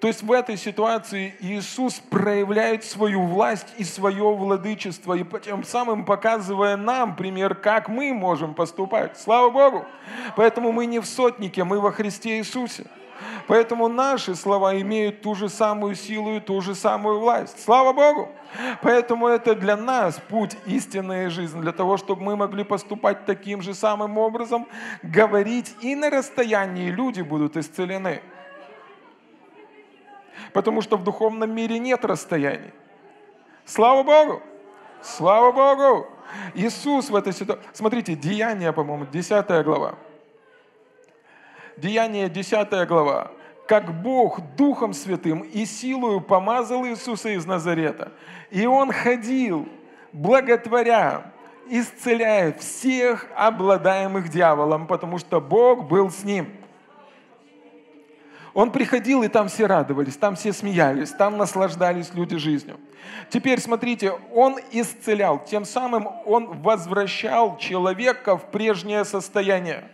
то 0.00 0.06
есть 0.08 0.22
в 0.22 0.32
этой 0.32 0.56
ситуации 0.56 1.34
Иисус 1.40 2.00
проявляет 2.00 2.84
свою 2.84 3.22
власть 3.22 3.66
и 3.76 3.84
свое 3.84 4.34
владычество, 4.34 5.12
и 5.12 5.24
тем 5.44 5.62
самым 5.62 6.06
показывая 6.06 6.78
нам 6.78 7.14
пример, 7.16 7.54
как 7.54 7.90
мы 7.90 8.14
можем 8.14 8.54
поступать. 8.54 9.20
Слава 9.20 9.50
Богу! 9.50 9.84
Поэтому 10.36 10.72
мы 10.72 10.86
не 10.86 11.00
в 11.00 11.04
сотнике, 11.04 11.64
мы 11.64 11.80
во 11.80 11.92
Христе 11.92 12.38
Иисусе. 12.38 12.86
Поэтому 13.46 13.88
наши 13.88 14.34
слова 14.34 14.80
имеют 14.80 15.20
ту 15.20 15.34
же 15.34 15.50
самую 15.50 15.94
силу 15.94 16.36
и 16.36 16.40
ту 16.40 16.62
же 16.62 16.74
самую 16.74 17.20
власть. 17.20 17.62
Слава 17.62 17.92
Богу! 17.92 18.30
Поэтому 18.80 19.28
это 19.28 19.54
для 19.54 19.76
нас 19.76 20.18
путь 20.30 20.56
истинная 20.64 21.28
жизнь, 21.28 21.60
для 21.60 21.72
того, 21.72 21.98
чтобы 21.98 22.22
мы 22.22 22.36
могли 22.36 22.64
поступать 22.64 23.26
таким 23.26 23.60
же 23.60 23.74
самым 23.74 24.16
образом, 24.16 24.66
говорить 25.02 25.74
и 25.82 25.94
на 25.94 26.08
расстоянии 26.08 26.90
люди 26.90 27.20
будут 27.20 27.58
исцелены. 27.58 28.22
Потому 30.52 30.82
что 30.82 30.96
в 30.96 31.04
духовном 31.04 31.54
мире 31.54 31.78
нет 31.78 32.04
расстояний. 32.04 32.72
Слава 33.64 34.02
Богу! 34.02 34.42
Слава 35.02 35.52
Богу! 35.52 36.06
Иисус 36.54 37.10
в 37.10 37.16
этой 37.16 37.32
ситуации... 37.32 37.64
Смотрите, 37.72 38.14
Деяния, 38.14 38.72
по-моему, 38.72 39.06
10 39.06 39.64
глава. 39.64 39.94
Деяние 41.76 42.28
10 42.28 42.88
глава. 42.88 43.32
Как 43.66 44.02
Бог 44.02 44.40
Духом 44.56 44.92
Святым 44.92 45.40
и 45.40 45.64
силою 45.64 46.20
помазал 46.20 46.84
Иисуса 46.86 47.30
из 47.30 47.46
Назарета. 47.46 48.12
И 48.50 48.66
Он 48.66 48.92
ходил, 48.92 49.68
благотворя, 50.12 51.32
исцеляя 51.68 52.52
всех 52.52 53.26
обладаемых 53.36 54.28
дьяволом, 54.28 54.86
потому 54.86 55.18
что 55.18 55.40
Бог 55.40 55.86
был 55.86 56.10
с 56.10 56.24
ним. 56.24 56.59
Он 58.52 58.72
приходил, 58.72 59.22
и 59.22 59.28
там 59.28 59.48
все 59.48 59.66
радовались, 59.66 60.16
там 60.16 60.34
все 60.34 60.52
смеялись, 60.52 61.10
там 61.10 61.36
наслаждались 61.36 62.12
люди 62.14 62.36
жизнью. 62.36 62.78
Теперь 63.28 63.60
смотрите, 63.60 64.12
он 64.34 64.58
исцелял, 64.72 65.42
тем 65.44 65.64
самым 65.64 66.08
он 66.26 66.60
возвращал 66.60 67.56
человека 67.58 68.36
в 68.36 68.50
прежнее 68.50 69.04
состояние. 69.04 69.88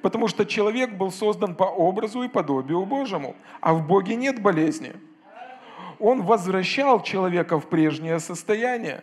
Потому 0.00 0.28
что 0.28 0.44
человек 0.44 0.92
был 0.94 1.10
создан 1.10 1.54
по 1.54 1.64
образу 1.64 2.22
и 2.22 2.28
подобию 2.28 2.84
Божьему, 2.84 3.36
а 3.60 3.74
в 3.74 3.86
Боге 3.86 4.16
нет 4.16 4.40
болезни. 4.40 4.92
Он 5.98 6.22
возвращал 6.22 7.02
человека 7.02 7.60
в 7.60 7.68
прежнее 7.68 8.18
состояние. 8.18 9.02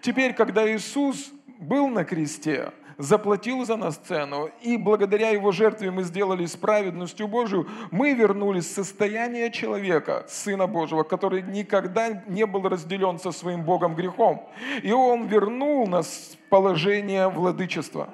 Теперь, 0.00 0.34
когда 0.34 0.70
Иисус 0.70 1.32
был 1.58 1.88
на 1.88 2.04
кресте, 2.04 2.72
заплатил 2.98 3.64
за 3.64 3.76
нас 3.76 3.96
цену, 3.96 4.50
и 4.60 4.76
благодаря 4.76 5.30
Его 5.30 5.52
жертве 5.52 5.90
мы 5.90 6.02
сделали 6.02 6.46
с 6.46 6.56
праведностью 6.56 7.28
Божию, 7.28 7.68
мы 7.90 8.14
вернулись 8.14 8.66
в 8.66 8.74
состояние 8.74 9.50
человека, 9.50 10.24
Сына 10.28 10.66
Божьего, 10.66 11.02
который 11.02 11.42
никогда 11.42 12.22
не 12.26 12.46
был 12.46 12.68
разделен 12.68 13.18
со 13.18 13.32
своим 13.32 13.62
Богом 13.62 13.94
грехом. 13.94 14.48
И 14.82 14.92
Он 14.92 15.26
вернул 15.26 15.86
нас 15.86 16.36
в 16.36 16.48
положение 16.48 17.28
владычества. 17.28 18.08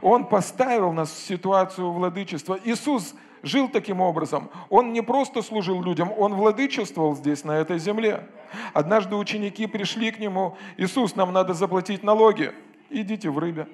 Он 0.00 0.26
поставил 0.26 0.92
нас 0.92 1.10
в 1.10 1.26
ситуацию 1.26 1.90
владычества. 1.90 2.58
Иисус 2.64 3.14
жил 3.42 3.68
таким 3.68 4.00
образом. 4.00 4.50
Он 4.70 4.92
не 4.92 5.02
просто 5.02 5.42
служил 5.42 5.82
людям, 5.82 6.12
он 6.16 6.34
владычествовал 6.34 7.14
здесь, 7.16 7.44
на 7.44 7.52
этой 7.52 7.78
земле. 7.78 8.28
Однажды 8.72 9.16
ученики 9.16 9.66
пришли 9.66 10.10
к 10.10 10.18
нему, 10.18 10.56
Иисус, 10.76 11.16
нам 11.16 11.32
надо 11.32 11.54
заплатить 11.54 12.02
налоги. 12.02 12.52
Идите 12.92 13.30
в 13.30 13.38
рыбе. 13.38 13.66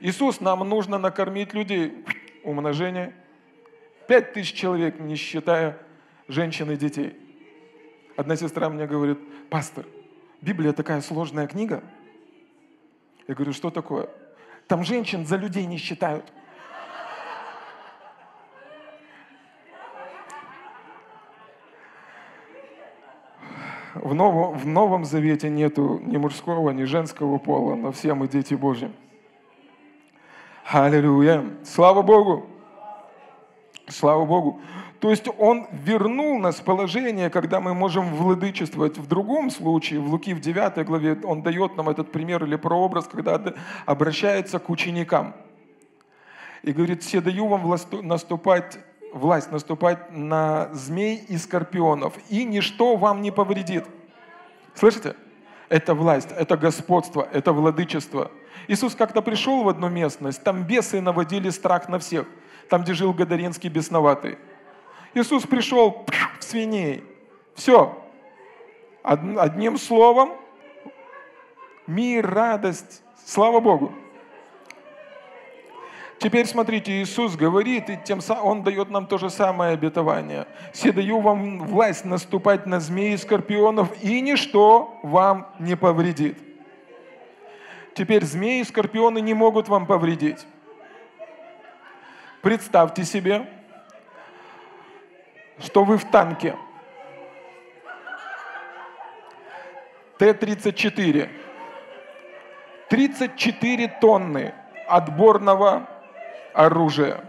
Иисус, 0.00 0.40
нам 0.40 0.68
нужно 0.68 0.98
накормить 0.98 1.54
людей. 1.54 2.04
Умножение. 2.42 3.14
Пять 4.08 4.32
тысяч 4.32 4.52
человек, 4.52 4.98
не 4.98 5.14
считая 5.14 5.78
женщин 6.26 6.70
и 6.72 6.76
детей. 6.76 7.16
Одна 8.16 8.34
сестра 8.34 8.68
мне 8.68 8.86
говорит, 8.86 9.18
пастор, 9.48 9.86
Библия 10.40 10.72
такая 10.72 11.00
сложная 11.02 11.46
книга. 11.46 11.84
Я 13.28 13.34
говорю, 13.34 13.52
что 13.52 13.70
такое? 13.70 14.08
Там 14.66 14.84
женщин 14.84 15.24
за 15.24 15.36
людей 15.36 15.66
не 15.66 15.78
считают. 15.78 16.32
В 23.94 24.14
Новом, 24.14 24.56
в 24.56 24.66
Новом 24.66 25.04
Завете 25.04 25.50
нету 25.50 26.00
ни 26.02 26.16
мужского, 26.16 26.70
ни 26.70 26.84
женского 26.84 27.38
пола, 27.38 27.74
но 27.74 27.92
все 27.92 28.14
мы 28.14 28.26
дети 28.26 28.54
Божьи. 28.54 28.90
Аллилуйя. 30.64 31.44
Слава 31.64 32.02
Богу. 32.02 32.46
Слава 33.88 34.24
Богу. 34.24 34.60
То 35.00 35.10
есть 35.10 35.28
Он 35.38 35.66
вернул 35.72 36.38
нас 36.38 36.60
в 36.60 36.64
положение, 36.64 37.28
когда 37.28 37.60
мы 37.60 37.74
можем 37.74 38.14
владычествовать. 38.14 38.96
В 38.96 39.06
другом 39.06 39.50
случае, 39.50 40.00
в 40.00 40.08
Луки 40.08 40.32
в 40.32 40.40
9 40.40 40.86
главе, 40.86 41.18
Он 41.24 41.42
дает 41.42 41.76
нам 41.76 41.88
этот 41.88 42.12
пример 42.12 42.44
или 42.44 42.56
прообраз, 42.56 43.08
когда 43.08 43.42
обращается 43.84 44.58
к 44.58 44.70
ученикам. 44.70 45.34
И 46.62 46.72
говорит, 46.72 47.02
все 47.02 47.20
даю 47.20 47.48
вам 47.48 47.68
наступать, 48.02 48.78
власть 49.12 49.52
наступать 49.52 50.10
на 50.10 50.68
змей 50.72 51.24
и 51.28 51.36
скорпионов, 51.36 52.14
и 52.28 52.44
ничто 52.44 52.96
вам 52.96 53.22
не 53.22 53.30
повредит. 53.30 53.84
Слышите? 54.74 55.16
Это 55.68 55.94
власть, 55.94 56.28
это 56.36 56.56
господство, 56.56 57.26
это 57.32 57.52
владычество– 57.52 58.30
Иисус 58.68 58.94
как-то 58.94 59.22
пришел 59.22 59.62
в 59.64 59.68
одну 59.68 59.88
местность, 59.88 60.42
там 60.42 60.64
бесы 60.64 61.00
наводили 61.00 61.50
страх 61.50 61.88
на 61.88 61.98
всех, 61.98 62.26
там, 62.68 62.82
где 62.82 62.94
жил 62.94 63.12
Гадаринский 63.12 63.68
бесноватый. 63.68 64.38
Иисус 65.14 65.44
пришел 65.44 66.06
в 66.38 66.44
свиней. 66.44 67.04
Все. 67.54 67.98
Одним 69.02 69.78
словом, 69.78 70.32
мир, 71.86 72.28
радость. 72.30 73.02
Слава 73.24 73.60
Богу. 73.60 73.92
Теперь 76.22 76.46
смотрите, 76.46 77.02
Иисус 77.02 77.34
говорит, 77.34 77.90
и 77.90 77.96
тем 77.96 78.20
самым 78.20 78.44
Он 78.44 78.62
дает 78.62 78.90
нам 78.90 79.08
то 79.08 79.18
же 79.18 79.28
самое 79.28 79.72
обетование. 79.72 80.46
«Все 80.72 80.92
даю 80.92 81.20
вам 81.20 81.58
власть 81.58 82.04
наступать 82.04 82.64
на 82.64 82.78
змеи 82.78 83.14
и 83.14 83.16
скорпионов, 83.16 83.88
и 84.04 84.20
ничто 84.20 85.00
вам 85.02 85.48
не 85.58 85.76
повредит». 85.76 86.38
Теперь 87.94 88.24
змеи 88.24 88.60
и 88.60 88.64
скорпионы 88.64 89.20
не 89.20 89.34
могут 89.34 89.68
вам 89.68 89.84
повредить. 89.84 90.46
Представьте 92.40 93.02
себе, 93.02 93.50
что 95.58 95.82
вы 95.82 95.98
в 95.98 96.04
танке. 96.04 96.54
Т-34. 100.18 101.28
34 102.88 103.88
тонны 104.00 104.54
отборного 104.86 105.88
оружия. 106.54 107.24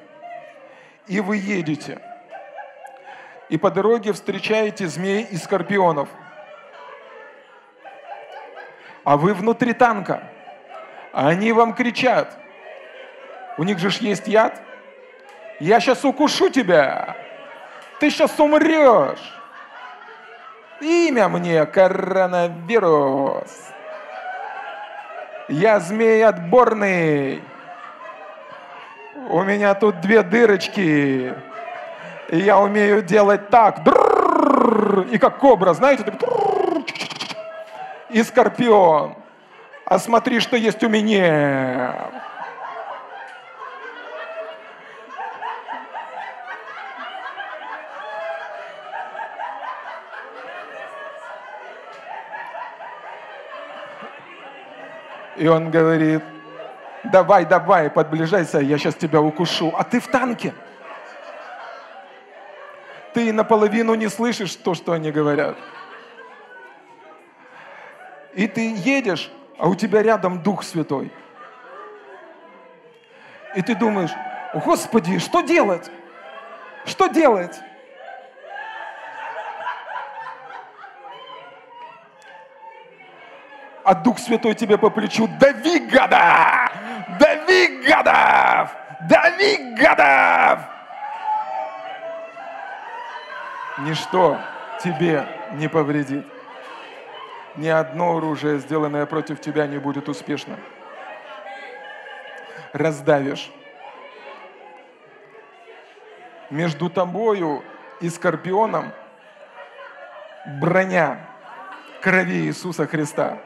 И 1.08 1.20
вы 1.20 1.38
едете. 1.38 2.02
И 3.50 3.58
по 3.58 3.70
дороге 3.70 4.14
встречаете 4.14 4.88
змей 4.88 5.24
и 5.30 5.38
скорпионов. 5.38 6.10
А 9.04 9.18
вы 9.18 9.34
внутри 9.34 9.74
танка. 9.74 10.24
Они 11.12 11.52
вам 11.52 11.74
кричат. 11.74 12.38
У 13.58 13.64
них 13.64 13.80
же 13.80 13.90
ж 13.90 13.98
есть 13.98 14.28
яд. 14.28 14.62
Я 15.60 15.80
сейчас 15.80 16.04
укушу 16.06 16.50
тебя. 16.50 17.16
Ты 18.00 18.10
сейчас 18.10 18.40
умрешь. 18.40 19.40
Имя 20.82 21.28
мне 21.30 21.66
коронавирус. 21.66 23.52
Я 25.48 25.80
змей 25.80 26.26
отборный. 26.26 27.42
У 29.30 29.42
меня 29.44 29.74
тут 29.74 30.02
две 30.02 30.22
дырочки. 30.22 31.34
И 32.30 32.38
я 32.38 32.60
умею 32.60 33.02
делать 33.02 33.50
так. 33.50 33.80
И 35.12 35.18
как 35.18 35.40
кобра, 35.40 35.74
знаете, 35.74 36.04
так. 36.04 36.22
И 38.10 38.22
скорпион. 38.24 39.16
А 39.86 40.00
смотри, 40.00 40.40
что 40.40 40.58
есть 40.58 40.84
у 40.84 40.90
меня. 40.90 42.12
И 55.36 55.48
он 55.48 55.72
говорит, 55.72 56.22
давай, 57.04 57.46
давай, 57.46 57.90
подближайся, 57.90 58.60
я 58.60 58.78
сейчас 58.78 58.96
тебя 58.96 59.22
укушу. 59.22 59.74
А 59.78 59.84
ты 59.84 60.00
в 60.00 60.08
танке. 60.08 60.54
Ты 63.14 63.32
наполовину 63.32 63.96
не 63.96 64.10
слышишь 64.10 64.56
то, 64.56 64.74
что 64.74 64.94
они 64.94 65.12
говорят. 65.12 65.58
И 68.34 68.48
ты 68.48 68.74
едешь, 68.76 69.32
а 69.58 69.70
у 69.70 69.76
тебя 69.76 70.02
рядом 70.02 70.42
Дух 70.42 70.64
Святой. 70.64 71.12
И 73.56 73.62
ты 73.62 73.76
думаешь, 73.76 74.12
Господи, 74.66 75.20
что 75.20 75.42
делать? 75.42 75.92
Что 76.86 77.08
делать? 77.08 77.62
а 83.84 83.94
Дух 83.94 84.20
Святой 84.20 84.56
тебе 84.56 84.78
по 84.78 84.90
плечу, 84.90 85.28
дави 85.40 85.80
гада! 85.80 86.72
Дави 87.54 87.84
гадов! 87.88 88.76
Дави 89.02 89.76
гадов! 89.76 90.60
Ничто 93.80 94.40
тебе 94.84 95.26
не 95.54 95.68
повредит. 95.68 96.26
Ни 97.56 97.68
одно 97.68 98.18
оружие, 98.18 98.58
сделанное 98.58 99.06
против 99.06 99.40
тебя, 99.40 99.68
не 99.68 99.78
будет 99.78 100.10
успешно. 100.10 100.58
Раздавишь. 102.72 103.52
Между 106.50 106.90
тобою 106.90 107.64
и 108.00 108.10
скорпионом 108.10 108.92
броня 110.60 111.20
крови 112.02 112.48
Иисуса 112.48 112.88
Христа. 112.88 113.38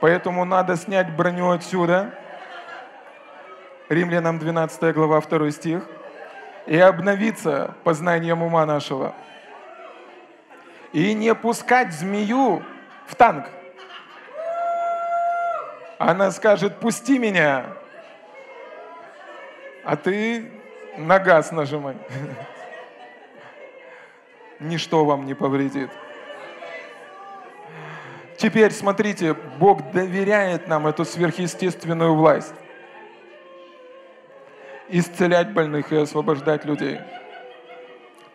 Поэтому 0.00 0.44
надо 0.44 0.76
снять 0.76 1.14
броню 1.14 1.50
отсюда. 1.50 2.12
Римлянам 3.88 4.38
12 4.38 4.94
глава 4.94 5.20
2 5.20 5.50
стих. 5.50 5.82
И 6.66 6.76
обновиться 6.76 7.74
познанием 7.84 8.42
ума 8.42 8.66
нашего. 8.66 9.14
И 10.92 11.14
не 11.14 11.34
пускать 11.34 11.92
змею 11.92 12.62
в 13.06 13.14
танк. 13.14 13.46
Она 15.98 16.30
скажет, 16.30 16.80
пусти 16.80 17.18
меня. 17.18 17.66
А 19.84 19.96
ты 19.96 20.50
на 20.96 21.18
газ 21.18 21.52
нажимай. 21.52 21.96
Ничто 24.60 25.04
вам 25.04 25.26
не 25.26 25.34
повредит. 25.34 25.90
Теперь 28.36 28.72
смотрите, 28.72 29.34
Бог 29.58 29.90
доверяет 29.92 30.68
нам 30.68 30.86
эту 30.86 31.04
сверхъестественную 31.04 32.14
власть. 32.14 32.54
Исцелять 34.88 35.52
больных 35.52 35.90
и 35.92 35.96
освобождать 35.96 36.64
людей. 36.64 37.00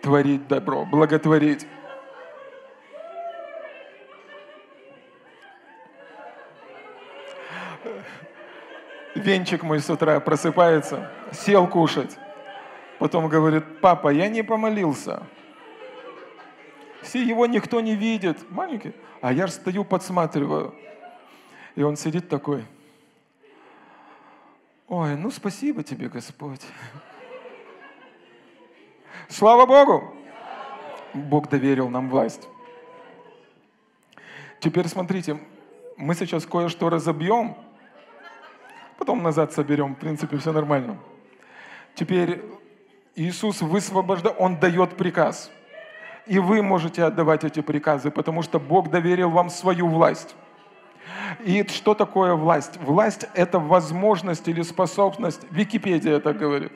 Творить 0.02 0.48
добро, 0.48 0.86
благотворить. 0.86 1.68
Венчик 9.14 9.62
мой 9.62 9.80
с 9.80 9.90
утра 9.90 10.20
просыпается, 10.20 11.12
сел 11.32 11.68
кушать. 11.68 12.18
Потом 12.98 13.28
говорит, 13.30 13.82
папа, 13.82 14.10
я 14.10 14.30
не 14.30 14.42
помолился. 14.42 15.24
Все 17.02 17.24
его 17.24 17.46
никто 17.48 17.82
не 17.82 17.96
видит. 17.96 18.50
Маленький. 18.52 18.94
А 19.22 19.34
я 19.34 19.48
стою, 19.48 19.84
подсматриваю. 19.84 20.76
И 21.76 21.84
он 21.84 21.96
сидит 21.96 22.30
такой. 22.30 22.66
Ой, 24.88 25.16
ну 25.16 25.32
спасибо 25.32 25.84
тебе, 25.84 26.10
Господь. 26.10 26.62
Слава 29.30 29.66
Богу! 29.66 30.14
Бог 31.14 31.50
доверил 31.50 31.90
нам 31.90 32.10
власть. 32.10 32.48
Теперь 34.60 34.88
смотрите, 34.88 35.40
мы 35.98 36.14
сейчас 36.16 36.46
кое-что 36.46 36.90
разобьем, 36.90 37.56
потом 38.98 39.24
назад 39.24 39.54
соберем, 39.54 39.96
в 39.96 40.00
принципе, 40.00 40.38
все 40.38 40.52
нормально. 40.52 40.98
Теперь 41.96 42.44
Иисус 43.16 43.62
высвобождает, 43.62 44.36
Он 44.40 44.60
дает 44.60 44.96
приказ– 44.98 45.52
и 46.32 46.40
вы 46.40 46.62
можете 46.62 47.04
отдавать 47.04 47.44
эти 47.44 47.60
приказы, 47.60 48.10
потому 48.10 48.42
что 48.42 48.58
Бог 48.58 48.90
доверил 48.90 49.30
вам 49.32 49.50
свою 49.50 49.90
власть. 49.90 50.34
И 51.44 51.68
что 51.68 51.94
такое 51.94 52.36
власть? 52.36 52.78
Власть– 52.82 53.28
это 53.34 53.60
возможность 53.60 54.48
или 54.48 54.62
способность, 54.62 55.42
Википедия 55.52 56.22
так 56.22 56.38
говорит, 56.38 56.72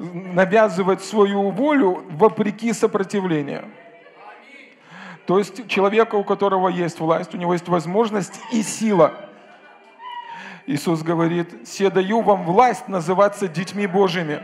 навязывать 0.00 1.04
свою 1.04 1.50
волю 1.50 2.02
вопреки 2.10 2.72
сопротивлению. 2.72 3.66
То 5.24 5.38
есть 5.38 5.68
человека, 5.68 6.16
у 6.16 6.24
которого 6.24 6.68
есть 6.68 6.98
власть, 6.98 7.32
у 7.32 7.38
него 7.38 7.52
есть 7.52 7.68
возможность 7.68 8.40
и 8.52 8.60
сила. 8.62 9.14
Иисус 10.66 11.02
говорит, 11.02 11.68
«Се 11.68 11.90
даю 11.90 12.22
вам 12.22 12.42
власть 12.42 12.88
называться 12.88 13.46
детьми 13.46 13.86
Божьими». 13.86 14.42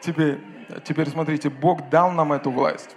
Теперь, 0.00 0.40
теперь 0.82 1.08
смотрите, 1.08 1.50
Бог 1.50 1.88
дал 1.88 2.10
нам 2.10 2.32
эту 2.32 2.50
власть. 2.50 2.96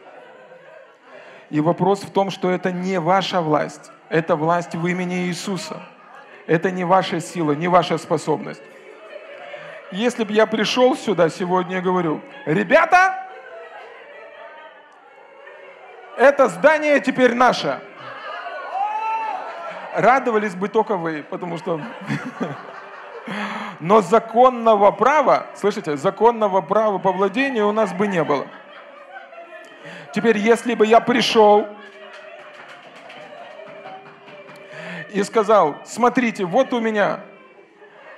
И 1.49 1.61
вопрос 1.61 2.01
в 2.01 2.11
том, 2.11 2.29
что 2.29 2.49
это 2.49 2.71
не 2.71 2.99
ваша 2.99 3.41
власть, 3.41 3.91
это 4.09 4.35
власть 4.35 4.75
в 4.75 4.85
имени 4.85 5.27
Иисуса. 5.27 5.81
Это 6.45 6.71
не 6.71 6.83
ваша 6.83 7.19
сила, 7.19 7.53
не 7.53 7.67
ваша 7.67 7.97
способность. 7.97 8.61
Если 9.91 10.23
бы 10.23 10.33
я 10.33 10.45
пришел 10.45 10.95
сюда 10.95 11.29
сегодня 11.29 11.77
и 11.77 11.81
говорю, 11.81 12.21
ребята, 12.45 13.27
это 16.17 16.47
здание 16.47 16.99
теперь 16.99 17.33
наше. 17.33 17.79
Радовались 19.93 20.55
бы 20.55 20.67
только 20.67 20.97
вы, 20.97 21.23
потому 21.29 21.57
что... 21.57 21.81
Но 23.79 24.01
законного 24.01 24.91
права, 24.91 25.47
слышите, 25.53 25.97
законного 25.97 26.61
права 26.61 26.97
по 26.97 27.11
владению 27.11 27.67
у 27.67 27.71
нас 27.71 27.93
бы 27.93 28.07
не 28.07 28.23
было. 28.23 28.47
Теперь, 30.13 30.37
если 30.37 30.73
бы 30.73 30.85
я 30.85 30.99
пришел 30.99 31.67
и 35.11 35.23
сказал, 35.23 35.75
смотрите, 35.85 36.45
вот 36.45 36.73
у 36.73 36.79
меня 36.79 37.21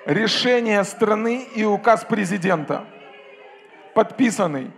решение 0.05 0.83
страны 0.83 1.47
и 1.55 1.63
указ 1.63 2.03
президента, 2.03 2.85
подписанный 3.93 4.71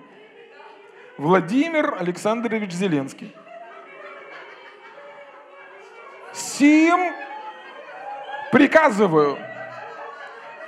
Владимир 1.17 1.95
Александрович 1.99 2.71
Зеленский. 2.71 3.35
Сим 6.33 7.13
приказываю 8.51 9.37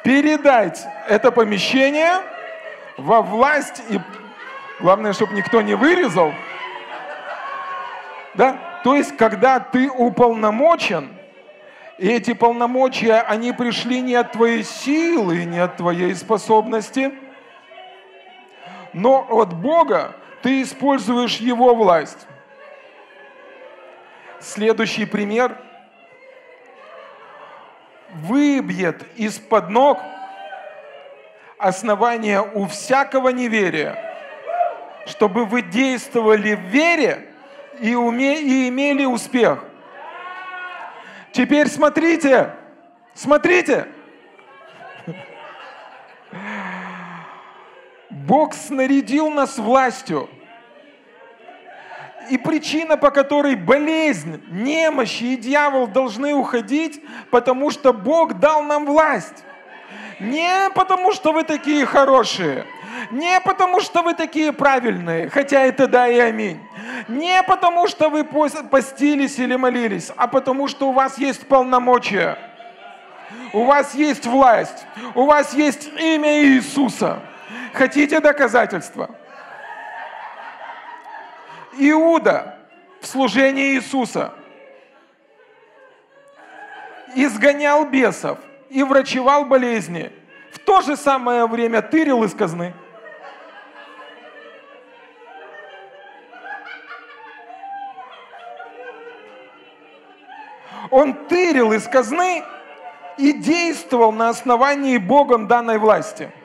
передать 0.03 0.85
это 1.07 1.31
помещение 1.31 2.21
во 2.97 3.21
власть 3.21 3.81
и 3.89 3.99
Главное, 4.83 5.13
чтобы 5.13 5.33
никто 5.33 5.61
не 5.61 5.75
вырезал. 5.75 6.33
Да? 8.33 8.81
То 8.83 8.97
есть, 8.97 9.15
когда 9.15 9.61
ты 9.61 9.89
уполномочен, 9.89 11.09
и 11.97 12.09
эти 12.09 12.33
полномочия, 12.33 13.21
они 13.21 13.53
пришли 13.53 14.01
не 14.01 14.15
от 14.15 14.33
твоей 14.33 14.61
силы, 14.61 15.45
не 15.45 15.59
от 15.59 15.77
твоей 15.77 16.13
способности, 16.15 17.13
но 18.91 19.25
от 19.29 19.53
Бога 19.53 20.17
ты 20.41 20.61
используешь 20.61 21.37
Его 21.37 21.73
власть. 21.75 22.27
Следующий 24.41 25.05
пример. 25.05 25.57
выбьет 28.15 29.01
из-под 29.15 29.69
ног 29.69 29.99
основания 31.57 32.41
у 32.41 32.67
всякого 32.67 33.29
неверия, 33.29 34.12
чтобы 35.05 35.45
вы 35.45 35.61
действовали 35.61 36.55
в 36.55 36.61
вере 36.61 37.29
и, 37.79 37.95
уме, 37.95 38.41
и 38.41 38.69
имели 38.69 39.05
успех. 39.05 39.63
Теперь 41.31 41.67
смотрите, 41.67 42.51
смотрите. 43.13 43.87
Бог 48.09 48.53
снарядил 48.53 49.29
нас 49.29 49.57
властью. 49.57 50.29
И 52.29 52.37
причина, 52.37 52.95
по 52.95 53.11
которой 53.11 53.55
болезнь, 53.55 54.41
немощи 54.49 55.23
и 55.23 55.35
дьявол 55.35 55.87
должны 55.87 56.33
уходить, 56.33 57.03
потому 57.31 57.69
что 57.69 57.91
Бог 57.91 58.39
дал 58.39 58.63
нам 58.63 58.85
власть. 58.85 59.43
Не 60.19 60.69
потому, 60.73 61.11
что 61.11 61.33
вы 61.33 61.43
такие 61.43 61.85
хорошие, 61.85 62.65
не 63.11 63.39
потому, 63.41 63.81
что 63.81 64.01
вы 64.01 64.13
такие 64.13 64.51
правильные, 64.53 65.29
хотя 65.29 65.61
это 65.61 65.87
да 65.87 66.07
и 66.07 66.19
аминь. 66.19 66.59
Не 67.07 67.41
потому, 67.43 67.87
что 67.87 68.09
вы 68.09 68.23
постились 68.23 69.39
или 69.39 69.55
молились, 69.55 70.11
а 70.15 70.27
потому, 70.27 70.67
что 70.67 70.89
у 70.89 70.91
вас 70.91 71.17
есть 71.17 71.47
полномочия. 71.47 72.37
У 73.51 73.63
вас 73.65 73.93
есть 73.95 74.25
власть. 74.25 74.85
У 75.15 75.25
вас 75.25 75.53
есть 75.53 75.87
имя 75.99 76.43
Иисуса. 76.43 77.19
Хотите 77.73 78.19
доказательства? 78.19 79.09
Иуда 81.77 82.59
в 83.01 83.07
служении 83.07 83.75
Иисуса 83.75 84.33
изгонял 87.15 87.85
бесов 87.85 88.39
и 88.69 88.83
врачевал 88.83 89.45
болезни. 89.45 90.11
В 90.51 90.59
то 90.59 90.81
же 90.81 90.95
самое 90.95 91.47
время 91.47 91.81
тырил 91.81 92.23
из 92.23 92.33
казны. 92.33 92.73
Он 100.93 101.15
тырил 101.27 101.71
из 101.71 101.87
казны 101.87 102.43
и 103.17 103.33
действовал 103.33 104.11
на 104.11 104.29
основании 104.29 104.99
Богом 104.99 105.47
данной 105.47 105.79
власти– 105.79 106.29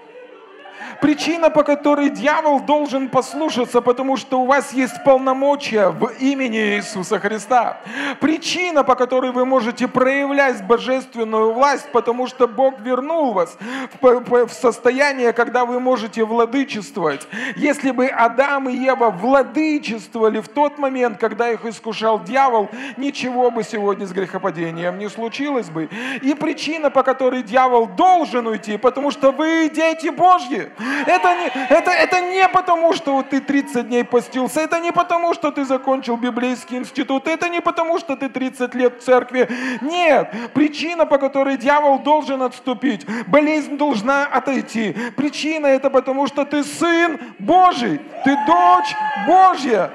Причина, 1.01 1.49
по 1.49 1.63
которой 1.63 2.11
дьявол 2.11 2.61
должен 2.61 3.09
послушаться, 3.09 3.81
потому 3.81 4.17
что 4.17 4.41
у 4.41 4.47
вас 4.47 4.73
есть 4.73 5.05
полномочия 5.05 5.91
в 5.91 6.13
имени 6.19 6.77
Иисуса 6.77 7.21
Христа. 7.21 7.79
Причина, 8.21 8.83
по 8.83 8.97
которой 8.97 9.31
вы 9.31 9.45
можете 9.45 9.87
проявлять 9.87 10.67
божественную 10.67 11.53
власть, 11.53 11.89
потому 11.93 12.27
что 12.27 12.49
Бог 12.49 12.81
вернул 12.81 13.33
вас 13.33 13.57
в 14.01 14.49
состояние, 14.51 15.33
когда 15.33 15.65
вы 15.65 15.79
можете 15.79 16.25
владычествовать. 16.25 17.29
Если 17.55 17.93
бы 17.93 18.07
Адам 18.07 18.69
и 18.69 18.77
Ева 18.77 19.11
владычествовали 19.11 20.41
в 20.41 20.49
тот 20.49 20.79
момент, 20.79 21.19
когда 21.19 21.49
их 21.51 21.65
искушал 21.65 22.23
дьявол, 22.25 22.69
ничего 22.97 23.51
бы 23.53 23.63
сегодня 23.63 24.07
с 24.07 24.13
грехопадением 24.13 24.99
не 24.99 25.09
случилось 25.09 25.69
бы. 25.69 25.89
И 26.23 26.35
причина, 26.35 26.91
по 26.91 27.05
которой 27.05 27.43
дьявол 27.43 27.87
должен 27.87 28.49
уйти, 28.49 28.77
потому 28.79 29.13
что 29.13 29.31
вы 29.31 29.71
дети 29.73 30.09
Божьи. 30.09 30.71
Это 31.07 31.35
не, 31.35 31.47
это, 31.69 31.91
это 31.91 32.21
не 32.21 32.49
потому, 32.49 32.93
что 32.93 33.23
ты 33.23 33.41
30 33.41 33.89
дней 33.89 34.05
постился, 34.05 34.61
это 34.61 34.81
не 34.81 34.93
потому, 34.93 35.35
что 35.35 35.51
ты 35.51 35.65
закончил 35.65 36.17
библейский 36.17 36.79
институт, 36.79 37.27
это 37.27 37.49
не 37.49 37.61
потому, 37.61 37.99
что 37.99 38.17
ты 38.17 38.29
30 38.29 38.75
лет 38.75 39.01
в 39.01 39.05
церкви. 39.05 39.49
Нет, 39.81 40.31
причина, 40.55 41.07
по 41.07 41.19
которой 41.19 41.57
дьявол 41.57 41.99
должен 41.99 42.43
отступить, 42.43 43.07
болезнь 43.27 43.77
должна 43.77 44.27
отойти. 44.27 44.95
Причина 45.17 45.67
это 45.67 45.91
потому, 45.91 46.27
что 46.27 46.45
ты 46.45 46.65
сын 46.65 47.19
Божий, 47.39 48.01
ты 48.25 48.37
дочь 48.47 48.95
Божья. 49.27 49.91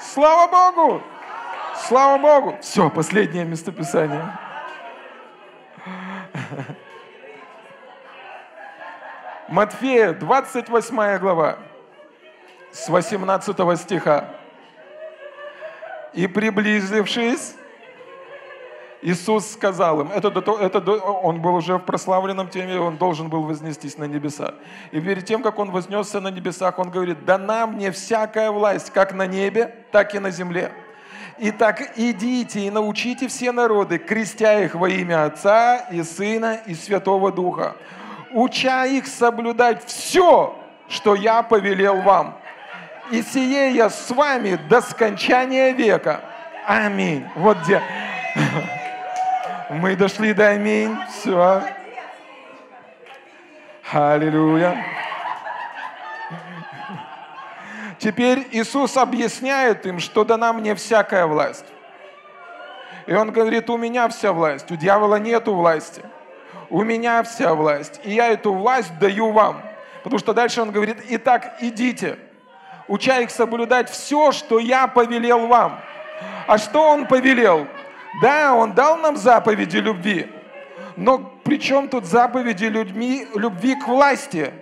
Слава 0.00 0.72
Богу! 0.72 1.02
Слава 1.86 2.18
Богу! 2.18 2.58
Все, 2.60 2.90
последнее 2.90 3.44
местописание. 3.44 4.36
Матфея, 9.50 10.12
28 10.12 11.18
глава, 11.18 11.58
с 12.70 12.88
18 12.88 13.80
стиха. 13.80 14.28
«И 16.14 16.28
приблизившись, 16.28 17.56
Иисус 19.02 19.50
сказал 19.50 20.02
им, 20.02 20.12
это, 20.12 20.28
это, 20.28 20.92
он 20.92 21.42
был 21.42 21.56
уже 21.56 21.78
в 21.78 21.80
прославленном 21.80 22.48
теме, 22.48 22.78
он 22.78 22.96
должен 22.96 23.28
был 23.28 23.42
вознестись 23.42 23.98
на 23.98 24.04
небеса. 24.04 24.54
И 24.92 25.00
перед 25.00 25.24
тем, 25.24 25.42
как 25.42 25.58
он 25.58 25.72
вознесся 25.72 26.20
на 26.20 26.28
небесах, 26.28 26.78
он 26.78 26.90
говорит, 26.90 27.24
дана 27.24 27.66
мне 27.66 27.90
всякая 27.90 28.52
власть, 28.52 28.90
как 28.90 29.12
на 29.14 29.26
небе, 29.26 29.74
так 29.90 30.14
и 30.14 30.20
на 30.20 30.30
земле. 30.30 30.70
Итак, 31.38 31.94
идите 31.96 32.60
и 32.60 32.70
научите 32.70 33.26
все 33.26 33.50
народы, 33.50 33.98
крестя 33.98 34.60
их 34.60 34.76
во 34.76 34.88
имя 34.88 35.24
Отца 35.24 35.88
и 35.90 36.04
Сына 36.04 36.60
и 36.66 36.74
Святого 36.74 37.32
Духа, 37.32 37.74
уча 38.32 38.84
их 38.84 39.06
соблюдать 39.06 39.84
все, 39.86 40.56
что 40.88 41.14
я 41.14 41.42
повелел 41.42 42.00
вам. 42.02 42.38
И 43.10 43.22
сие 43.22 43.72
я 43.72 43.90
с 43.90 44.10
вами 44.10 44.58
до 44.68 44.80
скончания 44.80 45.72
века. 45.72 46.20
Аминь. 46.66 47.26
Вот 47.34 47.58
где. 47.58 47.82
Мы 49.70 49.96
дошли 49.96 50.32
до 50.32 50.48
аминь. 50.48 50.96
Все. 51.10 51.62
Аллилуйя. 53.92 54.84
Теперь 57.98 58.46
Иисус 58.52 58.96
объясняет 58.96 59.84
им, 59.84 59.98
что 59.98 60.24
дана 60.24 60.52
мне 60.52 60.74
всякая 60.74 61.26
власть. 61.26 61.66
И 63.06 63.12
он 63.12 63.32
говорит, 63.32 63.68
у 63.68 63.76
меня 63.76 64.08
вся 64.08 64.32
власть, 64.32 64.70
у 64.70 64.76
дьявола 64.76 65.16
нету 65.16 65.54
власти 65.54 66.02
у 66.70 66.82
меня 66.82 67.22
вся 67.22 67.54
власть, 67.54 68.00
и 68.04 68.12
я 68.12 68.28
эту 68.28 68.54
власть 68.54 68.96
даю 68.98 69.32
вам. 69.32 69.62
Потому 70.02 70.18
что 70.18 70.32
дальше 70.32 70.62
он 70.62 70.70
говорит, 70.70 70.98
итак, 71.08 71.56
идите, 71.60 72.18
уча 72.88 73.20
их 73.20 73.30
соблюдать 73.30 73.90
все, 73.90 74.32
что 74.32 74.58
я 74.58 74.86
повелел 74.86 75.46
вам. 75.46 75.80
А 76.46 76.58
что 76.58 76.88
он 76.88 77.06
повелел? 77.06 77.66
Да, 78.22 78.54
он 78.54 78.72
дал 78.72 78.96
нам 78.96 79.16
заповеди 79.16 79.76
любви, 79.76 80.28
но 80.96 81.18
при 81.44 81.58
чем 81.60 81.88
тут 81.88 82.06
заповеди 82.06 82.64
людьми, 82.64 83.26
любви 83.34 83.74
к 83.74 83.86
власти? 83.86 84.52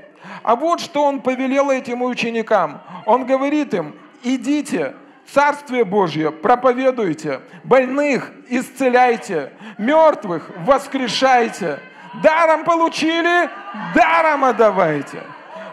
А 0.43 0.57
вот 0.57 0.81
что 0.81 1.05
он 1.05 1.21
повелел 1.21 1.71
этим 1.71 2.03
ученикам. 2.03 2.83
Он 3.07 3.27
говорит 3.27 3.75
им, 3.75 3.95
идите, 4.23 4.95
Царствие 5.33 5.85
Божье 5.85 6.31
проповедуйте, 6.31 7.41
больных 7.63 8.33
исцеляйте, 8.49 9.53
мертвых 9.77 10.51
воскрешайте, 10.65 11.81
Даром 12.23 12.65
получили, 12.65 13.51
даром 13.95 14.45
отдавайте. 14.45 15.23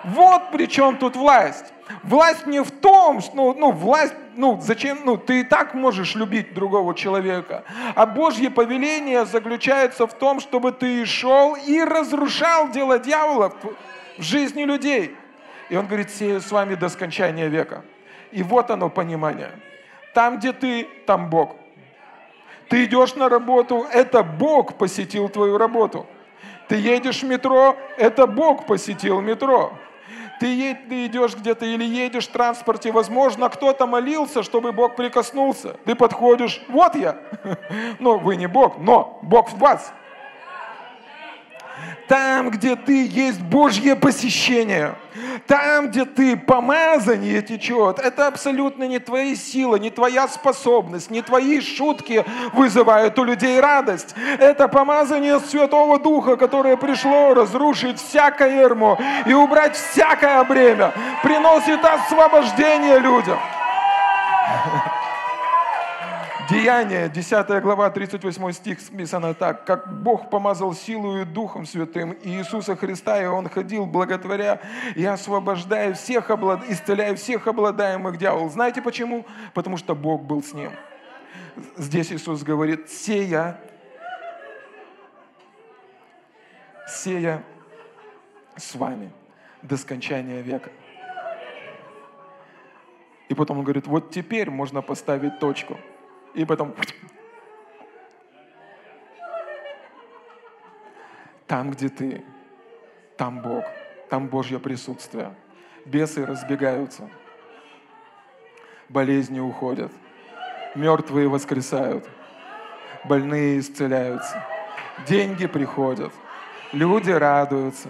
Вот 0.04 0.52
при 0.52 0.68
чем 0.68 0.98
тут 0.98 1.16
власть. 1.16 1.74
Власть 2.04 2.46
не 2.46 2.62
в 2.64 2.72
том, 2.72 3.22
что, 3.22 3.34
ну, 3.36 3.54
ну, 3.54 3.72
власть, 3.72 4.14
ну, 4.36 4.60
зачем, 4.62 5.00
ну, 5.04 5.18
ты 5.18 5.42
и 5.42 5.44
так 5.44 5.74
можешь 5.74 6.16
любить 6.16 6.54
другого 6.54 6.94
человека. 6.96 7.64
А 7.96 8.06
Божье 8.06 8.50
повеление 8.50 9.26
заключается 9.26 10.08
в 10.08 10.14
том, 10.14 10.40
чтобы 10.40 10.72
ты 10.72 11.06
шел 11.06 11.56
и 11.56 11.84
разрушал 11.84 12.70
дело 12.70 13.00
дьявола 13.00 13.54
в 14.18 14.22
жизни 14.22 14.64
людей. 14.64 15.16
И 15.70 15.76
он 15.76 15.88
говорит, 15.88 16.12
сею 16.12 16.42
с 16.42 16.52
вами 16.52 16.76
до 16.76 16.90
скончания 16.90 17.48
века. 17.48 17.84
И 18.32 18.44
вот 18.44 18.70
оно 18.70 18.90
понимание. 18.90 19.52
Там, 20.14 20.38
где 20.38 20.54
ты, 20.54 20.88
там 21.06 21.30
Бог. 21.30 21.56
Ты 22.70 22.86
идешь 22.86 23.16
на 23.16 23.30
работу, 23.30 23.86
это 23.92 24.24
Бог 24.24 24.78
посетил 24.78 25.30
твою 25.30 25.58
работу. 25.58 26.08
Ты 26.68 26.76
едешь 26.76 27.22
в 27.22 27.26
метро, 27.28 27.76
это 27.98 28.28
Бог 28.28 28.66
посетил 28.66 29.22
метро. 29.22 29.74
Ты, 30.40 30.48
едь, 30.48 30.90
ты 30.90 31.06
идешь 31.06 31.36
где-то 31.36 31.66
или 31.66 31.84
едешь 31.84 32.28
в 32.28 32.32
транспорте, 32.32 32.92
возможно, 32.92 33.50
кто-то 33.50 33.88
молился, 33.88 34.44
чтобы 34.44 34.74
Бог 34.74 34.96
прикоснулся. 34.96 35.78
Ты 35.86 35.96
подходишь, 35.96 36.62
вот 36.68 36.96
я. 36.96 37.18
Ну, 38.00 38.18
вы 38.18 38.36
не 38.36 38.48
Бог, 38.48 38.78
но 38.78 39.20
Бог 39.22 39.52
в 39.52 39.58
вас. 39.58 39.94
Там, 42.08 42.52
где 42.52 42.76
ты, 42.76 43.08
есть 43.08 43.42
Божье 43.42 43.96
посещение. 43.96 44.96
Там, 45.48 45.88
где 45.90 46.06
ты, 46.06 46.38
помазание 46.38 47.42
течет. 47.42 48.00
Это 48.00 48.28
абсолютно 48.28 48.84
не 48.84 49.00
твои 49.00 49.36
силы, 49.36 49.80
не 49.80 49.90
твоя 49.90 50.28
способность, 50.28 51.10
не 51.10 51.22
твои 51.22 51.62
шутки 51.62 52.24
вызывают 52.54 53.18
у 53.18 53.24
людей 53.24 53.60
радость. 53.60 54.16
Это 54.40 54.68
помазание 54.68 55.40
Святого 55.40 56.00
Духа, 56.00 56.36
которое 56.36 56.78
пришло 56.78 57.34
разрушить 57.34 58.00
всякое 58.00 58.62
ермо 58.62 59.00
и 59.26 59.34
убрать 59.34 59.76
всякое 59.76 60.44
бремя. 60.44 60.94
Приносит 61.24 61.84
освобождение 61.84 63.00
людям. 63.00 63.40
Деяние, 66.50 67.10
10 67.10 67.62
глава, 67.62 67.90
38 67.90 68.52
стих, 68.52 68.80
списано 68.80 69.34
так. 69.34 69.66
«Как 69.66 70.02
Бог 70.04 70.30
помазал 70.30 70.74
силу 70.74 71.22
и 71.22 71.26
Духом 71.26 71.66
Святым 71.66 72.16
Иисуса 72.24 72.76
Христа, 72.76 73.22
и 73.22 73.26
Он 73.26 73.50
ходил, 73.50 73.86
благотворя 73.86 74.62
и 74.96 75.04
освобождая 75.06 75.94
всех, 75.94 76.30
облад... 76.30 76.62
исцеляя 76.70 77.16
всех 77.16 77.48
обладаемых 77.48 78.18
дьявол». 78.18 78.50
Знаете 78.50 78.82
почему? 78.82 79.26
Потому 79.54 79.78
что 79.78 79.96
Бог 79.96 80.24
был 80.24 80.44
с 80.44 80.54
ним. 80.54 80.72
Здесь 81.78 82.12
Иисус 82.12 82.44
говорит, 82.44 82.90
«Сея, 82.90 83.60
сея 86.88 87.44
с 88.56 88.76
вами 88.76 89.12
до 89.64 89.78
скончания 89.78 90.42
века». 90.42 90.70
И 93.30 93.34
потом 93.34 93.60
он 93.60 93.64
говорит, 93.64 93.88
вот 93.88 94.12
теперь 94.12 94.52
можно 94.52 94.84
поставить 94.84 95.40
точку– 95.40 95.80
и 96.36 96.46
потом... 96.46 96.76
Там, 101.48 101.72
где 101.72 101.90
ты, 101.90 102.24
там 103.18 103.42
Бог, 103.42 103.64
там 104.10 104.28
Божье 104.28 104.60
присутствие. 104.60 105.34
Бесы 105.86 106.26
разбегаются, 106.26 107.08
болезни 108.90 109.40
уходят, 109.40 109.92
мертвые 110.74 111.28
воскресают, 111.28 112.10
больные 113.04 113.60
исцеляются, 113.60 114.44
деньги 115.08 115.46
приходят, 115.46 116.12
люди 116.72 117.12
радуются, 117.12 117.90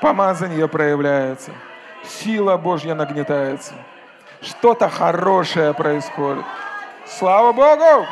помазание 0.00 0.66
проявляется, 0.66 1.52
сила 2.02 2.56
Божья 2.56 2.94
нагнетается, 2.94 3.74
что-то 4.40 4.88
хорошее 4.88 5.74
происходит. 5.74 6.46
Слава 7.06 7.52
Богу! 7.52 8.06